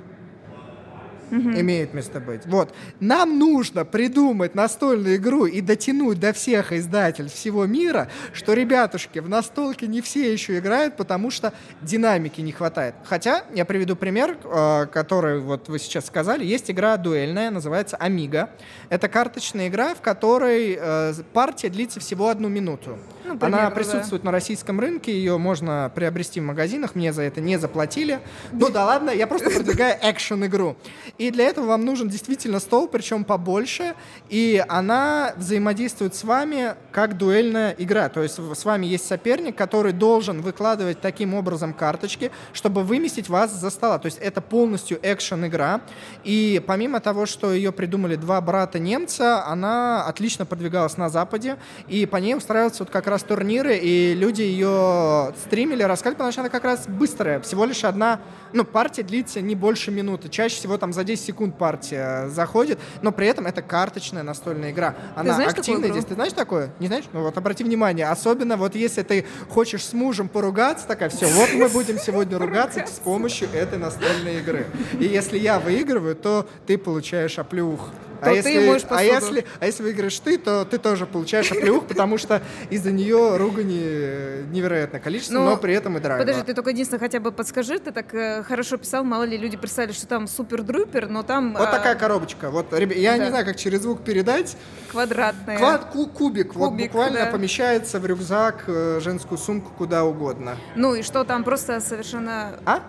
угу. 1.31 1.51
имеет 1.51 1.93
место 1.93 2.19
быть. 2.19 2.45
Вот. 2.45 2.73
Нам 2.99 3.39
нужно 3.39 3.85
придумать 3.85 4.55
настольную 4.55 5.15
игру 5.17 5.45
и 5.45 5.61
дотянуть 5.61 6.19
до 6.19 6.33
всех 6.33 6.73
издательств 6.73 7.37
всего 7.37 7.65
мира, 7.65 8.09
что, 8.33 8.53
ребятушки, 8.53 9.19
в 9.19 9.29
настолке 9.29 9.87
не 9.87 10.01
все 10.01 10.31
еще 10.31 10.57
играют, 10.59 10.97
потому 10.97 11.31
что 11.31 11.53
динамики 11.81 12.41
не 12.41 12.51
хватает. 12.51 12.95
Хотя, 13.03 13.43
я 13.53 13.65
приведу 13.65 13.95
пример, 13.95 14.37
э, 14.43 14.85
который 14.91 15.39
вот 15.39 15.69
вы 15.69 15.79
сейчас 15.79 16.05
сказали. 16.05 16.45
Есть 16.45 16.71
игра 16.71 16.97
дуэльная, 16.97 17.51
называется 17.51 17.97
Амига. 17.97 18.49
Это 18.89 19.07
карточная 19.07 19.67
игра, 19.67 19.95
в 19.95 20.01
которой 20.01 20.77
э, 20.79 21.13
партия 21.33 21.69
длится 21.69 21.99
всего 21.99 22.29
одну 22.29 22.49
минуту. 22.49 22.97
Ну, 23.25 23.37
примерно, 23.37 23.67
Она 23.67 23.71
присутствует 23.71 24.21
да. 24.21 24.27
на 24.27 24.31
российском 24.31 24.79
рынке, 24.79 25.11
ее 25.11 25.37
можно 25.37 25.91
приобрести 25.95 26.39
в 26.39 26.43
магазинах, 26.43 26.95
мне 26.95 27.11
за 27.11 27.23
это 27.23 27.41
не 27.41 27.57
заплатили. 27.57 28.19
Ну 28.51 28.69
да 28.69 28.85
ладно, 28.85 29.09
я 29.09 29.25
просто 29.25 29.49
продвигаю 29.49 29.97
экшен-игру. 30.01 30.75
И 31.17 31.31
для 31.31 31.45
этого 31.45 31.65
вам 31.65 31.85
нужен 31.85 32.07
действительно 32.07 32.59
стол, 32.59 32.87
причем 32.87 33.23
побольше, 33.23 33.95
и 34.29 34.63
она 34.67 35.33
взаимодействует 35.37 36.13
с 36.15 36.23
вами 36.23 36.75
как 36.91 37.17
дуэльная 37.17 37.75
игра. 37.77 38.09
То 38.09 38.21
есть 38.21 38.35
с 38.37 38.65
вами 38.65 38.85
есть 38.85 39.07
соперник, 39.07 39.55
который 39.55 39.91
должен 39.91 40.41
выкладывать 40.41 41.01
таким 41.01 41.33
образом 41.33 41.73
карточки, 41.73 42.31
чтобы 42.53 42.83
выместить 42.83 43.29
вас 43.29 43.51
за 43.51 43.69
стола. 43.69 43.97
То 43.97 44.05
есть 44.05 44.19
это 44.19 44.41
полностью 44.41 44.99
экшен-игра. 45.01 45.81
И 46.23 46.61
помимо 46.65 46.99
того, 46.99 47.25
что 47.25 47.53
ее 47.53 47.71
придумали 47.71 48.15
два 48.15 48.39
брата 48.41 48.77
немца, 48.77 49.45
она 49.45 50.03
отлично 50.05 50.45
продвигалась 50.45 50.97
на 50.97 51.09
Западе, 51.09 51.57
и 51.87 52.05
по 52.05 52.17
ней 52.17 52.35
устраиваются 52.35 52.83
вот 52.83 52.91
как 52.91 53.07
раз 53.07 53.14
турниры, 53.23 53.77
и 53.77 54.13
люди 54.13 54.41
ее 54.41 55.33
стримили, 55.45 55.83
рассказывали, 55.83 56.15
потому 56.15 56.31
что 56.31 56.41
она 56.41 56.49
как 56.49 56.63
раз 56.63 56.87
быстрая. 56.87 57.39
Всего 57.39 57.65
лишь 57.65 57.83
одна, 57.83 58.19
ну, 58.53 58.63
партия 58.63 59.03
длится 59.03 59.41
не 59.41 59.55
больше 59.55 59.91
минуты. 59.91 60.29
Чаще 60.29 60.55
всего 60.55 60.77
там 60.77 60.93
за 60.93 61.03
10 61.03 61.23
секунд 61.23 61.57
партия 61.57 62.27
заходит, 62.29 62.79
но 63.01 63.11
при 63.11 63.27
этом 63.27 63.47
это 63.47 63.61
карточная 63.61 64.23
настольная 64.23 64.71
игра. 64.71 64.95
Она 65.15 65.37
активная 65.37 65.91
здесь. 65.91 66.05
Ты 66.05 66.15
знаешь 66.15 66.33
такое? 66.33 66.71
Не 66.79 66.87
знаешь? 66.87 67.05
Ну 67.13 67.21
вот 67.21 67.37
обрати 67.37 67.63
внимание. 67.63 68.07
Особенно 68.07 68.57
вот 68.57 68.75
если 68.75 69.03
ты 69.03 69.25
хочешь 69.49 69.83
с 69.85 69.93
мужем 69.93 70.29
поругаться, 70.29 70.87
такая, 70.87 71.09
все, 71.09 71.27
вот 71.27 71.53
мы 71.53 71.69
будем 71.69 71.99
сегодня 71.99 72.37
ругаться 72.37 72.85
с 72.85 72.99
помощью 72.99 73.49
этой 73.53 73.77
настольной 73.77 74.39
игры. 74.39 74.67
И 74.99 75.05
если 75.05 75.37
я 75.37 75.59
выигрываю, 75.59 76.15
то 76.15 76.47
ты 76.65 76.77
получаешь 76.77 77.39
оплюх 77.39 77.89
а 78.21 78.31
если, 78.31 78.53
ты 78.53 78.67
моешь 78.67 78.81
посуду. 78.83 78.99
А 78.99 79.03
если, 79.03 79.45
а 79.59 79.65
если 79.65 79.83
выиграешь 79.83 80.19
ты, 80.19 80.37
то 80.37 80.65
ты 80.65 80.77
тоже 80.77 81.05
получаешь 81.05 81.51
оплеух, 81.51 81.85
потому 81.87 82.17
что 82.17 82.41
из-за 82.69 82.91
нее 82.91 83.37
ругани 83.37 84.45
невероятное 84.51 84.99
количество, 84.99 85.35
но, 85.35 85.51
но 85.51 85.57
при 85.57 85.73
этом 85.73 85.97
и 85.97 85.99
драйва. 85.99 86.21
Подожди, 86.21 86.43
ты 86.43 86.53
только 86.53 86.71
единственное 86.71 86.99
хотя 86.99 87.19
бы 87.19 87.31
подскажи, 87.31 87.79
ты 87.79 87.91
так 87.91 88.13
э, 88.13 88.43
хорошо 88.43 88.77
писал, 88.77 89.03
мало 89.03 89.23
ли 89.23 89.37
люди 89.37 89.57
представили, 89.57 89.93
что 89.93 90.07
там 90.07 90.27
супер-друпер, 90.27 91.07
но 91.07 91.23
там... 91.23 91.53
Вот 91.53 91.67
а... 91.67 91.71
такая 91.71 91.95
коробочка. 91.95 92.49
Вот, 92.49 92.77
я 92.77 93.17
не 93.17 93.27
знаю, 93.27 93.45
как 93.45 93.57
через 93.57 93.81
звук 93.81 94.03
передать. 94.03 94.57
Квадратная. 94.91 95.57
Квад, 95.57 95.85
ку, 95.85 96.07
кубик, 96.07 96.55
вот 96.55 96.73
буквально 96.73 97.25
помещается 97.27 97.99
в 97.99 98.05
рюкзак, 98.05 98.63
э, 98.67 98.99
женскую 99.01 99.37
сумку, 99.37 99.71
куда 99.77 100.03
угодно. 100.03 100.57
Ну 100.75 100.95
и 100.95 101.01
что 101.01 101.23
там 101.23 101.43
просто 101.43 101.79
совершенно... 101.79 102.59
А? 102.65 102.81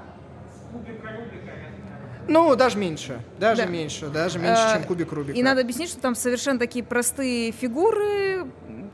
Ну, 2.28 2.56
даже 2.56 2.76
меньше. 2.78 3.20
Даже 3.38 3.62
да. 3.62 3.68
меньше. 3.68 4.08
Даже 4.08 4.38
меньше, 4.38 4.62
а, 4.66 4.74
чем 4.74 4.84
кубик 4.84 5.12
Рубика. 5.12 5.38
И 5.38 5.42
надо 5.42 5.60
объяснить, 5.60 5.90
что 5.90 6.00
там 6.00 6.14
совершенно 6.14 6.58
такие 6.58 6.84
простые 6.84 7.52
фигуры, 7.52 8.46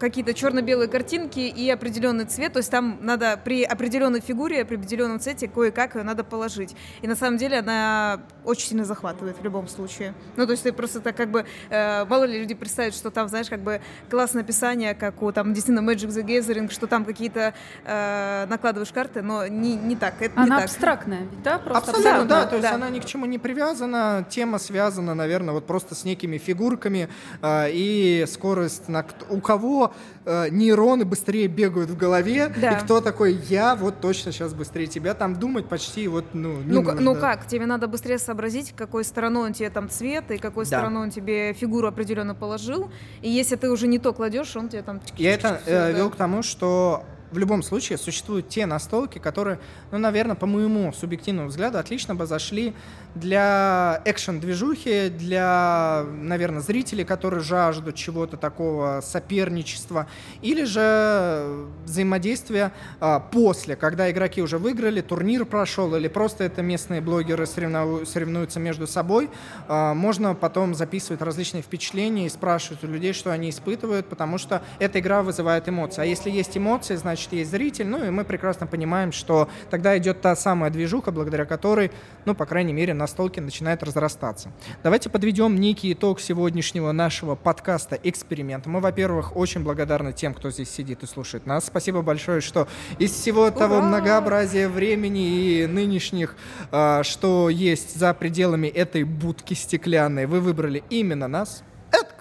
какие-то 0.03 0.35
черно-белые 0.35 0.89
картинки 0.89 1.39
и 1.39 1.71
определенный 1.71 2.25
цвет. 2.25 2.53
То 2.53 2.59
есть 2.59 2.71
там 2.71 2.99
надо 3.03 3.39
при 3.43 3.63
определенной 3.63 4.21
фигуре, 4.21 4.65
при 4.65 4.75
определенном 4.75 5.21
цвете 5.21 5.47
кое-как 5.47 5.95
ее 5.95 6.03
надо 6.03 6.25
положить. 6.25 6.75
И 7.03 7.07
на 7.07 7.15
самом 7.15 7.39
деле 7.39 7.61
она 7.61 8.21
очень 8.45 8.67
сильно 8.67 8.85
захватывает 8.85 9.39
в 9.39 9.45
любом 9.45 9.69
случае. 9.69 10.15
Ну, 10.37 10.45
то 10.45 10.53
есть 10.53 10.65
ты 10.65 10.73
просто 10.73 11.01
так 11.01 11.17
как 11.17 11.31
бы... 11.31 11.47
Э, 11.71 12.05
мало 12.05 12.25
ли 12.25 12.41
люди 12.41 12.55
представят, 12.55 12.97
что 12.97 13.13
там, 13.13 13.29
знаешь, 13.29 13.49
как 13.49 13.61
бы 13.61 13.81
классное 14.11 14.43
описание, 14.43 14.95
как 14.95 15.23
у 15.23 15.31
там 15.31 15.55
действительно 15.55 15.89
Magic 15.89 16.09
the 16.09 16.25
Gathering, 16.25 16.73
что 16.73 16.89
там 16.89 17.05
какие-то 17.05 17.55
э, 17.85 18.47
накладываешь 18.49 18.91
карты, 18.91 19.23
но 19.23 19.47
не, 19.47 19.77
не 19.77 19.95
так. 19.95 20.21
Это 20.21 20.41
она 20.41 20.59
не 20.59 20.65
абстрактная, 20.65 21.29
ведь, 21.31 21.43
да? 21.45 21.59
Просто 21.59 21.93
абсолютно, 21.93 22.25
да. 22.25 22.47
То 22.47 22.57
есть 22.57 22.69
да. 22.69 22.75
она 22.75 22.91
ни 22.91 22.99
к 22.99 23.05
чему 23.05 23.27
не 23.27 23.39
привязана. 23.39 24.27
Тема 24.33 24.59
связана, 24.59 25.15
наверное, 25.15 25.53
вот 25.53 25.67
просто 25.67 25.95
с 25.95 26.05
некими 26.05 26.39
фигурками 26.39 27.11
э, 27.43 27.67
и 27.71 28.25
скорость 28.27 28.89
на... 28.89 29.05
У 29.29 29.43
кого 29.43 29.93
э, 30.25 30.49
нейроны 30.49 31.05
быстрее 31.05 31.49
бегают 31.49 31.91
в 31.91 31.99
голове, 31.99 32.51
да. 32.57 32.73
и 32.73 32.81
кто 32.83 33.03
такой, 33.03 33.35
я 33.51 33.77
вот 33.77 34.01
точно 34.01 34.33
сейчас 34.33 34.55
быстрее 34.55 34.87
тебя, 34.87 35.13
там 35.13 35.37
думать 35.37 35.69
почти 35.69 36.09
вот, 36.09 36.25
ну, 36.33 36.63
не 36.63 36.73
ну, 36.73 36.83
нужно. 36.83 37.01
ну 37.03 37.15
как, 37.15 37.47
тебе 37.47 37.67
надо 37.67 37.89
быстрее 37.89 38.19
сообразить, 38.19 38.73
какой 38.75 39.05
стороной 39.05 39.49
он 39.49 39.53
тебе 39.53 39.69
там 39.69 39.91
цвет, 39.91 40.31
и 40.31 40.39
какой 40.39 40.65
да. 40.65 40.79
стороной 40.79 41.03
он 41.03 41.11
тебе 41.11 41.53
фигуру 41.53 41.87
определенно 41.87 42.35
положил, 42.35 42.91
и 43.21 43.29
если 43.29 43.57
ты 43.57 43.71
уже 43.71 43.87
не 43.87 43.99
то 43.99 44.15
кладешь, 44.15 44.57
он 44.57 44.71
тебе 44.71 44.81
там... 44.81 45.03
Я 45.19 45.35
это 45.35 45.61
э, 45.67 45.93
вел 45.93 46.09
к 46.09 46.17
тому, 46.17 46.43
что 46.43 47.05
в 47.33 47.39
любом 47.39 47.63
случае 47.63 47.99
существуют 47.99 48.49
те 48.49 48.67
настолки, 48.67 49.19
которые, 49.19 49.59
ну, 49.91 49.99
наверное, 49.99 50.37
по 50.37 50.47
моему 50.47 50.93
субъективному 50.93 51.49
взгляду, 51.49 51.79
отлично 51.79 52.15
бы 52.15 52.27
зашли 52.27 52.75
для 53.15 54.03
экшен-движухи, 54.05 55.09
для, 55.09 56.05
наверное, 56.23 56.61
зрителей, 56.61 57.05
которые 57.05 57.41
жаждут 57.41 57.95
чего-то 57.95 58.37
такого 58.37 59.01
соперничества, 59.03 60.07
или 60.43 60.65
же 60.65 61.67
взаимодействия 61.85 62.73
а, 63.01 63.21
после, 63.21 63.77
когда 63.77 64.11
игроки 64.11 64.43
уже 64.43 64.59
выиграли, 64.59 65.01
турнир 65.01 65.45
прошел, 65.45 65.95
или 65.95 66.09
просто 66.09 66.45
это 66.45 66.63
местные 66.63 67.01
блогеры 67.01 67.47
соревнуют, 67.47 68.09
соревнуются 68.09 68.61
между 68.61 68.87
собой, 68.87 69.31
а, 69.69 69.95
можно 69.95 70.35
потом 70.35 70.75
записывать 70.75 71.23
различные 71.23 71.63
впечатления 71.63 72.27
и 72.27 72.29
спрашивать 72.29 72.85
у 72.85 72.87
людей, 72.87 73.13
что 73.15 73.31
они 73.31 73.51
испытывают, 73.51 74.07
потому 74.07 74.37
что 74.37 74.63
эта 74.79 75.01
игра 75.01 75.23
вызывает 75.23 75.69
эмоции. 75.69 76.03
А 76.03 76.05
если 76.05 76.31
есть 76.31 76.57
эмоции, 76.57 76.97
значит, 76.97 77.22
есть 77.31 77.51
зритель, 77.51 77.87
ну 77.87 78.05
и 78.05 78.11
мы 78.11 78.25
прекрасно 78.25 78.67
понимаем, 78.67 79.13
что 79.13 79.49
тогда 79.71 79.97
идет 79.99 80.21
та 80.21 80.35
самая 80.37 80.71
движуха, 80.71 81.13
благодаря 81.13 81.45
которой, 81.45 81.91
ну, 82.25 82.35
по 82.35 82.47
крайней 82.47 82.73
мере, 82.73 82.95
настолки 82.95 83.41
начинает 83.41 83.83
разрастаться. 83.83 84.51
Давайте 84.83 85.11
подведем 85.11 85.61
некий 85.61 85.93
итог 85.93 86.21
сегодняшнего 86.21 86.93
нашего 86.93 87.35
подкаста 87.35 87.99
«Эксперимент». 88.03 88.67
Мы, 88.67 88.81
во-первых, 88.81 89.37
очень 89.37 89.63
благодарны 89.63 90.13
тем, 90.13 90.35
кто 90.35 90.51
здесь 90.51 90.71
сидит 90.71 91.03
и 91.03 91.07
слушает 91.07 91.47
нас. 91.47 91.67
Спасибо 91.67 92.03
большое, 92.03 92.41
что 92.41 92.69
из 92.99 93.13
всего 93.13 93.43
Ура! 93.43 93.51
того 93.51 93.81
многообразия 93.81 94.69
времени 94.69 95.61
и 95.63 95.67
нынешних, 95.67 96.37
а, 96.71 97.03
что 97.03 97.49
есть 97.49 97.97
за 97.97 98.15
пределами 98.15 98.67
этой 98.67 99.05
будки 99.05 99.55
стеклянной, 99.55 100.27
вы 100.27 100.41
выбрали 100.41 100.83
именно 100.91 101.29
нас. 101.29 101.63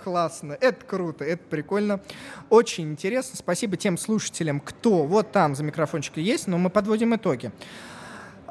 Классно, 0.04 0.58
это 0.60 0.84
круто, 0.84 1.24
это 1.24 1.43
прикольно. 1.47 1.99
Очень 2.49 2.91
интересно. 2.91 3.38
Спасибо 3.38 3.78
тем 3.78 3.99
слушателям, 3.99 4.60
кто 4.60 5.04
вот 5.04 5.32
там 5.32 5.56
за 5.56 5.64
микрофончиком 5.64 6.24
есть, 6.24 6.47
но 6.47 6.58
мы 6.58 6.72
подводим 6.72 7.16
итоги. 7.16 7.52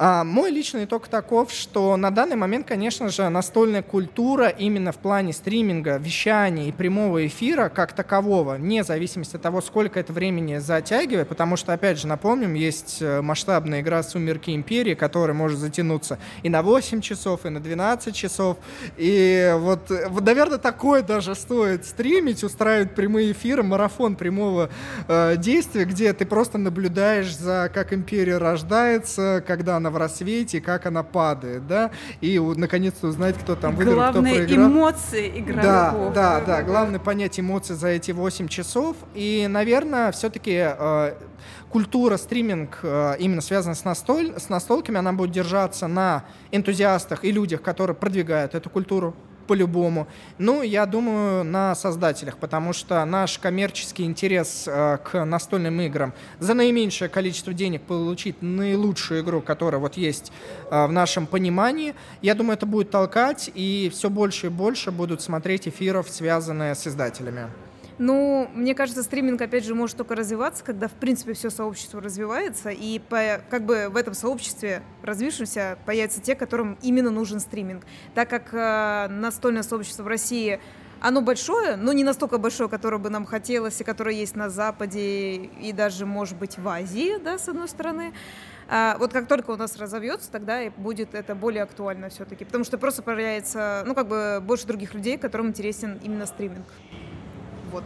А 0.02 0.24
мой 0.24 0.50
личный 0.50 0.84
итог 0.84 1.08
таков, 1.08 1.52
что 1.52 1.94
на 1.98 2.10
данный 2.10 2.36
момент, 2.36 2.66
конечно 2.66 3.10
же, 3.10 3.28
настольная 3.28 3.82
культура 3.82 4.48
именно 4.48 4.92
в 4.92 4.96
плане 4.96 5.34
стриминга, 5.34 5.98
вещания 5.98 6.68
и 6.68 6.72
прямого 6.72 7.26
эфира 7.26 7.68
как 7.68 7.92
такового, 7.92 8.54
вне 8.54 8.82
зависимости 8.82 9.36
от 9.36 9.42
того, 9.42 9.60
сколько 9.60 10.00
это 10.00 10.14
времени 10.14 10.56
затягивает, 10.56 11.28
потому 11.28 11.58
что, 11.58 11.74
опять 11.74 11.98
же, 11.98 12.06
напомним, 12.06 12.54
есть 12.54 13.02
э, 13.02 13.20
масштабная 13.20 13.82
игра 13.82 14.02
«Сумерки 14.02 14.52
Империи», 14.52 14.94
которая 14.94 15.36
может 15.36 15.58
затянуться 15.58 16.18
и 16.42 16.48
на 16.48 16.62
8 16.62 17.02
часов, 17.02 17.44
и 17.44 17.50
на 17.50 17.60
12 17.60 18.14
часов. 18.14 18.56
И 18.96 19.54
вот, 19.58 19.90
вот 20.08 20.24
наверное, 20.24 20.56
такое 20.56 21.02
даже 21.02 21.34
стоит 21.34 21.84
стримить, 21.84 22.42
устраивать 22.42 22.94
прямые 22.94 23.32
эфиры, 23.32 23.62
марафон 23.62 24.16
прямого 24.16 24.70
э, 25.08 25.36
действия, 25.36 25.84
где 25.84 26.14
ты 26.14 26.24
просто 26.24 26.56
наблюдаешь 26.56 27.36
за, 27.36 27.70
как 27.74 27.92
Империя 27.92 28.38
рождается, 28.38 29.44
когда 29.46 29.76
она 29.76 29.89
в 29.90 29.96
рассвете, 29.96 30.60
как 30.60 30.86
она 30.86 31.02
падает, 31.02 31.66
да, 31.66 31.90
и 32.20 32.38
наконец-то 32.38 33.08
узнать, 33.08 33.36
кто 33.38 33.56
там 33.56 33.76
выиграл, 33.76 33.96
Главное, 33.96 34.32
кто 34.34 34.44
проиграл. 34.44 34.68
эмоции 34.68 35.38
игроков. 35.38 35.62
Да, 35.62 36.40
да, 36.40 36.40
да, 36.40 36.62
главное 36.62 37.00
понять 37.00 37.38
эмоции 37.38 37.74
за 37.74 37.88
эти 37.88 38.12
8 38.12 38.48
часов, 38.48 38.96
и, 39.14 39.46
наверное, 39.48 40.12
все-таки 40.12 40.56
э, 40.56 41.14
культура 41.70 42.16
стриминг 42.16 42.80
э, 42.82 43.16
именно 43.18 43.40
связана 43.40 43.74
с, 43.74 43.84
настоль, 43.84 44.34
с 44.38 44.48
настолками, 44.48 44.98
она 44.98 45.12
будет 45.12 45.30
держаться 45.32 45.86
на 45.86 46.24
энтузиастах 46.52 47.24
и 47.24 47.32
людях, 47.32 47.62
которые 47.62 47.96
продвигают 47.96 48.54
эту 48.54 48.70
культуру 48.70 49.14
по-любому. 49.50 50.06
Ну, 50.38 50.62
я 50.62 50.86
думаю, 50.86 51.42
на 51.42 51.74
создателях, 51.74 52.36
потому 52.36 52.72
что 52.72 53.04
наш 53.04 53.36
коммерческий 53.36 54.04
интерес 54.04 54.68
э, 54.68 54.98
к 55.02 55.24
настольным 55.24 55.80
играм 55.80 56.12
за 56.38 56.54
наименьшее 56.54 57.08
количество 57.08 57.52
денег 57.52 57.82
получить 57.82 58.42
наилучшую 58.42 59.22
игру, 59.22 59.40
которая 59.40 59.80
вот 59.80 59.96
есть 59.96 60.30
э, 60.70 60.86
в 60.86 60.92
нашем 60.92 61.26
понимании, 61.26 61.96
я 62.22 62.36
думаю, 62.36 62.58
это 62.58 62.66
будет 62.66 62.92
толкать, 62.92 63.50
и 63.52 63.90
все 63.92 64.08
больше 64.08 64.46
и 64.46 64.50
больше 64.50 64.92
будут 64.92 65.20
смотреть 65.20 65.66
эфиров, 65.66 66.08
связанные 66.08 66.76
с 66.76 66.86
издателями. 66.86 67.48
Ну, 68.02 68.48
мне 68.54 68.74
кажется, 68.74 69.02
стриминг, 69.02 69.42
опять 69.42 69.62
же, 69.62 69.74
может 69.74 69.98
только 69.98 70.14
развиваться, 70.14 70.64
когда, 70.64 70.88
в 70.88 70.92
принципе, 70.92 71.34
все 71.34 71.50
сообщество 71.50 72.00
развивается, 72.00 72.70
и 72.70 72.98
по, 72.98 73.42
как 73.50 73.66
бы 73.66 73.88
в 73.90 73.96
этом 73.98 74.14
сообществе 74.14 74.82
развившемся 75.02 75.76
появятся 75.84 76.22
те, 76.22 76.34
которым 76.34 76.78
именно 76.80 77.10
нужен 77.10 77.40
стриминг. 77.40 77.84
Так 78.14 78.30
как 78.30 78.54
э, 78.54 79.08
настольное 79.10 79.62
сообщество 79.62 80.02
в 80.02 80.06
России 80.06 80.60
оно 81.02 81.20
большое, 81.20 81.76
но 81.76 81.92
не 81.92 82.02
настолько 82.02 82.38
большое, 82.38 82.70
которое 82.70 82.96
бы 82.96 83.10
нам 83.10 83.26
хотелось, 83.26 83.78
и 83.82 83.84
которое 83.84 84.14
есть 84.14 84.34
на 84.34 84.48
Западе, 84.48 85.34
и 85.34 85.72
даже, 85.74 86.06
может 86.06 86.38
быть, 86.38 86.56
в 86.56 86.66
Азии, 86.68 87.18
да, 87.22 87.38
с 87.38 87.48
одной 87.48 87.68
стороны. 87.68 88.14
А 88.66 88.96
вот 88.98 89.12
как 89.12 89.26
только 89.26 89.50
у 89.50 89.56
нас 89.56 89.76
разовьется, 89.76 90.30
тогда 90.30 90.62
и 90.62 90.70
будет 90.70 91.14
это 91.14 91.34
более 91.34 91.64
актуально 91.64 92.08
все-таки, 92.08 92.46
потому 92.46 92.64
что 92.64 92.78
просто 92.78 93.02
появляется, 93.02 93.82
ну, 93.84 93.94
как 93.94 94.08
бы 94.08 94.40
больше 94.42 94.66
других 94.66 94.94
людей, 94.94 95.18
которым 95.18 95.48
интересен 95.48 96.00
именно 96.02 96.24
стриминг. 96.24 96.64
Вот. 97.70 97.84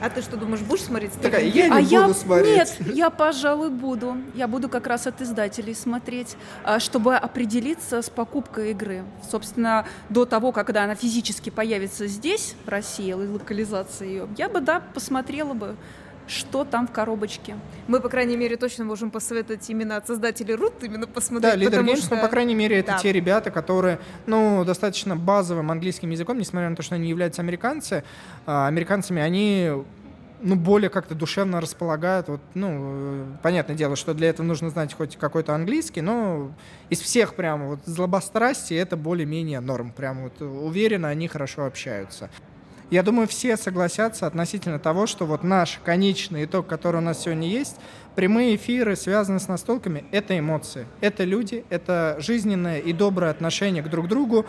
А 0.00 0.10
ты 0.10 0.22
что 0.22 0.36
думаешь, 0.36 0.60
будешь 0.60 0.82
смотреть? 0.82 1.12
Такая, 1.20 1.44
я 1.44 1.68
не 1.68 1.96
а 1.96 2.00
буду 2.02 2.08
я... 2.08 2.14
смотреть. 2.14 2.80
Нет, 2.80 2.94
я, 2.94 3.10
пожалуй, 3.10 3.70
буду. 3.70 4.16
Я 4.34 4.48
буду 4.48 4.68
как 4.68 4.86
раз 4.86 5.06
от 5.06 5.20
издателей 5.22 5.74
смотреть, 5.74 6.36
а, 6.62 6.80
чтобы 6.80 7.16
определиться 7.16 8.02
с 8.02 8.10
покупкой 8.10 8.72
игры. 8.72 9.04
Собственно, 9.30 9.86
до 10.10 10.26
того, 10.26 10.52
когда 10.52 10.84
она 10.84 10.94
физически 10.94 11.50
появится 11.50 12.06
здесь, 12.06 12.54
в 12.66 12.68
России, 12.68 13.12
локализация 13.12 14.08
ее, 14.08 14.28
я 14.36 14.48
бы, 14.48 14.60
да, 14.60 14.82
посмотрела 14.92 15.54
бы 15.54 15.76
что 16.26 16.64
там 16.64 16.86
в 16.86 16.92
коробочке. 16.92 17.56
Мы, 17.86 18.00
по 18.00 18.08
крайней 18.08 18.36
мере, 18.36 18.56
точно 18.56 18.84
можем 18.84 19.10
посоветовать 19.10 19.68
именно 19.68 19.96
от 19.96 20.06
создателей 20.06 20.54
Рут 20.54 20.82
именно 20.82 21.06
посмотреть. 21.06 21.70
Да, 21.70 21.78
Leader 21.78 21.84
Games, 21.84 21.96
что... 21.96 22.16
ну, 22.16 22.22
по 22.22 22.28
крайней 22.28 22.54
мере, 22.54 22.78
это 22.78 22.92
да. 22.92 22.98
те 22.98 23.12
ребята, 23.12 23.50
которые, 23.50 23.98
ну, 24.26 24.64
достаточно 24.64 25.16
базовым 25.16 25.70
английским 25.70 26.10
языком, 26.10 26.38
несмотря 26.38 26.70
на 26.70 26.76
то, 26.76 26.82
что 26.82 26.94
они 26.94 27.08
являются 27.08 27.42
американцы, 27.42 28.04
а, 28.46 28.66
американцами, 28.68 29.20
они 29.20 29.70
ну, 30.44 30.56
более 30.56 30.90
как-то 30.90 31.14
душевно 31.14 31.60
располагают. 31.60 32.28
Вот, 32.28 32.40
ну, 32.54 33.26
понятное 33.42 33.74
дело, 33.76 33.96
что 33.96 34.14
для 34.14 34.28
этого 34.28 34.46
нужно 34.46 34.70
знать 34.70 34.92
хоть 34.94 35.16
какой-то 35.16 35.54
английский, 35.54 36.02
но 36.02 36.52
из 36.90 37.00
всех 37.00 37.34
прям 37.34 37.68
вот 37.68 37.80
злобострастий 37.86 38.76
это 38.76 38.96
более-менее 38.96 39.60
норм. 39.60 39.92
Прям 39.92 40.24
вот 40.24 40.40
уверенно 40.40 41.08
они 41.08 41.28
хорошо 41.28 41.64
общаются. 41.64 42.30
Я 42.90 43.02
думаю, 43.02 43.26
все 43.26 43.56
согласятся 43.56 44.26
относительно 44.26 44.78
того, 44.78 45.06
что 45.06 45.24
вот 45.26 45.42
наш 45.42 45.80
конечный 45.84 46.44
итог, 46.44 46.66
который 46.66 46.98
у 46.98 47.00
нас 47.00 47.22
сегодня 47.22 47.48
есть, 47.48 47.76
прямые 48.14 48.56
эфиры, 48.56 48.94
связанные 48.94 49.40
с 49.40 49.48
настолками, 49.48 50.04
это 50.12 50.38
эмоции, 50.38 50.86
это 51.00 51.24
люди, 51.24 51.64
это 51.70 52.16
жизненное 52.18 52.78
и 52.80 52.92
доброе 52.92 53.30
отношение 53.30 53.82
к 53.82 53.88
друг 53.88 54.08
другу, 54.08 54.46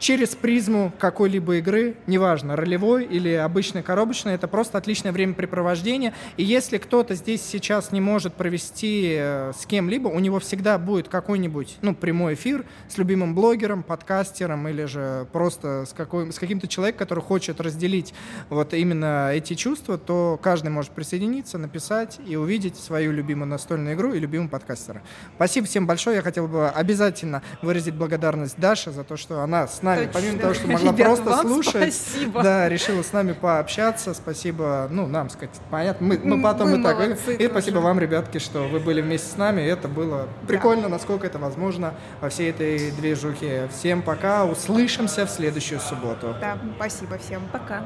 через 0.00 0.34
призму 0.34 0.92
какой-либо 0.98 1.58
игры, 1.58 1.94
неважно, 2.06 2.56
ролевой 2.56 3.04
или 3.04 3.32
обычной 3.34 3.82
коробочной, 3.82 4.34
это 4.34 4.48
просто 4.48 4.78
отличное 4.78 5.12
времяпрепровождение. 5.12 6.14
И 6.38 6.42
если 6.42 6.78
кто-то 6.78 7.14
здесь 7.14 7.42
сейчас 7.42 7.92
не 7.92 8.00
может 8.00 8.34
провести 8.34 9.16
э, 9.18 9.52
с 9.56 9.66
кем-либо, 9.66 10.08
у 10.08 10.18
него 10.18 10.40
всегда 10.40 10.78
будет 10.78 11.08
какой-нибудь 11.08 11.76
ну, 11.82 11.94
прямой 11.94 12.34
эфир 12.34 12.64
с 12.88 12.96
любимым 12.96 13.34
блогером, 13.34 13.82
подкастером 13.82 14.66
или 14.68 14.86
же 14.86 15.26
просто 15.32 15.84
с, 15.86 15.92
какой, 15.92 16.32
с 16.32 16.38
каким-то 16.38 16.66
человеком, 16.66 16.98
который 17.00 17.22
хочет 17.22 17.60
разделить 17.60 18.14
вот 18.48 18.72
именно 18.72 19.30
эти 19.32 19.54
чувства, 19.54 19.98
то 19.98 20.40
каждый 20.42 20.70
может 20.70 20.92
присоединиться, 20.92 21.58
написать 21.58 22.18
и 22.26 22.36
увидеть 22.36 22.76
свою 22.76 23.12
любимую 23.12 23.48
настольную 23.48 23.94
игру 23.94 24.14
и 24.14 24.18
любимого 24.18 24.48
подкастера. 24.48 25.02
Спасибо 25.36 25.66
всем 25.66 25.86
большое. 25.86 26.16
Я 26.16 26.22
хотел 26.22 26.48
бы 26.48 26.70
обязательно 26.70 27.42
выразить 27.60 27.94
благодарность 27.94 28.58
Даше 28.58 28.92
за 28.92 29.04
то, 29.04 29.18
что 29.18 29.42
она 29.42 29.68
с 29.68 29.82
нами 29.82 29.89
нами. 29.94 30.06
Точно. 30.06 30.20
Помимо 30.20 30.38
того, 30.38 30.54
что 30.54 30.66
могла 30.68 30.92
Ребят, 30.92 31.06
просто 31.06 31.40
слушать, 31.40 31.94
спасибо. 31.94 32.42
да, 32.42 32.68
решила 32.68 33.02
с 33.02 33.12
нами 33.12 33.32
пообщаться. 33.32 34.14
Спасибо, 34.14 34.88
ну, 34.90 35.06
нам 35.06 35.30
сказать, 35.30 35.50
понятно. 35.70 36.06
Мы, 36.06 36.20
мы 36.22 36.42
потом 36.42 36.70
мы 36.70 36.80
и 36.80 36.82
так 36.82 36.96
говорим. 36.96 37.16
И 37.38 37.46
спасибо 37.46 37.78
вам, 37.78 37.98
ребятки, 37.98 38.38
что 38.38 38.68
вы 38.68 38.80
были 38.80 39.00
вместе 39.00 39.28
с 39.28 39.36
нами. 39.36 39.62
Это 39.62 39.88
было 39.88 40.28
прикольно, 40.46 40.84
да. 40.84 40.88
насколько 40.88 41.26
это 41.26 41.38
возможно 41.38 41.94
во 42.20 42.28
всей 42.28 42.50
этой 42.50 42.90
движухе. 42.92 43.68
Всем 43.72 44.02
пока, 44.02 44.44
услышимся 44.44 45.26
в 45.26 45.30
следующую 45.30 45.80
субботу. 45.80 46.34
Да, 46.40 46.58
спасибо 46.76 47.18
всем. 47.18 47.42
Пока. 47.52 47.82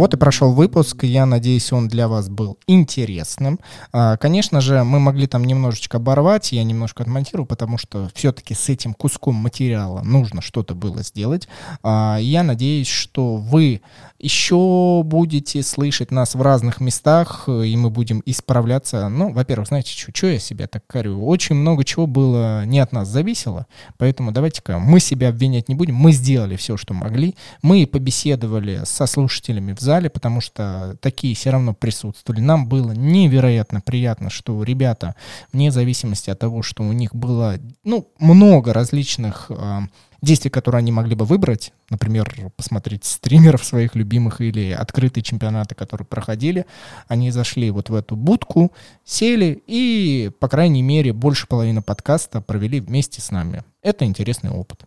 Вот 0.00 0.14
и 0.14 0.16
прошел 0.16 0.54
выпуск. 0.54 1.04
Я 1.04 1.26
надеюсь, 1.26 1.74
он 1.74 1.86
для 1.86 2.08
вас 2.08 2.30
был 2.30 2.56
интересным. 2.66 3.60
А, 3.92 4.16
конечно 4.16 4.62
же, 4.62 4.82
мы 4.82 4.98
могли 4.98 5.26
там 5.26 5.44
немножечко 5.44 5.98
оборвать. 5.98 6.52
Я 6.52 6.64
немножко 6.64 7.02
отмонтирую, 7.02 7.44
потому 7.44 7.76
что 7.76 8.08
все-таки 8.14 8.54
с 8.54 8.70
этим 8.70 8.94
куском 8.94 9.34
материала 9.34 10.00
нужно 10.00 10.40
что-то 10.40 10.74
было 10.74 11.02
сделать. 11.02 11.48
А, 11.82 12.16
я 12.18 12.42
надеюсь, 12.42 12.88
что 12.88 13.36
вы 13.36 13.82
еще 14.18 15.02
будете 15.04 15.62
слышать 15.62 16.10
нас 16.10 16.34
в 16.34 16.40
разных 16.40 16.80
местах, 16.80 17.48
и 17.48 17.76
мы 17.76 17.90
будем 17.90 18.22
исправляться. 18.24 19.08
Ну, 19.10 19.32
во-первых, 19.32 19.68
знаете, 19.68 19.92
что, 19.92 20.26
я 20.28 20.38
себя 20.38 20.66
так 20.66 20.86
корю? 20.86 21.26
Очень 21.26 21.56
много 21.56 21.84
чего 21.84 22.06
было 22.06 22.64
не 22.64 22.78
от 22.80 22.92
нас 22.92 23.08
зависело, 23.08 23.66
поэтому 23.98 24.32
давайте-ка 24.32 24.78
мы 24.78 25.00
себя 25.00 25.28
обвинять 25.28 25.68
не 25.68 25.74
будем. 25.74 25.94
Мы 25.94 26.12
сделали 26.12 26.56
все, 26.56 26.78
что 26.78 26.94
могли. 26.94 27.34
Мы 27.60 27.86
побеседовали 27.86 28.82
со 28.84 29.04
слушателями 29.04 29.74
в 29.74 29.80
зале, 29.90 30.08
потому 30.08 30.40
что 30.40 30.96
такие 31.00 31.34
все 31.34 31.50
равно 31.50 31.74
присутствовали. 31.74 32.40
Нам 32.40 32.68
было 32.68 32.92
невероятно 32.92 33.80
приятно, 33.80 34.30
что 34.30 34.62
ребята, 34.62 35.16
вне 35.52 35.72
зависимости 35.72 36.30
от 36.30 36.38
того, 36.38 36.62
что 36.62 36.84
у 36.84 36.92
них 36.92 37.12
было, 37.12 37.56
ну, 37.82 38.06
много 38.20 38.72
различных 38.72 39.46
э, 39.48 39.80
действий, 40.22 40.48
которые 40.48 40.78
они 40.78 40.92
могли 40.92 41.16
бы 41.16 41.24
выбрать, 41.24 41.72
например, 41.88 42.52
посмотреть 42.54 43.04
стримеров 43.04 43.64
своих 43.64 43.96
любимых 43.96 44.40
или 44.40 44.70
открытые 44.70 45.24
чемпионаты, 45.24 45.74
которые 45.74 46.06
проходили, 46.06 46.66
они 47.08 47.32
зашли 47.32 47.72
вот 47.72 47.90
в 47.90 47.94
эту 47.96 48.14
будку, 48.14 48.70
сели 49.04 49.60
и, 49.66 50.30
по 50.38 50.46
крайней 50.46 50.82
мере, 50.82 51.12
больше 51.12 51.48
половины 51.48 51.82
подкаста 51.82 52.40
провели 52.40 52.78
вместе 52.78 53.20
с 53.20 53.32
нами. 53.32 53.64
Это 53.82 54.04
интересный 54.04 54.52
опыт. 54.52 54.84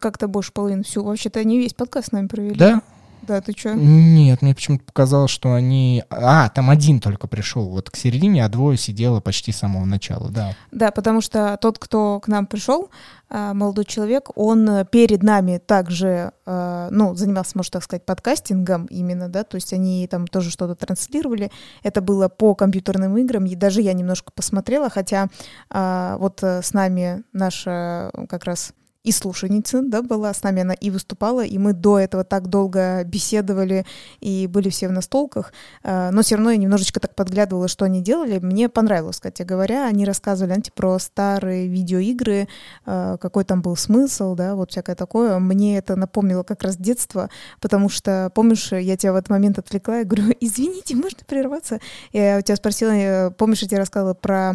Как-то 0.00 0.26
больше 0.26 0.50
половины 0.50 0.82
всю. 0.82 1.04
Вообще-то 1.04 1.38
они 1.38 1.58
весь 1.58 1.74
подкаст 1.74 2.08
с 2.08 2.12
нами 2.12 2.26
провели. 2.26 2.56
Да, 2.56 2.82
да, 3.22 3.40
ты 3.40 3.52
что? 3.56 3.74
Нет, 3.74 4.42
мне 4.42 4.54
почему-то 4.54 4.84
показалось, 4.84 5.30
что 5.30 5.54
они... 5.54 6.04
А, 6.10 6.48
там 6.48 6.70
один 6.70 7.00
только 7.00 7.28
пришел 7.28 7.68
вот 7.68 7.88
к 7.90 7.96
середине, 7.96 8.44
а 8.44 8.48
двое 8.48 8.76
сидело 8.76 9.20
почти 9.20 9.52
с 9.52 9.58
самого 9.58 9.84
начала, 9.84 10.28
да. 10.28 10.56
Да, 10.72 10.90
потому 10.90 11.20
что 11.20 11.56
тот, 11.60 11.78
кто 11.78 12.18
к 12.20 12.28
нам 12.28 12.46
пришел, 12.46 12.90
а, 13.28 13.54
молодой 13.54 13.84
человек, 13.84 14.30
он 14.34 14.84
перед 14.90 15.22
нами 15.22 15.58
также, 15.58 16.32
а, 16.44 16.88
ну, 16.90 17.14
занимался, 17.14 17.52
можно 17.54 17.72
так 17.72 17.84
сказать, 17.84 18.04
подкастингом 18.04 18.86
именно, 18.86 19.28
да, 19.28 19.44
то 19.44 19.54
есть 19.54 19.72
они 19.72 20.06
там 20.08 20.26
тоже 20.26 20.50
что-то 20.50 20.74
транслировали. 20.74 21.50
Это 21.82 22.00
было 22.00 22.28
по 22.28 22.54
компьютерным 22.54 23.16
играм, 23.18 23.46
и 23.46 23.54
даже 23.54 23.82
я 23.82 23.92
немножко 23.92 24.32
посмотрела, 24.34 24.90
хотя 24.90 25.28
а, 25.70 26.16
вот 26.18 26.42
с 26.42 26.72
нами 26.72 27.22
наша 27.32 28.10
как 28.28 28.44
раз 28.44 28.74
и 29.04 29.10
слушательница, 29.10 29.82
да, 29.82 30.02
была 30.02 30.32
с 30.32 30.42
нами, 30.42 30.62
она 30.62 30.74
и 30.74 30.90
выступала, 30.90 31.44
и 31.44 31.58
мы 31.58 31.72
до 31.72 31.98
этого 31.98 32.22
так 32.22 32.48
долго 32.48 33.02
беседовали 33.04 33.84
и 34.20 34.46
были 34.46 34.68
все 34.68 34.88
в 34.88 34.92
настолках, 34.92 35.52
э, 35.82 36.10
но 36.10 36.22
все 36.22 36.36
равно 36.36 36.52
я 36.52 36.56
немножечко 36.56 37.00
так 37.00 37.14
подглядывала, 37.14 37.66
что 37.66 37.84
они 37.84 38.00
делали. 38.00 38.38
Мне 38.38 38.68
понравилось, 38.68 39.16
кстати 39.16 39.42
говоря, 39.42 39.86
они 39.86 40.04
рассказывали, 40.04 40.52
знаете, 40.52 40.70
про 40.72 40.98
старые 40.98 41.66
видеоигры, 41.66 42.48
э, 42.86 43.16
какой 43.20 43.44
там 43.44 43.60
был 43.60 43.76
смысл, 43.76 44.36
да, 44.36 44.54
вот 44.54 44.70
всякое 44.70 44.94
такое. 44.94 45.38
Мне 45.40 45.78
это 45.78 45.96
напомнило 45.96 46.44
как 46.44 46.62
раз 46.62 46.76
детство, 46.76 47.28
потому 47.60 47.88
что, 47.88 48.30
помнишь, 48.34 48.70
я 48.70 48.96
тебя 48.96 49.12
в 49.12 49.16
этот 49.16 49.30
момент 49.30 49.58
отвлекла, 49.58 49.98
я 49.98 50.04
говорю, 50.04 50.32
извините, 50.40 50.94
можно 50.94 51.20
прерваться? 51.26 51.80
Я 52.12 52.38
у 52.38 52.42
тебя 52.42 52.54
спросила, 52.54 52.90
э, 52.90 53.30
помнишь, 53.32 53.62
я 53.62 53.68
тебе 53.68 53.78
рассказывала 53.78 54.14
про 54.14 54.54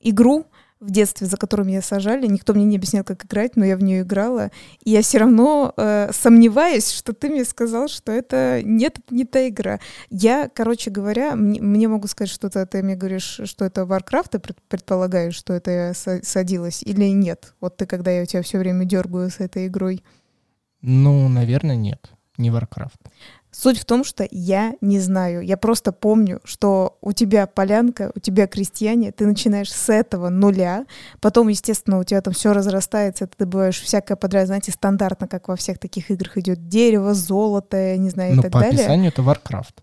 игру, 0.00 0.46
в 0.80 0.90
детстве, 0.90 1.26
за 1.26 1.36
которым 1.36 1.68
меня 1.68 1.82
сажали, 1.82 2.26
никто 2.26 2.54
мне 2.54 2.64
не 2.64 2.76
объяснял, 2.76 3.04
как 3.04 3.26
играть, 3.26 3.54
но 3.54 3.64
я 3.66 3.76
в 3.76 3.82
нее 3.82 4.00
играла. 4.00 4.50
И 4.82 4.90
я 4.90 5.02
все 5.02 5.18
равно 5.18 5.74
э, 5.76 6.10
сомневаюсь, 6.12 6.90
что 6.90 7.12
ты 7.12 7.28
мне 7.28 7.44
сказал, 7.44 7.88
что 7.88 8.12
это 8.12 8.62
нет, 8.64 8.98
не 9.10 9.26
та 9.26 9.46
игра. 9.48 9.78
Я, 10.08 10.48
короче 10.48 10.90
говоря, 10.90 11.36
мне, 11.36 11.60
мне 11.60 11.86
могу 11.86 12.08
сказать 12.08 12.30
что-то, 12.30 12.64
ты 12.64 12.82
мне 12.82 12.96
говоришь, 12.96 13.40
что 13.44 13.66
это 13.66 13.82
Warcraft, 13.82 14.28
ты 14.30 14.54
предполагаешь, 14.68 15.34
что 15.34 15.52
это 15.52 15.70
я 15.70 15.94
садилась 15.94 16.82
или 16.82 17.04
нет? 17.10 17.54
Вот 17.60 17.76
ты, 17.76 17.84
когда 17.84 18.10
я 18.10 18.22
у 18.22 18.26
тебя 18.26 18.42
все 18.42 18.58
время 18.58 18.86
дергаю 18.86 19.30
с 19.30 19.38
этой 19.40 19.66
игрой. 19.66 20.02
Ну, 20.80 21.28
наверное, 21.28 21.76
нет, 21.76 22.10
не 22.38 22.48
Warcraft. 22.48 23.10
Суть 23.60 23.78
в 23.78 23.84
том, 23.84 24.04
что 24.04 24.26
я 24.30 24.72
не 24.80 25.00
знаю. 25.00 25.42
Я 25.42 25.58
просто 25.58 25.92
помню, 25.92 26.40
что 26.44 26.96
у 27.02 27.12
тебя 27.12 27.46
полянка, 27.46 28.10
у 28.14 28.18
тебя 28.18 28.46
крестьяне, 28.46 29.12
ты 29.12 29.26
начинаешь 29.26 29.70
с 29.70 29.90
этого 29.90 30.30
нуля, 30.30 30.86
потом, 31.20 31.48
естественно, 31.48 31.98
у 31.98 32.04
тебя 32.04 32.22
там 32.22 32.32
все 32.32 32.54
разрастается, 32.54 33.26
ты 33.26 33.34
добываешь 33.38 33.78
всякое 33.78 34.16
подряд, 34.16 34.46
знаете, 34.46 34.72
стандартно, 34.72 35.28
как 35.28 35.48
во 35.48 35.56
всех 35.56 35.78
таких 35.78 36.10
играх 36.10 36.38
идет 36.38 36.68
дерево, 36.68 37.12
золото, 37.12 37.98
не 37.98 38.08
знаю, 38.08 38.36
Но 38.36 38.40
и 38.40 38.42
так 38.44 38.52
по 38.52 38.60
далее. 38.60 38.80
описанию 38.80 39.08
это 39.08 39.20
Warcraft. 39.20 39.74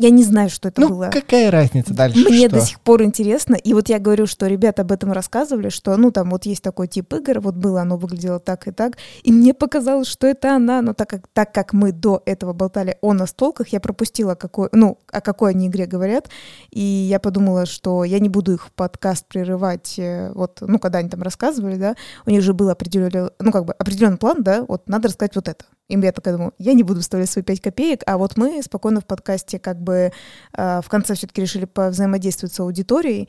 Я 0.00 0.10
не 0.10 0.22
знаю, 0.22 0.48
что 0.48 0.68
это 0.68 0.80
ну, 0.80 0.90
было. 0.90 1.10
какая 1.12 1.50
разница 1.50 1.92
дальше? 1.92 2.20
Мне 2.20 2.48
что? 2.48 2.60
до 2.60 2.64
сих 2.64 2.80
пор 2.80 3.02
интересно. 3.02 3.56
И 3.56 3.74
вот 3.74 3.88
я 3.88 3.98
говорю, 3.98 4.28
что 4.28 4.46
ребята 4.46 4.82
об 4.82 4.92
этом 4.92 5.10
рассказывали, 5.10 5.70
что, 5.70 5.96
ну, 5.96 6.12
там 6.12 6.30
вот 6.30 6.46
есть 6.46 6.62
такой 6.62 6.86
тип 6.86 7.12
игр, 7.14 7.40
вот 7.40 7.56
было, 7.56 7.82
оно 7.82 7.96
выглядело 7.96 8.38
так 8.38 8.68
и 8.68 8.70
так. 8.70 8.96
И 9.24 9.32
мне 9.32 9.54
показалось, 9.54 10.06
что 10.06 10.28
это 10.28 10.54
она. 10.54 10.82
Но 10.82 10.94
так 10.94 11.10
как, 11.10 11.26
так 11.32 11.52
как 11.52 11.72
мы 11.72 11.90
до 11.90 12.22
этого 12.26 12.52
болтали 12.52 12.96
о 13.00 13.12
настолках, 13.12 13.70
я 13.70 13.80
пропустила, 13.80 14.36
какой, 14.36 14.68
ну, 14.70 14.98
о 15.10 15.20
какой 15.20 15.50
они 15.50 15.66
игре 15.66 15.86
говорят. 15.86 16.28
И 16.70 16.80
я 16.80 17.18
подумала, 17.18 17.66
что 17.66 18.04
я 18.04 18.20
не 18.20 18.28
буду 18.28 18.52
их 18.52 18.70
подкаст 18.76 19.26
прерывать. 19.26 19.98
Э, 19.98 20.30
вот, 20.32 20.58
ну, 20.60 20.78
когда 20.78 21.00
они 21.00 21.08
там 21.08 21.22
рассказывали, 21.22 21.74
да, 21.74 21.96
у 22.24 22.30
них 22.30 22.42
же 22.42 22.54
был 22.54 22.70
определенный, 22.70 23.30
ну, 23.40 23.50
как 23.50 23.64
бы 23.64 23.72
определенный 23.72 24.18
план, 24.18 24.44
да, 24.44 24.64
вот 24.68 24.88
надо 24.88 25.08
рассказать 25.08 25.34
вот 25.34 25.48
это. 25.48 25.64
И 25.88 25.98
я 25.98 26.12
такая 26.12 26.34
думаю, 26.34 26.54
я 26.58 26.74
не 26.74 26.82
буду 26.82 27.00
вставлять 27.00 27.30
свои 27.30 27.42
пять 27.42 27.60
копеек, 27.62 28.02
а 28.06 28.18
вот 28.18 28.36
мы 28.36 28.62
спокойно 28.62 29.00
в 29.00 29.06
подкасте 29.06 29.58
как 29.58 29.80
бы 29.80 30.12
э, 30.52 30.80
в 30.82 30.88
конце 30.88 31.14
все-таки 31.14 31.40
решили 31.40 31.64
повзаимодействовать 31.64 32.52
с 32.52 32.60
аудиторией, 32.60 33.28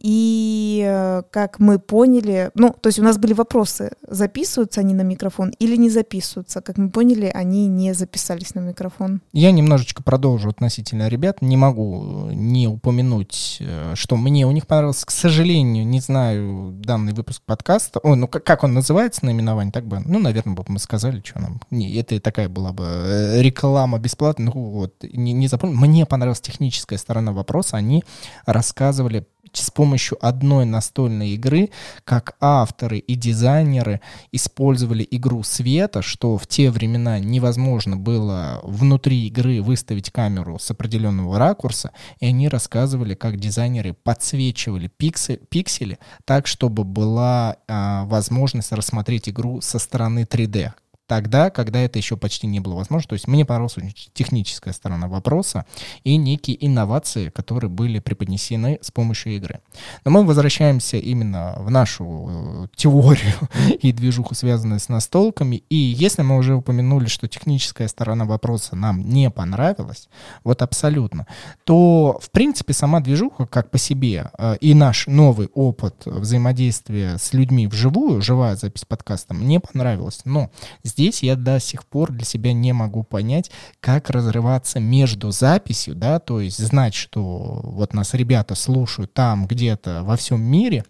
И 0.00 0.82
э, 0.86 1.22
как 1.30 1.58
мы 1.58 1.78
поняли, 1.78 2.50
ну, 2.54 2.74
то 2.80 2.88
есть 2.88 2.98
у 2.98 3.02
нас 3.02 3.18
были 3.18 3.34
вопросы, 3.34 3.92
записываются 4.08 4.80
они 4.80 4.94
на 4.94 5.02
микрофон 5.02 5.50
или 5.58 5.76
не 5.76 5.90
записываются. 5.90 6.62
Как 6.62 6.78
мы 6.78 6.90
поняли, 6.90 7.30
они 7.32 7.66
не 7.66 7.92
записались 7.92 8.54
на 8.54 8.60
микрофон. 8.60 9.20
Я 9.32 9.52
немножечко 9.52 10.02
продолжу 10.02 10.48
относительно 10.48 11.08
ребят. 11.08 11.42
Не 11.42 11.58
могу 11.58 12.30
э, 12.30 12.34
не 12.34 12.66
упомянуть, 12.66 13.58
э, 13.60 13.92
что 13.94 14.16
мне 14.16 14.46
у 14.46 14.50
них 14.52 14.66
понравилось. 14.66 15.04
К 15.04 15.10
сожалению, 15.10 15.86
не 15.86 16.00
знаю 16.00 16.72
данный 16.82 17.12
выпуск 17.12 17.42
подкаста. 17.44 18.00
О, 18.02 18.14
ну 18.14 18.26
как, 18.26 18.64
он 18.64 18.72
называется, 18.72 19.26
наименование, 19.26 19.72
так 19.72 19.86
бы, 19.86 20.00
ну, 20.00 20.18
наверное, 20.18 20.54
бы 20.54 20.64
мы 20.68 20.78
сказали, 20.78 21.22
что 21.22 21.40
нам. 21.40 21.60
Не, 21.70 21.94
это 21.96 22.18
такая 22.20 22.48
была 22.48 22.72
бы 22.72 23.34
реклама 23.36 23.98
бесплатная. 23.98 24.46
Ну 24.46 24.52
вот, 24.52 24.94
не, 25.02 25.34
не 25.34 25.46
запомнил. 25.46 25.78
Мне 25.78 26.06
понравилась 26.06 26.40
техническая 26.40 26.98
сторона 26.98 27.32
вопроса. 27.32 27.76
Они 27.76 28.02
рассказывали 28.46 29.26
с 29.52 29.70
помощью 29.70 30.18
одной 30.24 30.64
настольной 30.64 31.30
игры, 31.30 31.70
как 32.04 32.36
авторы 32.40 32.98
и 32.98 33.14
дизайнеры 33.14 34.00
использовали 34.32 35.06
игру 35.10 35.42
света, 35.42 36.02
что 36.02 36.36
в 36.38 36.46
те 36.46 36.70
времена 36.70 37.18
невозможно 37.18 37.96
было 37.96 38.60
внутри 38.62 39.26
игры 39.26 39.62
выставить 39.62 40.10
камеру 40.10 40.58
с 40.58 40.70
определенного 40.70 41.38
ракурса, 41.38 41.92
и 42.20 42.26
они 42.26 42.48
рассказывали, 42.48 43.14
как 43.14 43.38
дизайнеры 43.38 43.94
подсвечивали 43.94 44.88
пиксель, 44.88 45.40
пиксели 45.48 45.98
так, 46.24 46.46
чтобы 46.46 46.84
была 46.84 47.56
а, 47.68 48.04
возможность 48.04 48.72
рассмотреть 48.72 49.28
игру 49.28 49.60
со 49.60 49.78
стороны 49.78 50.24
3D, 50.24 50.72
тогда, 51.10 51.50
когда 51.50 51.80
это 51.80 51.98
еще 51.98 52.16
почти 52.16 52.46
не 52.46 52.60
было 52.60 52.76
возможно. 52.76 53.08
То 53.08 53.14
есть 53.14 53.26
мне 53.26 53.44
понравилась 53.44 53.74
техническая 54.14 54.72
сторона 54.72 55.08
вопроса 55.08 55.66
и 56.04 56.16
некие 56.16 56.64
инновации, 56.64 57.30
которые 57.30 57.68
были 57.68 57.98
преподнесены 57.98 58.78
с 58.80 58.92
помощью 58.92 59.34
игры. 59.34 59.58
Но 60.04 60.12
мы 60.12 60.24
возвращаемся 60.24 60.98
именно 60.98 61.56
в 61.58 61.68
нашу 61.68 62.28
э, 62.30 62.66
теорию 62.76 63.34
и 63.82 63.90
движуху, 63.90 64.36
связанную 64.36 64.78
с 64.78 64.88
настолками. 64.88 65.64
И 65.68 65.74
если 65.74 66.22
мы 66.22 66.36
уже 66.36 66.54
упомянули, 66.54 67.06
что 67.06 67.26
техническая 67.26 67.88
сторона 67.88 68.24
вопроса 68.24 68.76
нам 68.76 69.00
не 69.00 69.30
понравилась, 69.30 70.08
вот 70.44 70.62
абсолютно, 70.62 71.26
то, 71.64 72.20
в 72.22 72.30
принципе, 72.30 72.72
сама 72.72 73.00
движуха 73.00 73.46
как 73.46 73.72
по 73.72 73.78
себе 73.78 74.30
э, 74.38 74.58
и 74.60 74.74
наш 74.74 75.08
новый 75.08 75.48
опыт 75.54 76.06
взаимодействия 76.06 77.18
с 77.18 77.32
людьми 77.32 77.66
вживую, 77.66 78.22
живая 78.22 78.54
запись 78.54 78.84
подкаста, 78.84 79.34
мне 79.34 79.58
понравилась. 79.58 80.20
Но 80.24 80.52
здесь 80.84 80.99
здесь 81.00 81.22
я 81.22 81.34
до 81.34 81.58
сих 81.60 81.86
пор 81.86 82.12
для 82.12 82.26
себя 82.26 82.52
не 82.52 82.74
могу 82.74 83.04
понять, 83.04 83.50
как 83.80 84.10
разрываться 84.10 84.80
между 84.80 85.30
записью, 85.30 85.94
да, 85.94 86.18
то 86.18 86.40
есть 86.40 86.58
знать, 86.58 86.92
что 86.92 87.60
вот 87.62 87.94
нас 87.94 88.12
ребята 88.12 88.54
слушают 88.54 89.14
там 89.14 89.46
где-то 89.46 90.02
во 90.04 90.16
всем 90.16 90.42
мире, 90.42 90.84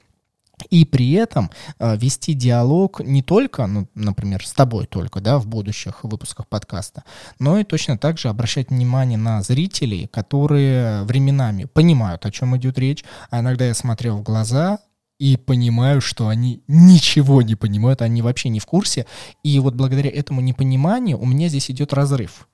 и 0.68 0.84
при 0.84 1.12
этом 1.12 1.50
э, 1.78 1.96
вести 1.96 2.34
диалог 2.34 3.00
не 3.00 3.22
только, 3.22 3.66
ну, 3.66 3.88
например, 3.94 4.44
с 4.44 4.52
тобой 4.52 4.86
только, 4.86 5.20
да, 5.20 5.38
в 5.38 5.46
будущих 5.46 6.02
выпусках 6.02 6.48
подкаста, 6.48 7.04
но 7.38 7.60
и 7.60 7.64
точно 7.64 7.96
так 7.96 8.18
же 8.18 8.28
обращать 8.28 8.70
внимание 8.70 9.16
на 9.16 9.42
зрителей, 9.42 10.08
которые 10.08 11.04
временами 11.04 11.64
понимают, 11.64 12.26
о 12.26 12.32
чем 12.32 12.56
идет 12.56 12.78
речь, 12.78 13.04
а 13.30 13.40
иногда 13.40 13.64
я 13.64 13.74
смотрел 13.74 14.18
в 14.18 14.22
глаза, 14.22 14.80
и 15.20 15.36
понимаю, 15.36 16.00
что 16.00 16.28
они 16.28 16.62
ничего 16.66 17.42
не 17.42 17.54
понимают, 17.54 18.00
они 18.00 18.22
вообще 18.22 18.48
не 18.48 18.58
в 18.58 18.64
курсе. 18.64 19.04
И 19.42 19.60
вот 19.60 19.74
благодаря 19.74 20.10
этому 20.10 20.40
непониманию 20.40 21.20
у 21.20 21.26
меня 21.26 21.48
здесь 21.48 21.70
идет 21.70 21.92
разрыв. 21.92 22.48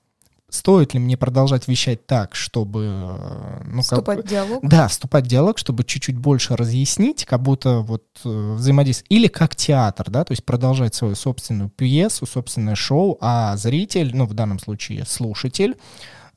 Стоит 0.49 0.93
ли 0.93 0.99
мне 0.99 1.15
продолжать 1.17 1.67
вещать 1.69 2.05
так, 2.05 2.35
чтобы... 2.35 3.15
Э, 3.19 3.63
ну, 3.65 3.81
вступать 3.81 4.17
как, 4.17 4.25
в 4.25 4.29
диалог? 4.29 4.59
Да, 4.67 4.89
вступать 4.89 5.25
в 5.25 5.27
диалог, 5.27 5.57
чтобы 5.57 5.85
чуть-чуть 5.85 6.17
больше 6.17 6.57
разъяснить, 6.57 7.23
как 7.23 7.41
будто 7.41 7.79
вот 7.79 8.03
э, 8.25 8.53
взаимодействие. 8.53 9.17
Или 9.17 9.27
как 9.27 9.55
театр, 9.55 10.09
да, 10.09 10.25
то 10.25 10.33
есть 10.33 10.43
продолжать 10.43 10.93
свою 10.93 11.15
собственную 11.15 11.69
пьесу, 11.69 12.25
собственное 12.25 12.75
шоу, 12.75 13.17
а 13.21 13.55
зритель, 13.55 14.13
ну, 14.13 14.25
в 14.25 14.33
данном 14.33 14.59
случае 14.59 15.05
слушатель, 15.05 15.75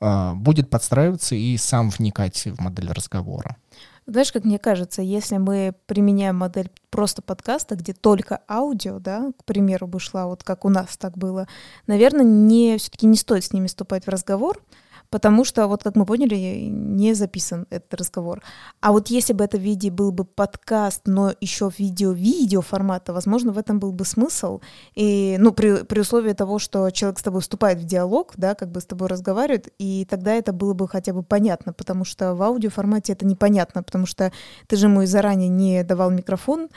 э, 0.00 0.32
будет 0.34 0.70
подстраиваться 0.70 1.34
и 1.34 1.56
сам 1.56 1.90
вникать 1.90 2.46
в 2.46 2.60
модель 2.60 2.90
разговора. 2.92 3.56
Знаешь, 4.10 4.32
как 4.32 4.44
мне 4.44 4.58
кажется, 4.58 5.02
если 5.02 5.36
мы 5.36 5.72
применяем 5.86 6.34
модель 6.34 6.68
просто 6.90 7.22
подкаста, 7.22 7.76
где 7.76 7.92
только 7.92 8.40
аудио, 8.48 8.98
да, 8.98 9.30
к 9.38 9.44
примеру, 9.44 9.86
бы 9.86 10.00
шла, 10.00 10.26
вот 10.26 10.42
как 10.42 10.64
у 10.64 10.68
нас 10.68 10.96
так 10.96 11.16
было, 11.16 11.46
наверное, 11.86 12.24
не, 12.24 12.76
все-таки 12.78 13.06
не 13.06 13.16
стоит 13.16 13.44
с 13.44 13.52
ними 13.52 13.68
вступать 13.68 14.06
в 14.06 14.08
разговор, 14.08 14.60
потому 15.10 15.44
что, 15.44 15.66
вот 15.66 15.82
как 15.82 15.96
мы 15.96 16.06
поняли, 16.06 16.36
не 16.70 17.14
записан 17.14 17.66
этот 17.70 17.94
разговор. 17.94 18.42
А 18.80 18.92
вот 18.92 19.08
если 19.08 19.32
бы 19.32 19.44
это 19.44 19.58
в 19.58 19.60
виде 19.60 19.90
был 19.90 20.12
бы 20.12 20.24
подкаст, 20.24 21.02
но 21.06 21.32
еще 21.40 21.70
видео-видео 21.76 22.62
формата, 22.62 23.12
возможно, 23.12 23.52
в 23.52 23.58
этом 23.58 23.78
был 23.80 23.92
бы 23.92 24.04
смысл. 24.04 24.60
И, 24.94 25.36
ну, 25.38 25.52
при, 25.52 25.84
при 25.84 26.00
условии 26.00 26.32
того, 26.32 26.58
что 26.58 26.90
человек 26.90 27.18
с 27.18 27.22
тобой 27.22 27.40
вступает 27.40 27.78
в 27.78 27.84
диалог, 27.84 28.32
да, 28.36 28.54
как 28.54 28.70
бы 28.70 28.80
с 28.80 28.86
тобой 28.86 29.08
разговаривает, 29.08 29.72
и 29.78 30.06
тогда 30.08 30.32
это 30.34 30.52
было 30.52 30.74
бы 30.74 30.88
хотя 30.88 31.12
бы 31.12 31.22
понятно, 31.22 31.72
потому 31.72 32.04
что 32.04 32.34
в 32.34 32.42
аудио 32.42 32.70
формате 32.70 33.12
это 33.12 33.26
непонятно, 33.26 33.82
потому 33.82 34.06
что 34.06 34.32
ты 34.68 34.76
же 34.76 34.86
ему 34.86 35.04
заранее 35.06 35.48
не 35.48 35.82
давал 35.82 36.10
микрофон, 36.10 36.68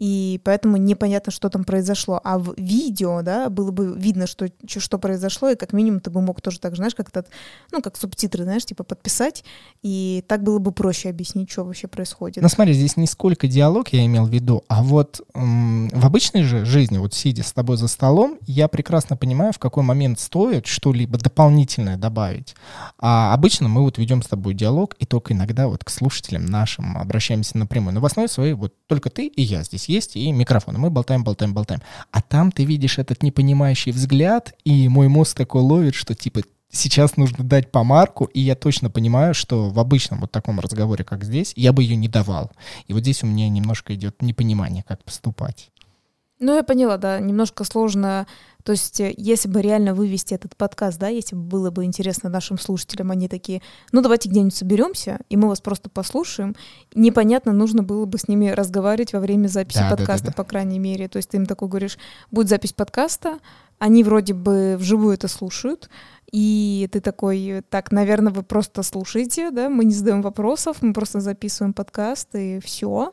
и 0.00 0.40
поэтому 0.44 0.78
непонятно, 0.78 1.30
что 1.30 1.50
там 1.50 1.62
произошло. 1.62 2.22
А 2.24 2.38
в 2.38 2.54
видео, 2.56 3.20
да, 3.20 3.50
было 3.50 3.70
бы 3.70 3.94
видно, 3.94 4.26
что, 4.26 4.48
что 4.66 4.98
произошло, 4.98 5.50
и 5.50 5.56
как 5.56 5.74
минимум 5.74 6.00
ты 6.00 6.08
бы 6.08 6.22
мог 6.22 6.40
тоже 6.40 6.58
так, 6.58 6.74
знаешь, 6.74 6.94
как-то, 6.94 7.26
ну, 7.70 7.82
как 7.82 7.98
субтитры, 7.98 8.44
знаешь, 8.44 8.64
типа 8.64 8.82
подписать, 8.82 9.44
и 9.82 10.24
так 10.26 10.42
было 10.42 10.58
бы 10.58 10.72
проще 10.72 11.10
объяснить, 11.10 11.50
что 11.50 11.64
вообще 11.64 11.86
происходит. 11.86 12.42
Ну, 12.42 12.48
смотри, 12.48 12.72
здесь 12.72 12.96
не 12.96 13.06
сколько 13.06 13.46
диалог 13.46 13.90
я 13.90 14.06
имел 14.06 14.24
в 14.24 14.30
виду, 14.30 14.64
а 14.68 14.82
вот 14.82 15.20
м- 15.34 15.90
в 15.90 16.06
обычной 16.06 16.44
же 16.44 16.64
жизни, 16.64 16.96
вот 16.96 17.12
сидя 17.12 17.42
с 17.42 17.52
тобой 17.52 17.76
за 17.76 17.86
столом, 17.86 18.38
я 18.46 18.68
прекрасно 18.68 19.18
понимаю, 19.18 19.52
в 19.52 19.58
какой 19.58 19.82
момент 19.82 20.18
стоит 20.18 20.66
что-либо 20.66 21.18
дополнительное 21.18 21.98
добавить. 21.98 22.54
А 22.98 23.34
обычно 23.34 23.68
мы 23.68 23.82
вот 23.82 23.98
ведем 23.98 24.22
с 24.22 24.28
тобой 24.28 24.54
диалог, 24.54 24.96
и 24.98 25.04
только 25.04 25.34
иногда 25.34 25.68
вот 25.68 25.84
к 25.84 25.90
слушателям 25.90 26.46
нашим 26.46 26.96
обращаемся 26.96 27.58
напрямую. 27.58 27.92
Но 27.92 28.00
в 28.00 28.06
основе 28.06 28.28
своей 28.28 28.54
вот 28.54 28.72
только 28.86 29.10
ты 29.10 29.26
и 29.26 29.42
я 29.42 29.62
здесь 29.62 29.89
есть, 29.90 30.16
и 30.16 30.32
микрофон. 30.32 30.78
Мы 30.78 30.90
болтаем, 30.90 31.24
болтаем, 31.24 31.52
болтаем. 31.52 31.82
А 32.10 32.22
там 32.22 32.52
ты 32.52 32.64
видишь 32.64 32.98
этот 32.98 33.22
непонимающий 33.22 33.92
взгляд, 33.92 34.54
и 34.64 34.88
мой 34.88 35.08
мозг 35.08 35.36
такой 35.36 35.62
ловит, 35.62 35.94
что 35.94 36.14
типа 36.14 36.42
сейчас 36.70 37.16
нужно 37.16 37.44
дать 37.44 37.70
помарку, 37.70 38.24
и 38.24 38.40
я 38.40 38.54
точно 38.54 38.90
понимаю, 38.90 39.34
что 39.34 39.68
в 39.68 39.78
обычном 39.78 40.20
вот 40.20 40.30
таком 40.30 40.60
разговоре, 40.60 41.04
как 41.04 41.24
здесь, 41.24 41.52
я 41.56 41.72
бы 41.72 41.82
ее 41.82 41.96
не 41.96 42.08
давал. 42.08 42.50
И 42.86 42.92
вот 42.92 43.00
здесь 43.02 43.22
у 43.22 43.26
меня 43.26 43.48
немножко 43.48 43.94
идет 43.94 44.22
непонимание, 44.22 44.84
как 44.86 45.02
поступать. 45.04 45.70
Ну, 46.40 46.56
я 46.56 46.62
поняла, 46.62 46.96
да, 46.96 47.20
немножко 47.20 47.64
сложно. 47.64 48.26
То 48.64 48.72
есть, 48.72 48.98
э, 48.98 49.12
если 49.18 49.46
бы 49.46 49.60
реально 49.60 49.94
вывести 49.94 50.32
этот 50.32 50.56
подкаст, 50.56 50.98
да, 50.98 51.08
если 51.08 51.36
бы 51.36 51.42
было 51.42 51.70
бы 51.70 51.84
интересно 51.84 52.30
нашим 52.30 52.58
слушателям, 52.58 53.10
они 53.10 53.28
такие, 53.28 53.60
ну, 53.92 54.00
давайте 54.00 54.30
где-нибудь 54.30 54.54
соберемся, 54.54 55.20
и 55.28 55.36
мы 55.36 55.48
вас 55.48 55.60
просто 55.60 55.90
послушаем. 55.90 56.56
Непонятно, 56.94 57.52
нужно 57.52 57.82
было 57.82 58.06
бы 58.06 58.16
с 58.16 58.26
ними 58.26 58.48
разговаривать 58.48 59.12
во 59.12 59.20
время 59.20 59.48
записи 59.48 59.80
да, 59.80 59.90
подкаста, 59.90 60.26
да, 60.26 60.30
да, 60.30 60.36
да. 60.36 60.42
по 60.42 60.48
крайней 60.48 60.78
мере. 60.78 61.08
То 61.08 61.18
есть, 61.18 61.28
ты 61.28 61.36
им 61.36 61.44
такой 61.44 61.68
говоришь, 61.68 61.98
будет 62.30 62.48
запись 62.48 62.72
подкаста, 62.72 63.38
они 63.78 64.02
вроде 64.02 64.32
бы 64.32 64.76
вживую 64.78 65.14
это 65.14 65.28
слушают, 65.28 65.90
и 66.32 66.88
ты 66.90 67.00
такой, 67.00 67.62
так, 67.68 67.92
наверное, 67.92 68.32
вы 68.32 68.42
просто 68.42 68.82
слушаете, 68.82 69.50
да, 69.50 69.68
мы 69.68 69.84
не 69.84 69.92
задаем 69.92 70.22
вопросов, 70.22 70.78
мы 70.80 70.94
просто 70.94 71.20
записываем 71.20 71.74
подкаст, 71.74 72.34
и 72.34 72.60
все. 72.60 73.12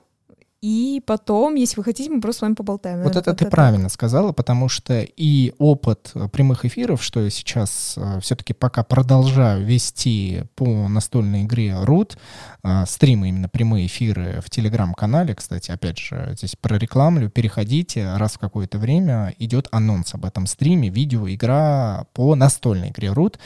И 0.61 1.03
потом, 1.05 1.53
если 1.53 1.77
вы 1.77 1.83
хотите, 1.83 2.09
мы 2.09 2.19
просто 2.19 2.39
с 2.39 2.41
вами 2.41 2.55
поболтаем. 2.55 3.03
Вот 3.03 3.15
это 3.15 3.33
ты 3.35 3.45
так. 3.45 3.51
правильно 3.51 3.89
сказала, 3.89 4.31
потому 4.31 4.69
что 4.69 5.01
и 5.01 5.53
опыт 5.59 6.13
прямых 6.31 6.65
эфиров, 6.65 7.03
что 7.03 7.19
я 7.21 7.29
сейчас 7.29 7.93
э, 7.95 8.19
все-таки 8.21 8.53
пока 8.53 8.83
продолжаю 8.83 9.63
вести 9.63 10.45
по 10.55 10.87
настольной 10.87 11.43
игре 11.43 11.75
Root, 11.83 12.17
э, 12.63 12.85
стримы 12.87 13.29
именно 13.29 13.49
прямые 13.49 13.85
эфиры 13.85 14.41
в 14.43 14.49
телеграм-канале, 14.49 15.35
кстати, 15.35 15.69
опять 15.69 15.99
же, 15.99 16.33
здесь 16.35 16.55
прорекламлю, 16.59 17.29
переходите, 17.29 18.15
раз 18.15 18.33
в 18.33 18.39
какое-то 18.39 18.79
время 18.79 19.35
идет 19.37 19.67
анонс 19.71 20.15
об 20.15 20.25
этом 20.25 20.47
стриме, 20.47 20.89
видео, 20.89 21.29
игра 21.31 22.07
по 22.13 22.33
настольной 22.33 22.89
игре 22.89 23.09
Root, 23.09 23.37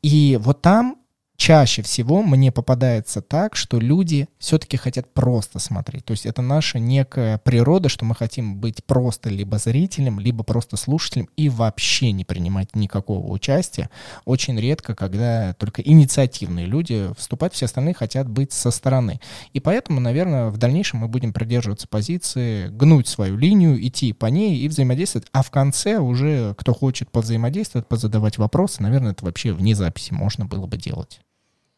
и 0.00 0.40
вот 0.42 0.62
там 0.62 0.96
чаще 1.36 1.82
всего 1.82 2.22
мне 2.22 2.52
попадается 2.52 3.20
так, 3.20 3.56
что 3.56 3.78
люди 3.78 4.28
все-таки 4.38 4.76
хотят 4.76 5.12
просто 5.12 5.58
смотреть. 5.58 6.04
То 6.04 6.12
есть 6.12 6.26
это 6.26 6.42
наша 6.42 6.78
некая 6.78 7.38
природа, 7.38 7.88
что 7.88 8.04
мы 8.04 8.14
хотим 8.14 8.56
быть 8.56 8.84
просто 8.84 9.30
либо 9.30 9.58
зрителем, 9.58 10.20
либо 10.20 10.44
просто 10.44 10.76
слушателем 10.76 11.28
и 11.36 11.48
вообще 11.48 12.12
не 12.12 12.24
принимать 12.24 12.74
никакого 12.74 13.30
участия. 13.30 13.90
Очень 14.24 14.58
редко, 14.58 14.94
когда 14.94 15.54
только 15.54 15.82
инициативные 15.82 16.66
люди 16.66 17.10
вступают, 17.16 17.54
все 17.54 17.66
остальные 17.66 17.94
хотят 17.94 18.28
быть 18.28 18.52
со 18.52 18.70
стороны. 18.70 19.20
И 19.52 19.60
поэтому, 19.60 20.00
наверное, 20.00 20.48
в 20.48 20.56
дальнейшем 20.56 21.00
мы 21.00 21.08
будем 21.08 21.32
придерживаться 21.32 21.88
позиции, 21.88 22.68
гнуть 22.68 23.08
свою 23.08 23.36
линию, 23.36 23.84
идти 23.86 24.12
по 24.12 24.26
ней 24.26 24.58
и 24.58 24.68
взаимодействовать. 24.68 25.28
А 25.32 25.42
в 25.42 25.50
конце 25.50 25.98
уже, 25.98 26.54
кто 26.56 26.74
хочет 26.74 27.10
повзаимодействовать, 27.10 27.88
позадавать 27.88 28.38
вопросы, 28.38 28.82
наверное, 28.82 29.12
это 29.12 29.24
вообще 29.24 29.52
вне 29.52 29.74
записи 29.74 30.12
можно 30.12 30.46
было 30.46 30.66
бы 30.66 30.76
делать. 30.76 31.20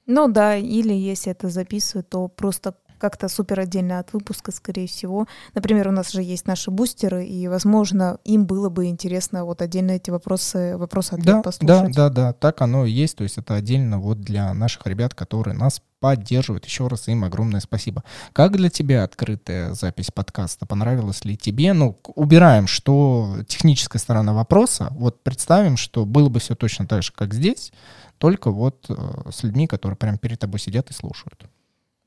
Ну 0.07 0.29
да, 0.29 0.57
или 0.57 0.93
если 0.93 1.33
это 1.33 1.49
записывают, 1.49 2.09
то 2.09 2.29
просто 2.29 2.75
как-то 2.99 3.29
супер 3.29 3.61
отдельно 3.61 3.99
от 3.99 4.13
выпуска, 4.13 4.53
скорее 4.53 4.87
всего. 4.87 5.27
Например, 5.55 5.89
у 5.89 5.93
нас 5.93 6.13
же 6.13 6.23
есть 6.23 6.47
наши 6.47 6.71
бустеры, 6.71 7.27
и, 7.27 7.49
возможно, 7.49 8.19
им 8.25 8.47
было 8.47 8.69
бы 8.69 8.87
интересно 8.87 9.45
вот 9.45 9.63
отдельно 9.63 9.93
эти 9.93 10.11
вопросы, 10.11 10.77
вопросы 10.77 11.17
да, 11.19 11.43
послушать. 11.43 11.95
Да, 11.95 12.09
да, 12.09 12.11
да, 12.11 12.33
так 12.33 12.63
оно 12.63 12.87
и 12.87 12.91
есть. 12.91 13.17
То 13.17 13.25
есть 13.25 13.39
это 13.39 13.55
отдельно 13.55 13.99
вот 13.99 14.21
для 14.21 14.53
наших 14.55 14.87
ребят, 14.87 15.15
которые 15.15 15.55
нас 15.55 15.83
поддерживают. 16.01 16.65
Еще 16.65 16.87
раз 16.87 17.09
им 17.09 17.25
огромное 17.25 17.61
спасибо. 17.61 18.05
Как 18.33 18.57
для 18.57 18.69
тебя 18.69 19.05
открытая 19.05 19.75
запись 19.75 20.11
подкаста? 20.11 20.67
Понравилась 20.67 21.25
ли 21.25 21.37
тебе? 21.37 21.73
Ну, 21.73 21.99
убираем, 22.15 22.67
что 22.67 23.37
техническая 23.49 24.01
сторона 24.01 24.33
вопроса. 24.33 24.89
Вот 24.93 25.23
представим, 25.23 25.77
что 25.77 26.05
было 26.05 26.29
бы 26.29 26.39
все 26.39 26.55
точно 26.55 26.87
так 26.87 27.03
же, 27.03 27.13
как 27.13 27.35
здесь, 27.35 27.73
только 28.19 28.51
вот 28.51 28.87
э, 28.89 28.95
с 29.31 29.43
людьми, 29.43 29.67
которые 29.67 29.97
прямо 29.97 30.19
перед 30.19 30.39
тобой 30.39 30.59
сидят 30.59 30.91
и 30.91 30.93
слушают. 30.93 31.47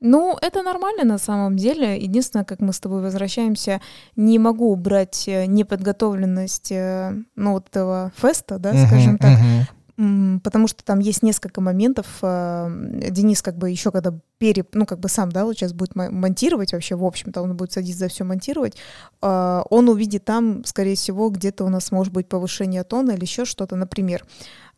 Ну, 0.00 0.38
это 0.40 0.62
нормально 0.62 1.04
на 1.04 1.18
самом 1.18 1.56
деле. 1.56 1.98
Единственное, 1.98 2.44
как 2.44 2.60
мы 2.60 2.72
с 2.72 2.80
тобой 2.80 3.02
возвращаемся, 3.02 3.80
не 4.16 4.38
могу 4.38 4.72
убрать 4.72 5.28
э, 5.28 5.46
неподготовленность 5.46 6.72
э, 6.72 7.14
ну, 7.36 7.52
вот 7.52 7.68
этого 7.68 8.10
феста, 8.16 8.58
да, 8.58 8.72
uh-huh, 8.72 8.86
скажем 8.86 9.18
так, 9.18 9.38
uh-huh. 9.38 10.40
потому 10.40 10.68
что 10.68 10.82
там 10.84 11.00
есть 11.00 11.22
несколько 11.22 11.60
моментов. 11.60 12.06
Денис 12.22 13.42
как 13.42 13.58
бы 13.58 13.68
еще 13.68 13.90
когда 13.90 14.14
пере, 14.38 14.64
ну 14.72 14.86
как 14.86 15.00
бы 15.00 15.10
сам, 15.10 15.30
да, 15.30 15.44
вот 15.44 15.54
сейчас 15.56 15.74
будет 15.74 15.94
монтировать 15.94 16.72
вообще, 16.72 16.96
в 16.96 17.04
общем-то, 17.04 17.42
он 17.42 17.54
будет 17.54 17.72
садиться 17.72 17.98
за 17.98 18.08
все 18.08 18.24
монтировать, 18.24 18.78
он 19.20 19.88
увидит 19.90 20.24
там, 20.24 20.64
скорее 20.64 20.94
всего, 20.94 21.28
где-то 21.28 21.62
у 21.66 21.68
нас 21.68 21.92
может 21.92 22.10
быть 22.10 22.26
повышение 22.26 22.82
тона 22.84 23.10
или 23.10 23.20
еще 23.20 23.44
что-то, 23.44 23.76
например 23.76 24.24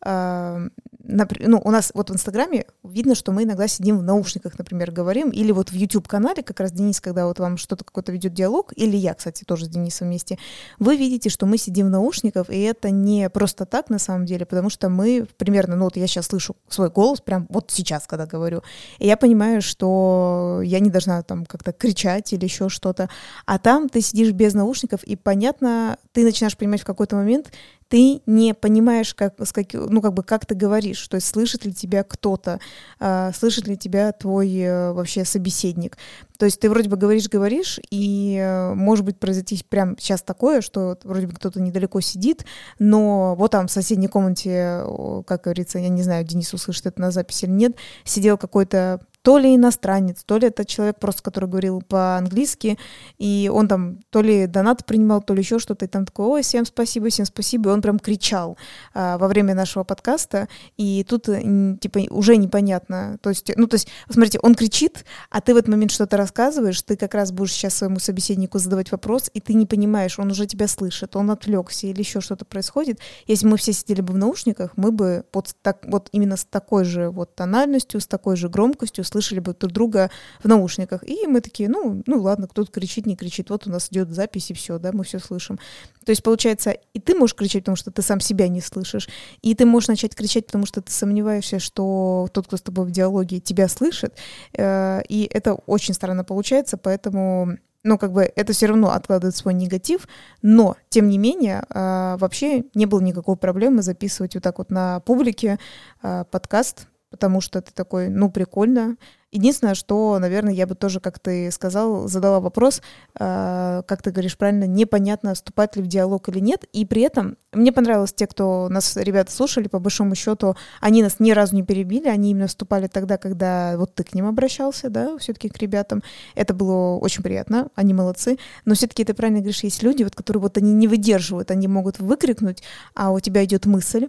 ну, 0.05 1.61
у 1.63 1.71
нас 1.71 1.91
вот 1.93 2.09
в 2.09 2.13
Инстаграме 2.13 2.65
видно, 2.83 3.13
что 3.15 3.31
мы 3.31 3.43
иногда 3.43 3.67
сидим 3.67 3.97
в 3.97 4.03
наушниках, 4.03 4.57
например, 4.57 4.91
говорим, 4.91 5.29
или 5.29 5.51
вот 5.51 5.69
в 5.69 5.73
YouTube-канале, 5.73 6.43
как 6.43 6.59
раз 6.61 6.71
Денис, 6.71 7.01
когда 7.01 7.27
вот 7.27 7.39
вам 7.39 7.57
что-то 7.57 7.83
какой-то 7.83 8.11
ведет 8.11 8.33
диалог, 8.33 8.71
или 8.75 8.95
я, 8.95 9.13
кстати, 9.13 9.43
тоже 9.43 9.65
с 9.65 9.69
Денисом 9.69 10.07
вместе, 10.07 10.37
вы 10.79 10.95
видите, 10.95 11.29
что 11.29 11.45
мы 11.45 11.57
сидим 11.57 11.87
в 11.87 11.89
наушниках, 11.89 12.49
и 12.49 12.61
это 12.61 12.89
не 12.89 13.29
просто 13.29 13.65
так 13.65 13.89
на 13.89 13.99
самом 13.99 14.25
деле, 14.25 14.45
потому 14.45 14.69
что 14.69 14.89
мы 14.89 15.27
примерно, 15.37 15.75
ну 15.75 15.85
вот 15.85 15.97
я 15.97 16.07
сейчас 16.07 16.27
слышу 16.27 16.55
свой 16.69 16.89
голос, 16.89 17.19
прям 17.19 17.47
вот 17.49 17.69
сейчас, 17.69 18.07
когда 18.07 18.25
говорю, 18.25 18.63
и 18.99 19.07
я 19.07 19.17
понимаю, 19.17 19.61
что 19.61 20.61
я 20.63 20.79
не 20.79 20.89
должна 20.89 21.21
там 21.23 21.45
как-то 21.45 21.73
кричать 21.73 22.31
или 22.31 22.45
еще 22.45 22.69
что-то, 22.69 23.09
а 23.45 23.59
там 23.59 23.89
ты 23.89 23.99
сидишь 24.01 24.31
без 24.31 24.53
наушников, 24.53 25.03
и 25.03 25.17
понятно, 25.17 25.97
ты 26.13 26.23
начинаешь 26.23 26.57
понимать 26.57 26.81
в 26.81 26.85
какой-то 26.85 27.17
момент, 27.17 27.51
ты 27.93 28.23
не 28.25 28.55
понимаешь, 28.55 29.13
как, 29.13 29.39
с 29.39 29.53
как, 29.53 29.67
ну, 29.73 30.01
как 30.01 30.15
бы, 30.15 30.23
как 30.23 30.47
ты 30.47 30.55
говоришь, 30.55 31.07
то 31.07 31.13
есть 31.13 31.27
слышит 31.27 31.63
ли 31.63 31.71
тебя 31.71 32.03
кто-то, 32.03 32.59
э, 32.99 33.31
слышит 33.35 33.67
ли 33.67 33.77
тебя 33.77 34.11
твой 34.13 34.51
э, 34.51 34.93
вообще 34.93 35.23
собеседник. 35.25 35.99
То 36.39 36.45
есть 36.45 36.59
ты 36.59 36.71
вроде 36.71 36.89
бы 36.89 36.97
говоришь-говоришь, 36.97 37.79
и 37.91 38.39
э, 38.41 38.73
может 38.73 39.05
быть 39.05 39.19
произойти 39.19 39.63
прямо 39.69 39.95
сейчас 39.99 40.23
такое, 40.23 40.61
что 40.61 40.97
вроде 41.03 41.27
бы 41.27 41.33
кто-то 41.33 41.61
недалеко 41.61 42.01
сидит, 42.01 42.47
но 42.79 43.35
вот 43.35 43.51
там 43.51 43.67
в 43.67 43.71
соседней 43.71 44.07
комнате, 44.07 44.81
как 45.27 45.43
говорится, 45.43 45.77
я 45.77 45.89
не 45.89 46.01
знаю, 46.01 46.25
Денис 46.25 46.51
услышит 46.51 46.87
это 46.87 46.99
на 46.99 47.11
записи 47.11 47.45
или 47.45 47.51
нет, 47.51 47.75
сидел 48.05 48.39
какой-то 48.39 49.01
то 49.23 49.37
ли 49.37 49.55
иностранец, 49.55 50.23
то 50.25 50.37
ли 50.37 50.47
это 50.47 50.65
человек 50.65 50.99
просто, 50.99 51.23
который 51.23 51.49
говорил 51.49 51.81
по-английски, 51.81 52.77
и 53.17 53.49
он 53.51 53.69
там 53.69 53.99
то 54.09 54.21
ли 54.21 54.47
донат 54.47 54.85
принимал, 54.85 55.21
то 55.21 55.33
ли 55.33 55.41
еще 55.41 55.59
что-то, 55.59 55.85
и 55.85 55.87
там 55.87 56.05
такой, 56.05 56.27
ой, 56.27 56.41
всем 56.43 56.65
спасибо, 56.65 57.09
всем 57.09 57.25
спасибо, 57.25 57.69
и 57.69 57.73
он 57.73 57.81
прям 57.81 57.99
кричал 57.99 58.57
а, 58.93 59.17
во 59.17 59.29
время 59.29 59.55
нашего 59.55 59.85
подкаста, 59.85 60.49
и 60.75 61.05
тут 61.07 61.23
типа 61.25 61.99
уже 62.09 62.35
непонятно, 62.35 63.17
то 63.21 63.29
есть, 63.29 63.49
ну 63.55 63.67
то 63.67 63.75
есть, 63.75 63.87
смотрите, 64.09 64.39
он 64.41 64.55
кричит, 64.55 65.05
а 65.29 65.39
ты 65.39 65.53
в 65.53 65.57
этот 65.57 65.69
момент 65.69 65.91
что-то 65.91 66.17
рассказываешь, 66.17 66.81
ты 66.81 66.97
как 66.97 67.13
раз 67.13 67.31
будешь 67.31 67.53
сейчас 67.53 67.75
своему 67.75 67.99
собеседнику 67.99 68.59
задавать 68.59 68.91
вопрос, 68.91 69.31
и 69.33 69.39
ты 69.39 69.53
не 69.53 69.65
понимаешь, 69.65 70.19
он 70.19 70.31
уже 70.31 70.47
тебя 70.47 70.67
слышит, 70.67 71.15
он 71.15 71.31
отвлекся 71.31 71.87
или 71.87 71.99
еще 71.99 72.19
что-то 72.19 72.43
происходит. 72.43 72.99
Если 73.25 73.47
мы 73.47 73.55
все 73.55 73.71
сидели 73.71 74.01
бы 74.01 74.13
в 74.13 74.17
наушниках, 74.17 74.73
мы 74.75 74.91
бы 74.91 75.23
вот 75.31 75.55
так 75.61 75.85
вот 75.85 76.09
именно 76.11 76.35
с 76.35 76.43
такой 76.43 76.83
же 76.83 77.09
вот 77.09 77.35
тональностью, 77.35 78.01
с 78.01 78.07
такой 78.07 78.35
же 78.35 78.49
громкостью 78.49 79.05
слышали 79.13 79.39
бы 79.39 79.53
друг 79.53 79.71
друга 79.71 80.11
в 80.43 80.47
наушниках. 80.47 81.07
И 81.07 81.27
мы 81.27 81.41
такие, 81.41 81.69
ну, 81.69 82.03
ну 82.05 82.21
ладно, 82.21 82.47
кто-то 82.47 82.71
кричит, 82.71 83.05
не 83.05 83.15
кричит, 83.15 83.49
вот 83.49 83.67
у 83.67 83.69
нас 83.69 83.87
идет 83.91 84.09
запись, 84.09 84.51
и 84.51 84.53
все, 84.53 84.79
да, 84.79 84.91
мы 84.91 85.03
все 85.03 85.19
слышим. 85.19 85.59
То 86.05 86.11
есть, 86.11 86.23
получается, 86.23 86.71
и 86.71 86.99
ты 86.99 87.15
можешь 87.15 87.35
кричать, 87.35 87.63
потому 87.63 87.77
что 87.77 87.91
ты 87.91 88.01
сам 88.01 88.19
себя 88.19 88.47
не 88.47 88.61
слышишь, 88.61 89.07
и 89.41 89.55
ты 89.55 89.65
можешь 89.65 89.87
начать 89.87 90.15
кричать, 90.15 90.47
потому 90.47 90.65
что 90.65 90.81
ты 90.81 90.91
сомневаешься, 90.91 91.59
что 91.59 92.27
тот, 92.33 92.47
кто 92.47 92.57
с 92.57 92.61
тобой 92.61 92.85
в 92.85 92.91
диалоге, 92.91 93.39
тебя 93.39 93.67
слышит, 93.67 94.15
э, 94.57 95.01
и 95.07 95.29
это 95.31 95.53
очень 95.53 95.93
странно 95.93 96.23
получается, 96.23 96.77
поэтому 96.77 97.57
ну, 97.83 97.97
как 97.97 98.13
бы 98.13 98.31
это 98.35 98.53
все 98.53 98.67
равно 98.67 98.91
откладывает 98.91 99.35
свой 99.35 99.53
негатив, 99.53 100.07
но, 100.41 100.77
тем 100.89 101.09
не 101.09 101.17
менее, 101.17 101.63
э, 101.69 102.15
вообще 102.17 102.63
не 102.73 102.85
было 102.85 103.01
никакой 103.01 103.35
проблемы 103.35 103.81
записывать 103.81 104.35
вот 104.35 104.43
так 104.43 104.57
вот 104.57 104.71
на 104.71 105.01
публике 105.01 105.59
э, 106.01 106.23
подкаст, 106.31 106.87
потому 107.13 107.41
что 107.41 107.61
ты 107.61 107.71
такой, 107.71 108.09
ну, 108.09 108.31
прикольно. 108.31 108.97
Единственное, 109.31 109.75
что, 109.75 110.17
наверное, 110.17 110.51
я 110.51 110.65
бы 110.65 110.73
тоже, 110.73 110.99
как 110.99 111.19
ты 111.19 111.51
сказал, 111.51 112.07
задала 112.07 112.39
вопрос, 112.39 112.81
э, 113.19 113.83
как 113.85 114.01
ты 114.01 114.09
говоришь 114.09 114.35
правильно, 114.35 114.63
непонятно, 114.63 115.35
вступать 115.35 115.75
ли 115.75 115.83
в 115.83 115.87
диалог 115.87 116.27
или 116.29 116.39
нет. 116.39 116.65
И 116.73 116.85
при 116.85 117.03
этом 117.03 117.37
мне 117.51 117.71
понравилось 117.71 118.13
те, 118.13 118.25
кто 118.25 118.67
нас, 118.69 118.97
ребята, 118.97 119.31
слушали, 119.31 119.67
по 119.67 119.77
большому 119.77 120.15
счету, 120.15 120.55
они 120.81 121.03
нас 121.03 121.19
ни 121.19 121.29
разу 121.31 121.53
не 121.53 121.61
перебили, 121.61 122.07
они 122.07 122.31
именно 122.31 122.47
вступали 122.47 122.87
тогда, 122.87 123.17
когда 123.17 123.75
вот 123.77 123.93
ты 123.93 124.03
к 124.03 124.15
ним 124.15 124.25
обращался, 124.25 124.89
да, 124.89 125.15
все-таки 125.19 125.49
к 125.49 125.57
ребятам. 125.59 126.01
Это 126.33 126.55
было 126.55 126.97
очень 126.97 127.21
приятно, 127.21 127.67
они 127.75 127.93
молодцы. 127.93 128.39
Но 128.65 128.73
все-таки 128.73 129.03
ты 129.03 129.13
правильно 129.13 129.41
говоришь, 129.41 129.63
есть 129.63 129.83
люди, 129.83 130.01
вот, 130.01 130.15
которые 130.15 130.41
вот 130.41 130.57
они 130.57 130.73
не 130.73 130.87
выдерживают, 130.87 131.51
они 131.51 131.67
могут 131.67 131.99
выкрикнуть, 131.99 132.63
а 132.95 133.11
у 133.11 133.19
тебя 133.19 133.45
идет 133.45 133.67
мысль, 133.67 134.07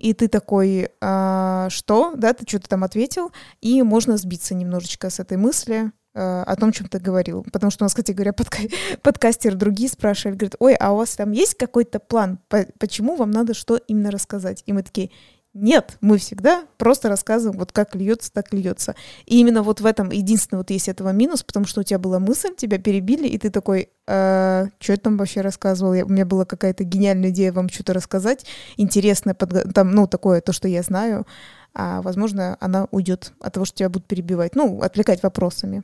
и 0.00 0.14
ты 0.14 0.28
такой, 0.28 0.88
а, 1.00 1.68
что, 1.70 2.12
да, 2.16 2.32
ты 2.32 2.46
что-то 2.48 2.68
там 2.68 2.84
ответил, 2.84 3.32
и 3.60 3.82
можно 3.82 4.16
сбиться 4.16 4.54
немножечко 4.54 5.10
с 5.10 5.20
этой 5.20 5.36
мысли, 5.36 5.92
а, 6.14 6.42
о 6.42 6.56
том, 6.56 6.72
чем 6.72 6.88
ты 6.88 6.98
говорил. 6.98 7.44
Потому 7.52 7.70
что 7.70 7.84
у 7.84 7.86
нас, 7.86 7.92
кстати 7.92 8.12
говоря, 8.12 8.32
подка 8.32 8.58
подкастеры 9.02 9.56
другие 9.56 9.88
спрашивали, 9.88 10.36
говорят, 10.36 10.56
ой, 10.58 10.74
а 10.74 10.92
у 10.92 10.96
вас 10.96 11.14
там 11.16 11.32
есть 11.32 11.54
какой-то 11.54 12.00
план, 12.00 12.38
по 12.48 12.66
почему 12.78 13.14
вам 13.16 13.30
надо 13.30 13.54
что 13.54 13.76
именно 13.76 14.10
рассказать? 14.10 14.62
И 14.66 14.72
мы 14.72 14.82
такие, 14.82 15.10
нет, 15.52 15.96
мы 16.00 16.18
всегда 16.18 16.64
просто 16.78 17.08
рассказываем, 17.08 17.58
вот 17.58 17.72
как 17.72 17.96
льется, 17.96 18.32
так 18.32 18.52
льется. 18.52 18.94
И 19.26 19.40
именно 19.40 19.64
вот 19.64 19.80
в 19.80 19.86
этом 19.86 20.10
единственный 20.10 20.58
вот 20.58 20.70
есть 20.70 20.88
этого 20.88 21.10
минус, 21.10 21.42
потому 21.42 21.66
что 21.66 21.80
у 21.80 21.84
тебя 21.84 21.98
была 21.98 22.20
мысль, 22.20 22.54
тебя 22.54 22.78
перебили, 22.78 23.26
и 23.26 23.36
ты 23.36 23.50
такой, 23.50 23.90
э, 24.06 24.66
что 24.78 24.92
я 24.92 24.96
там 24.96 25.16
вообще 25.16 25.40
рассказывал? 25.40 25.94
Я, 25.94 26.04
у 26.04 26.08
меня 26.08 26.24
была 26.24 26.44
какая-то 26.44 26.84
гениальная 26.84 27.30
идея 27.30 27.52
вам 27.52 27.68
что-то 27.68 27.94
рассказать, 27.94 28.46
интересное, 28.76 29.34
под, 29.34 29.74
там, 29.74 29.90
ну, 29.90 30.06
такое, 30.06 30.40
то, 30.40 30.52
что 30.52 30.68
я 30.68 30.82
знаю, 30.82 31.26
а, 31.74 32.00
возможно, 32.02 32.56
она 32.60 32.86
уйдет 32.92 33.32
от 33.40 33.54
того, 33.54 33.66
что 33.66 33.78
тебя 33.78 33.88
будут 33.88 34.06
перебивать, 34.06 34.54
ну, 34.54 34.80
отвлекать 34.82 35.22
вопросами. 35.24 35.82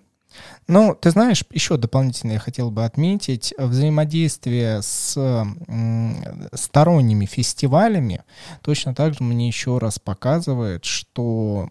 Ну, 0.69 0.97
ты 1.01 1.11
знаешь, 1.11 1.45
еще 1.51 1.77
дополнительно 1.77 2.33
я 2.33 2.39
хотел 2.39 2.71
бы 2.71 2.85
отметить 2.85 3.55
взаимодействие 3.57 4.83
с 4.83 5.17
сторонними 6.53 7.27
фестивалями. 7.27 8.23
Точно 8.63 8.95
так 8.95 9.15
же 9.15 9.23
мне 9.23 9.47
еще 9.47 9.79
раз 9.79 9.99
показывает, 9.99 10.85
что 10.85 11.69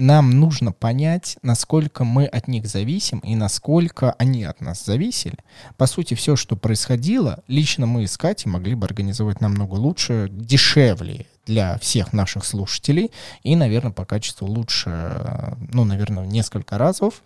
нам 0.00 0.30
нужно 0.30 0.72
понять, 0.72 1.36
насколько 1.42 2.04
мы 2.04 2.24
от 2.24 2.48
них 2.48 2.66
зависим 2.66 3.18
и 3.20 3.34
насколько 3.34 4.12
они 4.12 4.44
от 4.44 4.60
нас 4.60 4.84
зависели. 4.84 5.36
По 5.76 5.86
сути, 5.86 6.14
все, 6.14 6.36
что 6.36 6.56
происходило, 6.56 7.42
лично 7.48 7.86
мы 7.86 8.06
с 8.06 8.16
Катей 8.16 8.50
могли 8.50 8.74
бы 8.74 8.86
организовать 8.86 9.40
намного 9.40 9.74
лучше, 9.74 10.28
дешевле 10.30 11.26
для 11.50 11.78
всех 11.78 12.12
наших 12.12 12.44
слушателей 12.44 13.10
и, 13.42 13.56
наверное, 13.56 13.90
по 13.90 14.04
качеству 14.04 14.46
лучше, 14.46 15.56
ну, 15.72 15.84
наверное, 15.84 16.24
несколько 16.24 16.78
разов, 16.78 17.22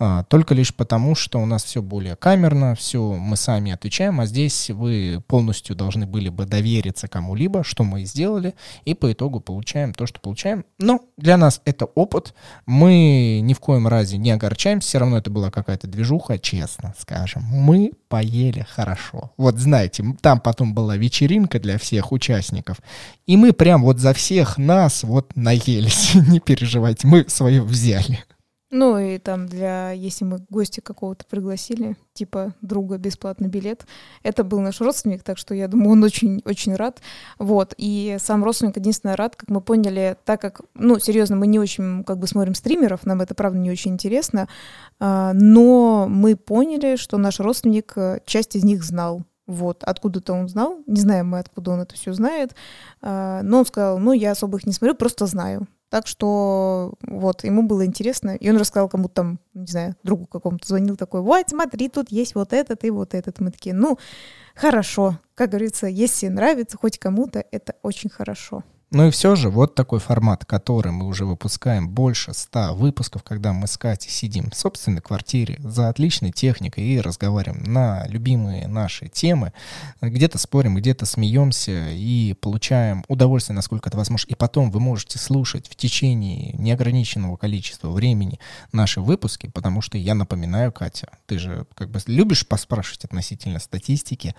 а, 0.00 0.24
только 0.24 0.54
лишь 0.54 0.74
потому, 0.74 1.14
что 1.14 1.38
у 1.38 1.46
нас 1.46 1.62
все 1.62 1.80
более 1.80 2.16
камерно, 2.16 2.74
все 2.74 3.00
мы 3.14 3.36
сами 3.36 3.70
отвечаем, 3.70 4.18
а 4.20 4.26
здесь 4.26 4.70
вы 4.70 5.22
полностью 5.28 5.76
должны 5.76 6.04
были 6.04 6.30
бы 6.30 6.46
довериться 6.46 7.06
кому-либо, 7.06 7.62
что 7.62 7.84
мы 7.84 8.02
и 8.02 8.06
сделали, 8.06 8.56
и 8.84 8.94
по 8.94 9.12
итогу 9.12 9.38
получаем 9.38 9.94
то, 9.94 10.04
что 10.04 10.18
получаем. 10.18 10.64
Но 10.78 11.02
для 11.16 11.36
нас 11.36 11.62
это 11.64 11.84
опыт, 11.84 12.34
мы 12.66 13.38
ни 13.40 13.54
в 13.54 13.60
коем 13.60 13.86
разе 13.86 14.18
не 14.18 14.32
огорчаемся, 14.32 14.88
все 14.88 14.98
равно 14.98 15.18
это 15.18 15.30
была 15.30 15.52
какая-то 15.52 15.86
движуха, 15.86 16.40
честно 16.40 16.92
скажем. 16.98 17.44
Мы 17.44 17.92
поели 18.10 18.66
хорошо. 18.68 19.32
Вот 19.38 19.56
знаете, 19.58 20.04
там 20.20 20.40
потом 20.40 20.74
была 20.74 20.96
вечеринка 20.96 21.60
для 21.60 21.78
всех 21.78 22.12
участников, 22.12 22.78
и 23.26 23.36
мы 23.36 23.52
прям 23.52 23.84
вот 23.84 24.00
за 24.00 24.12
всех 24.12 24.58
нас 24.58 25.04
вот 25.04 25.34
наелись. 25.36 26.14
Не 26.28 26.40
переживайте, 26.40 27.06
мы 27.06 27.24
свое 27.28 27.62
взяли. 27.62 28.18
Ну 28.72 28.98
и 28.98 29.18
там 29.18 29.46
для, 29.48 29.90
если 29.90 30.24
мы 30.24 30.38
гостя 30.48 30.80
какого-то 30.80 31.24
пригласили, 31.26 31.96
типа 32.12 32.54
друга 32.62 32.98
бесплатный 32.98 33.48
билет, 33.48 33.84
это 34.22 34.44
был 34.44 34.60
наш 34.60 34.80
родственник, 34.80 35.24
так 35.24 35.38
что 35.38 35.54
я 35.54 35.66
думаю, 35.66 35.90
он 35.90 36.04
очень-очень 36.04 36.76
рад. 36.76 37.02
Вот, 37.40 37.74
и 37.78 38.16
сам 38.20 38.44
родственник 38.44 38.76
единственное 38.76 39.16
рад, 39.16 39.34
как 39.34 39.48
мы 39.48 39.60
поняли, 39.60 40.16
так 40.24 40.40
как, 40.40 40.60
ну, 40.74 41.00
серьезно, 41.00 41.34
мы 41.34 41.48
не 41.48 41.58
очень 41.58 42.04
как 42.04 42.18
бы 42.18 42.28
смотрим 42.28 42.54
стримеров, 42.54 43.04
нам 43.04 43.20
это 43.20 43.34
правда 43.34 43.58
не 43.58 43.72
очень 43.72 43.94
интересно, 43.94 44.48
а, 45.00 45.32
но 45.34 46.06
мы 46.08 46.36
поняли, 46.36 46.94
что 46.94 47.18
наш 47.18 47.40
родственник 47.40 47.94
э, 47.96 48.20
часть 48.24 48.54
из 48.54 48.62
них 48.62 48.84
знал, 48.84 49.24
вот, 49.48 49.82
откуда-то 49.82 50.32
он 50.32 50.48
знал, 50.48 50.78
не 50.86 51.00
знаем 51.00 51.26
мы, 51.30 51.40
откуда 51.40 51.72
он 51.72 51.80
это 51.80 51.96
все 51.96 52.12
знает, 52.12 52.54
а, 53.02 53.42
но 53.42 53.58
он 53.58 53.66
сказал, 53.66 53.98
ну, 53.98 54.12
я 54.12 54.30
особо 54.30 54.58
их 54.58 54.66
не 54.66 54.72
смотрю, 54.72 54.94
просто 54.94 55.26
знаю. 55.26 55.66
Так 55.90 56.06
что 56.06 56.94
вот, 57.02 57.42
ему 57.42 57.62
было 57.62 57.84
интересно. 57.84 58.36
И 58.36 58.48
он 58.48 58.56
рассказал 58.56 58.88
кому-то 58.88 59.14
там, 59.14 59.40
не 59.54 59.66
знаю, 59.66 59.96
другу 60.04 60.26
какому-то 60.26 60.66
звонил 60.66 60.96
такой, 60.96 61.20
вот, 61.20 61.48
смотри, 61.48 61.88
тут 61.88 62.10
есть 62.12 62.36
вот 62.36 62.52
этот 62.52 62.84
и 62.84 62.90
вот 62.90 63.12
этот. 63.12 63.40
Мы 63.40 63.50
такие, 63.50 63.74
ну, 63.74 63.98
хорошо. 64.54 65.18
Как 65.34 65.50
говорится, 65.50 65.88
если 65.88 66.28
нравится 66.28 66.78
хоть 66.78 66.98
кому-то, 66.98 67.44
это 67.50 67.74
очень 67.82 68.08
хорошо. 68.08 68.62
Ну 68.92 69.06
и 69.06 69.10
все 69.12 69.36
же, 69.36 69.50
вот 69.50 69.76
такой 69.76 70.00
формат, 70.00 70.44
который 70.44 70.90
мы 70.90 71.06
уже 71.06 71.24
выпускаем 71.24 71.88
больше 71.88 72.34
ста 72.34 72.72
выпусков, 72.72 73.22
когда 73.22 73.52
мы 73.52 73.68
с 73.68 73.78
Катей 73.78 74.10
сидим 74.10 74.50
в 74.50 74.56
собственной 74.56 75.00
квартире 75.00 75.60
за 75.60 75.88
отличной 75.90 76.32
техникой 76.32 76.82
и 76.82 77.00
разговариваем 77.00 77.62
на 77.72 78.04
любимые 78.08 78.66
наши 78.66 79.06
темы, 79.06 79.52
где-то 80.00 80.38
спорим, 80.38 80.74
где-то 80.74 81.06
смеемся 81.06 81.90
и 81.90 82.34
получаем 82.40 83.04
удовольствие, 83.06 83.54
насколько 83.54 83.88
это 83.88 83.96
возможно. 83.96 84.26
И 84.28 84.34
потом 84.34 84.72
вы 84.72 84.80
можете 84.80 85.20
слушать 85.20 85.68
в 85.68 85.76
течение 85.76 86.52
неограниченного 86.54 87.36
количества 87.36 87.90
времени 87.90 88.40
наши 88.72 89.00
выпуски, 89.00 89.46
потому 89.46 89.82
что 89.82 89.98
я 89.98 90.16
напоминаю, 90.16 90.72
Катя, 90.72 91.10
ты 91.26 91.38
же 91.38 91.64
как 91.76 91.90
бы 91.90 92.00
любишь 92.06 92.44
поспрашивать 92.44 93.04
относительно 93.04 93.60
статистики, 93.60 94.34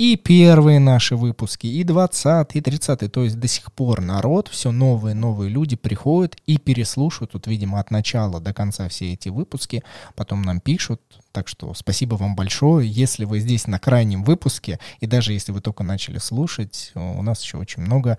и 0.00 0.16
первые 0.16 0.80
наши 0.80 1.14
выпуски, 1.14 1.66
и 1.66 1.84
20 1.84 2.56
и 2.56 2.60
30 2.62 3.12
то 3.12 3.22
есть 3.22 3.38
до 3.38 3.46
сих 3.46 3.70
пор 3.70 4.00
народ, 4.00 4.48
все 4.48 4.72
новые 4.72 5.14
новые 5.14 5.50
люди 5.50 5.76
приходят 5.76 6.38
и 6.46 6.56
переслушивают, 6.56 7.32
тут, 7.32 7.46
видимо, 7.46 7.78
от 7.78 7.90
начала 7.90 8.40
до 8.40 8.54
конца 8.54 8.88
все 8.88 9.12
эти 9.12 9.28
выпуски, 9.28 9.84
потом 10.16 10.40
нам 10.40 10.60
пишут, 10.60 11.02
так 11.32 11.48
что 11.48 11.74
спасибо 11.74 12.14
вам 12.14 12.34
большое, 12.34 12.90
если 12.90 13.26
вы 13.26 13.40
здесь 13.40 13.66
на 13.66 13.78
крайнем 13.78 14.24
выпуске, 14.24 14.78
и 15.00 15.06
даже 15.06 15.34
если 15.34 15.52
вы 15.52 15.60
только 15.60 15.82
начали 15.82 16.16
слушать, 16.16 16.92
у 16.94 17.22
нас 17.22 17.42
еще 17.42 17.58
очень 17.58 17.82
много, 17.82 18.16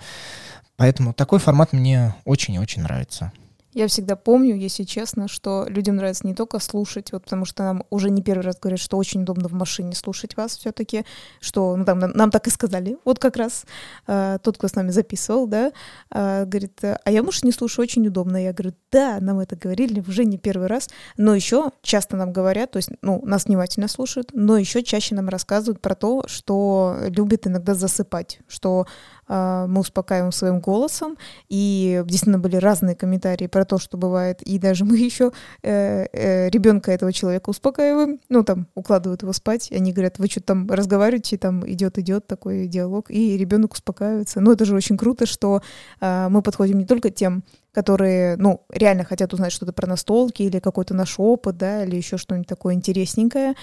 поэтому 0.78 1.14
такой 1.16 1.40
формат 1.40 1.74
мне 1.74 2.14
очень 2.26 2.54
и 2.54 2.60
очень 2.60 2.84
нравится. 2.84 3.32
Я 3.74 3.88
всегда 3.88 4.18
помню, 4.18 4.56
если 4.56 4.84
честно, 4.84 5.30
что 5.30 5.66
людям 5.70 5.96
нравится 5.96 6.28
не 6.28 6.36
только 6.36 6.60
слушать, 6.60 7.14
вот 7.14 7.24
потому 7.24 7.46
что 7.46 7.64
нам 7.64 7.84
уже 7.90 8.10
не 8.10 8.22
первый 8.22 8.42
раз 8.42 8.60
говорят, 8.60 8.80
что 8.80 8.98
очень 8.98 9.22
удобно 9.22 9.48
в 9.48 9.54
машине 9.54 9.96
слушать 9.96 10.36
вас 10.36 10.58
все-таки, 10.58 11.06
что 11.40 11.78
ну, 11.78 11.86
там, 11.86 12.00
нам, 12.00 12.12
нам 12.12 12.32
так 12.32 12.48
и 12.48 12.50
сказали, 12.50 12.98
вот 13.06 13.20
как 13.20 13.38
раз 13.38 13.66
э, 14.08 14.40
тот, 14.44 14.58
кто 14.58 14.68
с 14.68 14.76
нами 14.76 14.90
записывал, 14.92 15.48
да, 15.48 15.72
э, 16.10 16.46
говорит, 16.46 16.82
а 16.84 17.12
я 17.12 17.24
муж 17.24 17.44
не 17.44 17.54
слушаю, 17.54 17.84
очень 17.84 18.06
удобно. 18.08 18.44
Я 18.44 18.52
говорю, 18.52 18.76
да, 18.92 19.20
нам 19.22 19.40
это 19.40 19.56
говорили 19.56 20.04
уже 20.06 20.26
не 20.26 20.38
первый 20.38 20.68
раз, 20.68 20.90
но 21.16 21.34
еще 21.34 21.72
часто 21.82 22.18
нам 22.18 22.34
говорят, 22.34 22.72
то 22.72 22.78
есть, 22.78 22.90
ну, 23.02 23.22
нас 23.24 23.46
внимательно 23.46 23.88
слушают, 23.88 24.32
но 24.34 24.58
еще 24.58 24.84
чаще 24.84 25.16
нам 25.16 25.30
рассказывают 25.30 25.80
про 25.80 25.96
то, 25.96 26.24
что 26.28 26.98
любят 27.08 27.48
иногда 27.48 27.74
засыпать, 27.74 28.40
что 28.50 28.86
мы 29.32 29.80
успокаиваем 29.80 30.32
своим 30.32 30.60
голосом, 30.60 31.18
и 31.48 32.02
действительно 32.06 32.40
были 32.40 32.58
разные 32.58 32.96
комментарии 32.96 33.48
про 33.48 33.64
то, 33.64 33.78
что 33.78 33.98
бывает, 33.98 34.42
и 34.42 34.60
даже 34.60 34.84
мы 34.86 34.98
еще 34.98 35.32
э, 35.64 36.06
э, 36.12 36.50
ребенка 36.50 36.92
этого 36.92 37.14
человека 37.14 37.50
успокаиваем, 37.50 38.20
ну, 38.30 38.44
там, 38.44 38.68
укладывают 38.76 39.22
его 39.22 39.34
спать, 39.34 39.72
и 39.72 39.76
они 39.76 39.94
говорят, 39.94 40.20
вы 40.20 40.28
что 40.28 40.42
там 40.42 40.70
разговариваете, 40.70 41.38
там 41.38 41.70
идет-идет 41.70 42.28
такой 42.28 42.68
диалог, 42.68 43.10
и 43.10 43.38
ребенок 43.38 43.74
успокаивается. 43.74 44.42
Ну, 44.42 44.52
это 44.52 44.66
же 44.66 44.76
очень 44.76 44.98
круто, 44.98 45.26
что 45.26 45.62
э, 46.00 46.28
мы 46.30 46.42
подходим 46.42 46.78
не 46.80 46.86
только 46.86 47.10
тем, 47.10 47.44
которые, 47.72 48.36
ну, 48.36 48.66
реально 48.70 49.06
хотят 49.06 49.34
узнать 49.34 49.54
что-то 49.54 49.72
про 49.72 49.88
настолки 49.88 50.44
или 50.44 50.60
какой-то 50.60 50.94
наш 50.94 51.16
опыт, 51.18 51.58
да, 51.58 51.86
или 51.86 51.96
еще 51.96 52.18
что-нибудь 52.18 52.48
такое 52.48 52.74
интересненькое, 52.74 53.56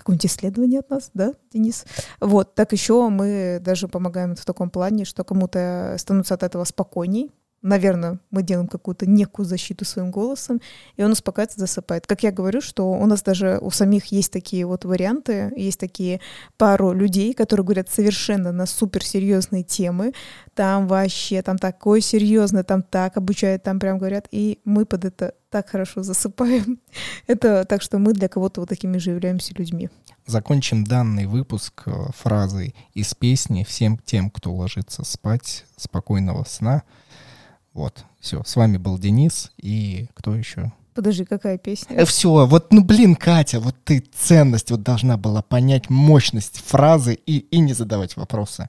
какое-нибудь 0.00 0.26
исследование 0.26 0.80
от 0.80 0.90
нас, 0.90 1.10
да, 1.14 1.34
Денис? 1.52 1.84
Вот, 2.20 2.54
так 2.54 2.72
еще 2.72 3.08
мы 3.08 3.60
даже 3.60 3.88
помогаем 3.88 4.34
в 4.34 4.44
таком 4.44 4.70
плане, 4.70 5.04
что 5.04 5.24
кому-то 5.24 5.94
становится 5.98 6.34
от 6.34 6.42
этого 6.42 6.64
спокойней, 6.64 7.30
наверное, 7.62 8.18
мы 8.30 8.42
делаем 8.42 8.68
какую-то 8.68 9.06
некую 9.08 9.46
защиту 9.46 9.84
своим 9.84 10.10
голосом, 10.10 10.60
и 10.96 11.02
он 11.02 11.12
успокаивается, 11.12 11.60
засыпает. 11.60 12.06
Как 12.06 12.22
я 12.22 12.32
говорю, 12.32 12.60
что 12.60 12.90
у 12.90 13.06
нас 13.06 13.22
даже 13.22 13.58
у 13.60 13.70
самих 13.70 14.06
есть 14.06 14.32
такие 14.32 14.64
вот 14.66 14.84
варианты, 14.84 15.52
есть 15.56 15.78
такие 15.78 16.20
пару 16.56 16.92
людей, 16.92 17.34
которые 17.34 17.64
говорят 17.64 17.90
совершенно 17.90 18.52
на 18.52 18.66
суперсерьезные 18.66 19.62
темы, 19.62 20.12
там 20.54 20.88
вообще, 20.88 21.42
там 21.42 21.58
такое 21.58 22.00
серьезное, 22.00 22.64
там 22.64 22.82
так 22.82 23.16
обучают, 23.16 23.62
там 23.62 23.78
прям 23.78 23.98
говорят, 23.98 24.26
и 24.30 24.60
мы 24.64 24.86
под 24.86 25.04
это 25.04 25.34
так 25.50 25.68
хорошо 25.68 26.02
засыпаем. 26.02 26.80
это 27.26 27.64
так 27.64 27.82
что 27.82 27.98
мы 27.98 28.12
для 28.12 28.28
кого-то 28.28 28.60
вот 28.60 28.68
такими 28.68 28.98
же 28.98 29.10
являемся 29.10 29.54
людьми. 29.54 29.90
Закончим 30.26 30.84
данный 30.84 31.26
выпуск 31.26 31.82
э, 31.86 31.92
фразой 32.16 32.74
из 32.94 33.14
песни 33.14 33.64
«Всем 33.64 33.98
тем, 33.98 34.30
кто 34.30 34.54
ложится 34.54 35.04
спать, 35.04 35.64
спокойного 35.76 36.44
сна». 36.44 36.84
Вот, 37.72 38.04
все. 38.20 38.42
С 38.44 38.56
вами 38.56 38.76
был 38.76 38.98
Денис 38.98 39.52
и 39.58 40.08
кто 40.14 40.34
еще? 40.34 40.72
Подожди, 40.94 41.24
какая 41.24 41.56
песня? 41.56 41.96
Э, 41.96 42.04
все, 42.04 42.46
вот, 42.46 42.72
ну 42.72 42.82
блин, 42.82 43.14
Катя, 43.14 43.60
вот 43.60 43.76
ты 43.84 44.04
ценность 44.12 44.70
вот 44.70 44.82
должна 44.82 45.16
была 45.16 45.40
понять 45.40 45.88
мощность 45.88 46.62
фразы 46.66 47.14
и, 47.14 47.38
и 47.38 47.58
не 47.60 47.72
задавать 47.72 48.16
вопросы. 48.16 48.68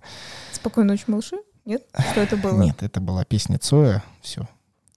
Спокойной 0.51 0.93
ночи, 0.93 1.03
малыши? 1.07 1.37
Нет? 1.65 1.83
Что 2.11 2.21
это 2.21 2.37
было? 2.37 2.61
Нет, 2.61 2.83
это 2.83 3.01
была 3.01 3.25
песня 3.25 3.57
Цоя. 3.57 4.03
Все. 4.21 4.47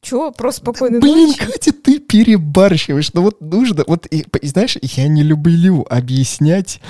Чего? 0.02 0.32
Просто 0.32 0.60
спокойной 0.60 1.00
Блин, 1.00 1.28
ночи? 1.28 1.38
Блин, 1.38 1.50
Катя, 1.50 1.72
ты 1.72 1.98
перебарщиваешь. 1.98 3.12
Ну 3.14 3.22
вот 3.22 3.40
нужно, 3.40 3.84
вот, 3.86 4.06
и, 4.10 4.26
знаешь, 4.42 4.76
я 4.82 5.08
не 5.08 5.22
люблю 5.22 5.86
объяснять 5.88 6.80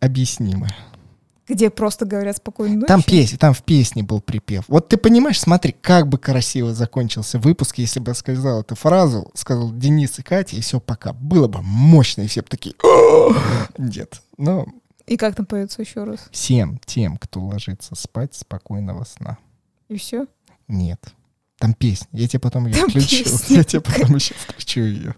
объяснимое 0.00 0.74
где 1.48 1.70
просто 1.70 2.04
говорят 2.04 2.36
спокойной 2.36 2.76
ночи. 2.76 2.88
Там 2.88 3.02
песня, 3.02 3.38
там 3.38 3.54
в 3.54 3.62
песне 3.62 4.02
был 4.02 4.20
припев. 4.20 4.64
Вот 4.68 4.88
ты 4.88 4.96
понимаешь, 4.96 5.40
смотри, 5.40 5.74
как 5.80 6.08
бы 6.08 6.18
красиво 6.18 6.74
закончился 6.74 7.38
выпуск, 7.38 7.78
если 7.78 8.00
бы 8.00 8.10
я 8.10 8.14
сказал 8.14 8.60
эту 8.60 8.74
фразу, 8.74 9.30
сказал 9.34 9.72
Денис 9.72 10.18
и 10.18 10.22
Катя, 10.22 10.56
и 10.56 10.60
все, 10.60 10.80
пока. 10.80 11.12
Было 11.12 11.48
бы 11.48 11.60
мощно, 11.62 12.22
и 12.22 12.26
все 12.26 12.42
бы 12.42 12.48
такие, 12.48 12.74
нет. 13.78 14.22
Но... 14.36 14.66
И 15.06 15.16
как 15.16 15.34
там 15.34 15.46
поется 15.46 15.80
еще 15.80 16.04
раз? 16.04 16.28
Всем 16.30 16.78
тем, 16.84 17.16
кто 17.16 17.40
ложится 17.40 17.94
спать, 17.94 18.34
спокойного 18.34 19.04
сна. 19.04 19.38
И 19.88 19.96
все? 19.96 20.26
Нет. 20.68 21.00
Там 21.58 21.72
песня. 21.72 22.08
Я 22.12 22.28
тебе 22.28 22.40
потом 22.40 22.66
ее 22.66 22.74
там 22.74 22.90
включу. 22.90 23.24
Песня. 23.24 23.56
Я 23.56 23.64
тебе 23.64 23.80
потом 23.80 24.14
еще 24.16 24.34
включу 24.34 24.80
ее. 24.80 25.14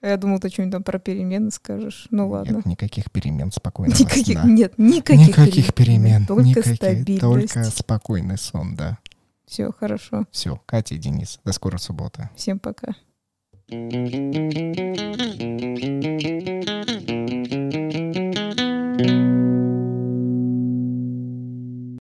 Я 0.00 0.16
думал, 0.16 0.38
ты 0.38 0.48
что-нибудь 0.48 0.72
там 0.72 0.82
про 0.84 0.98
перемены 0.98 1.50
скажешь. 1.50 2.06
Ну 2.10 2.28
ладно. 2.28 2.56
Нет, 2.56 2.66
никаких 2.66 3.10
перемен, 3.10 3.50
спокойно. 3.50 3.92
Никаких, 3.92 4.38
сна. 4.38 4.48
Нет, 4.48 4.74
никаких, 4.78 5.28
никаких 5.28 5.74
перемен. 5.74 6.26
Только 6.26 6.44
никаких, 6.44 6.76
стабильность. 6.76 7.20
Только 7.20 7.64
спокойный 7.64 8.38
сон, 8.38 8.76
да. 8.76 8.98
Все, 9.46 9.72
хорошо. 9.72 10.26
Все, 10.30 10.60
Катя 10.66 10.94
и 10.94 10.98
Денис, 10.98 11.40
до 11.44 11.52
скорой 11.52 11.80
субботы. 11.80 12.28
Всем 12.36 12.58
пока. 12.58 12.94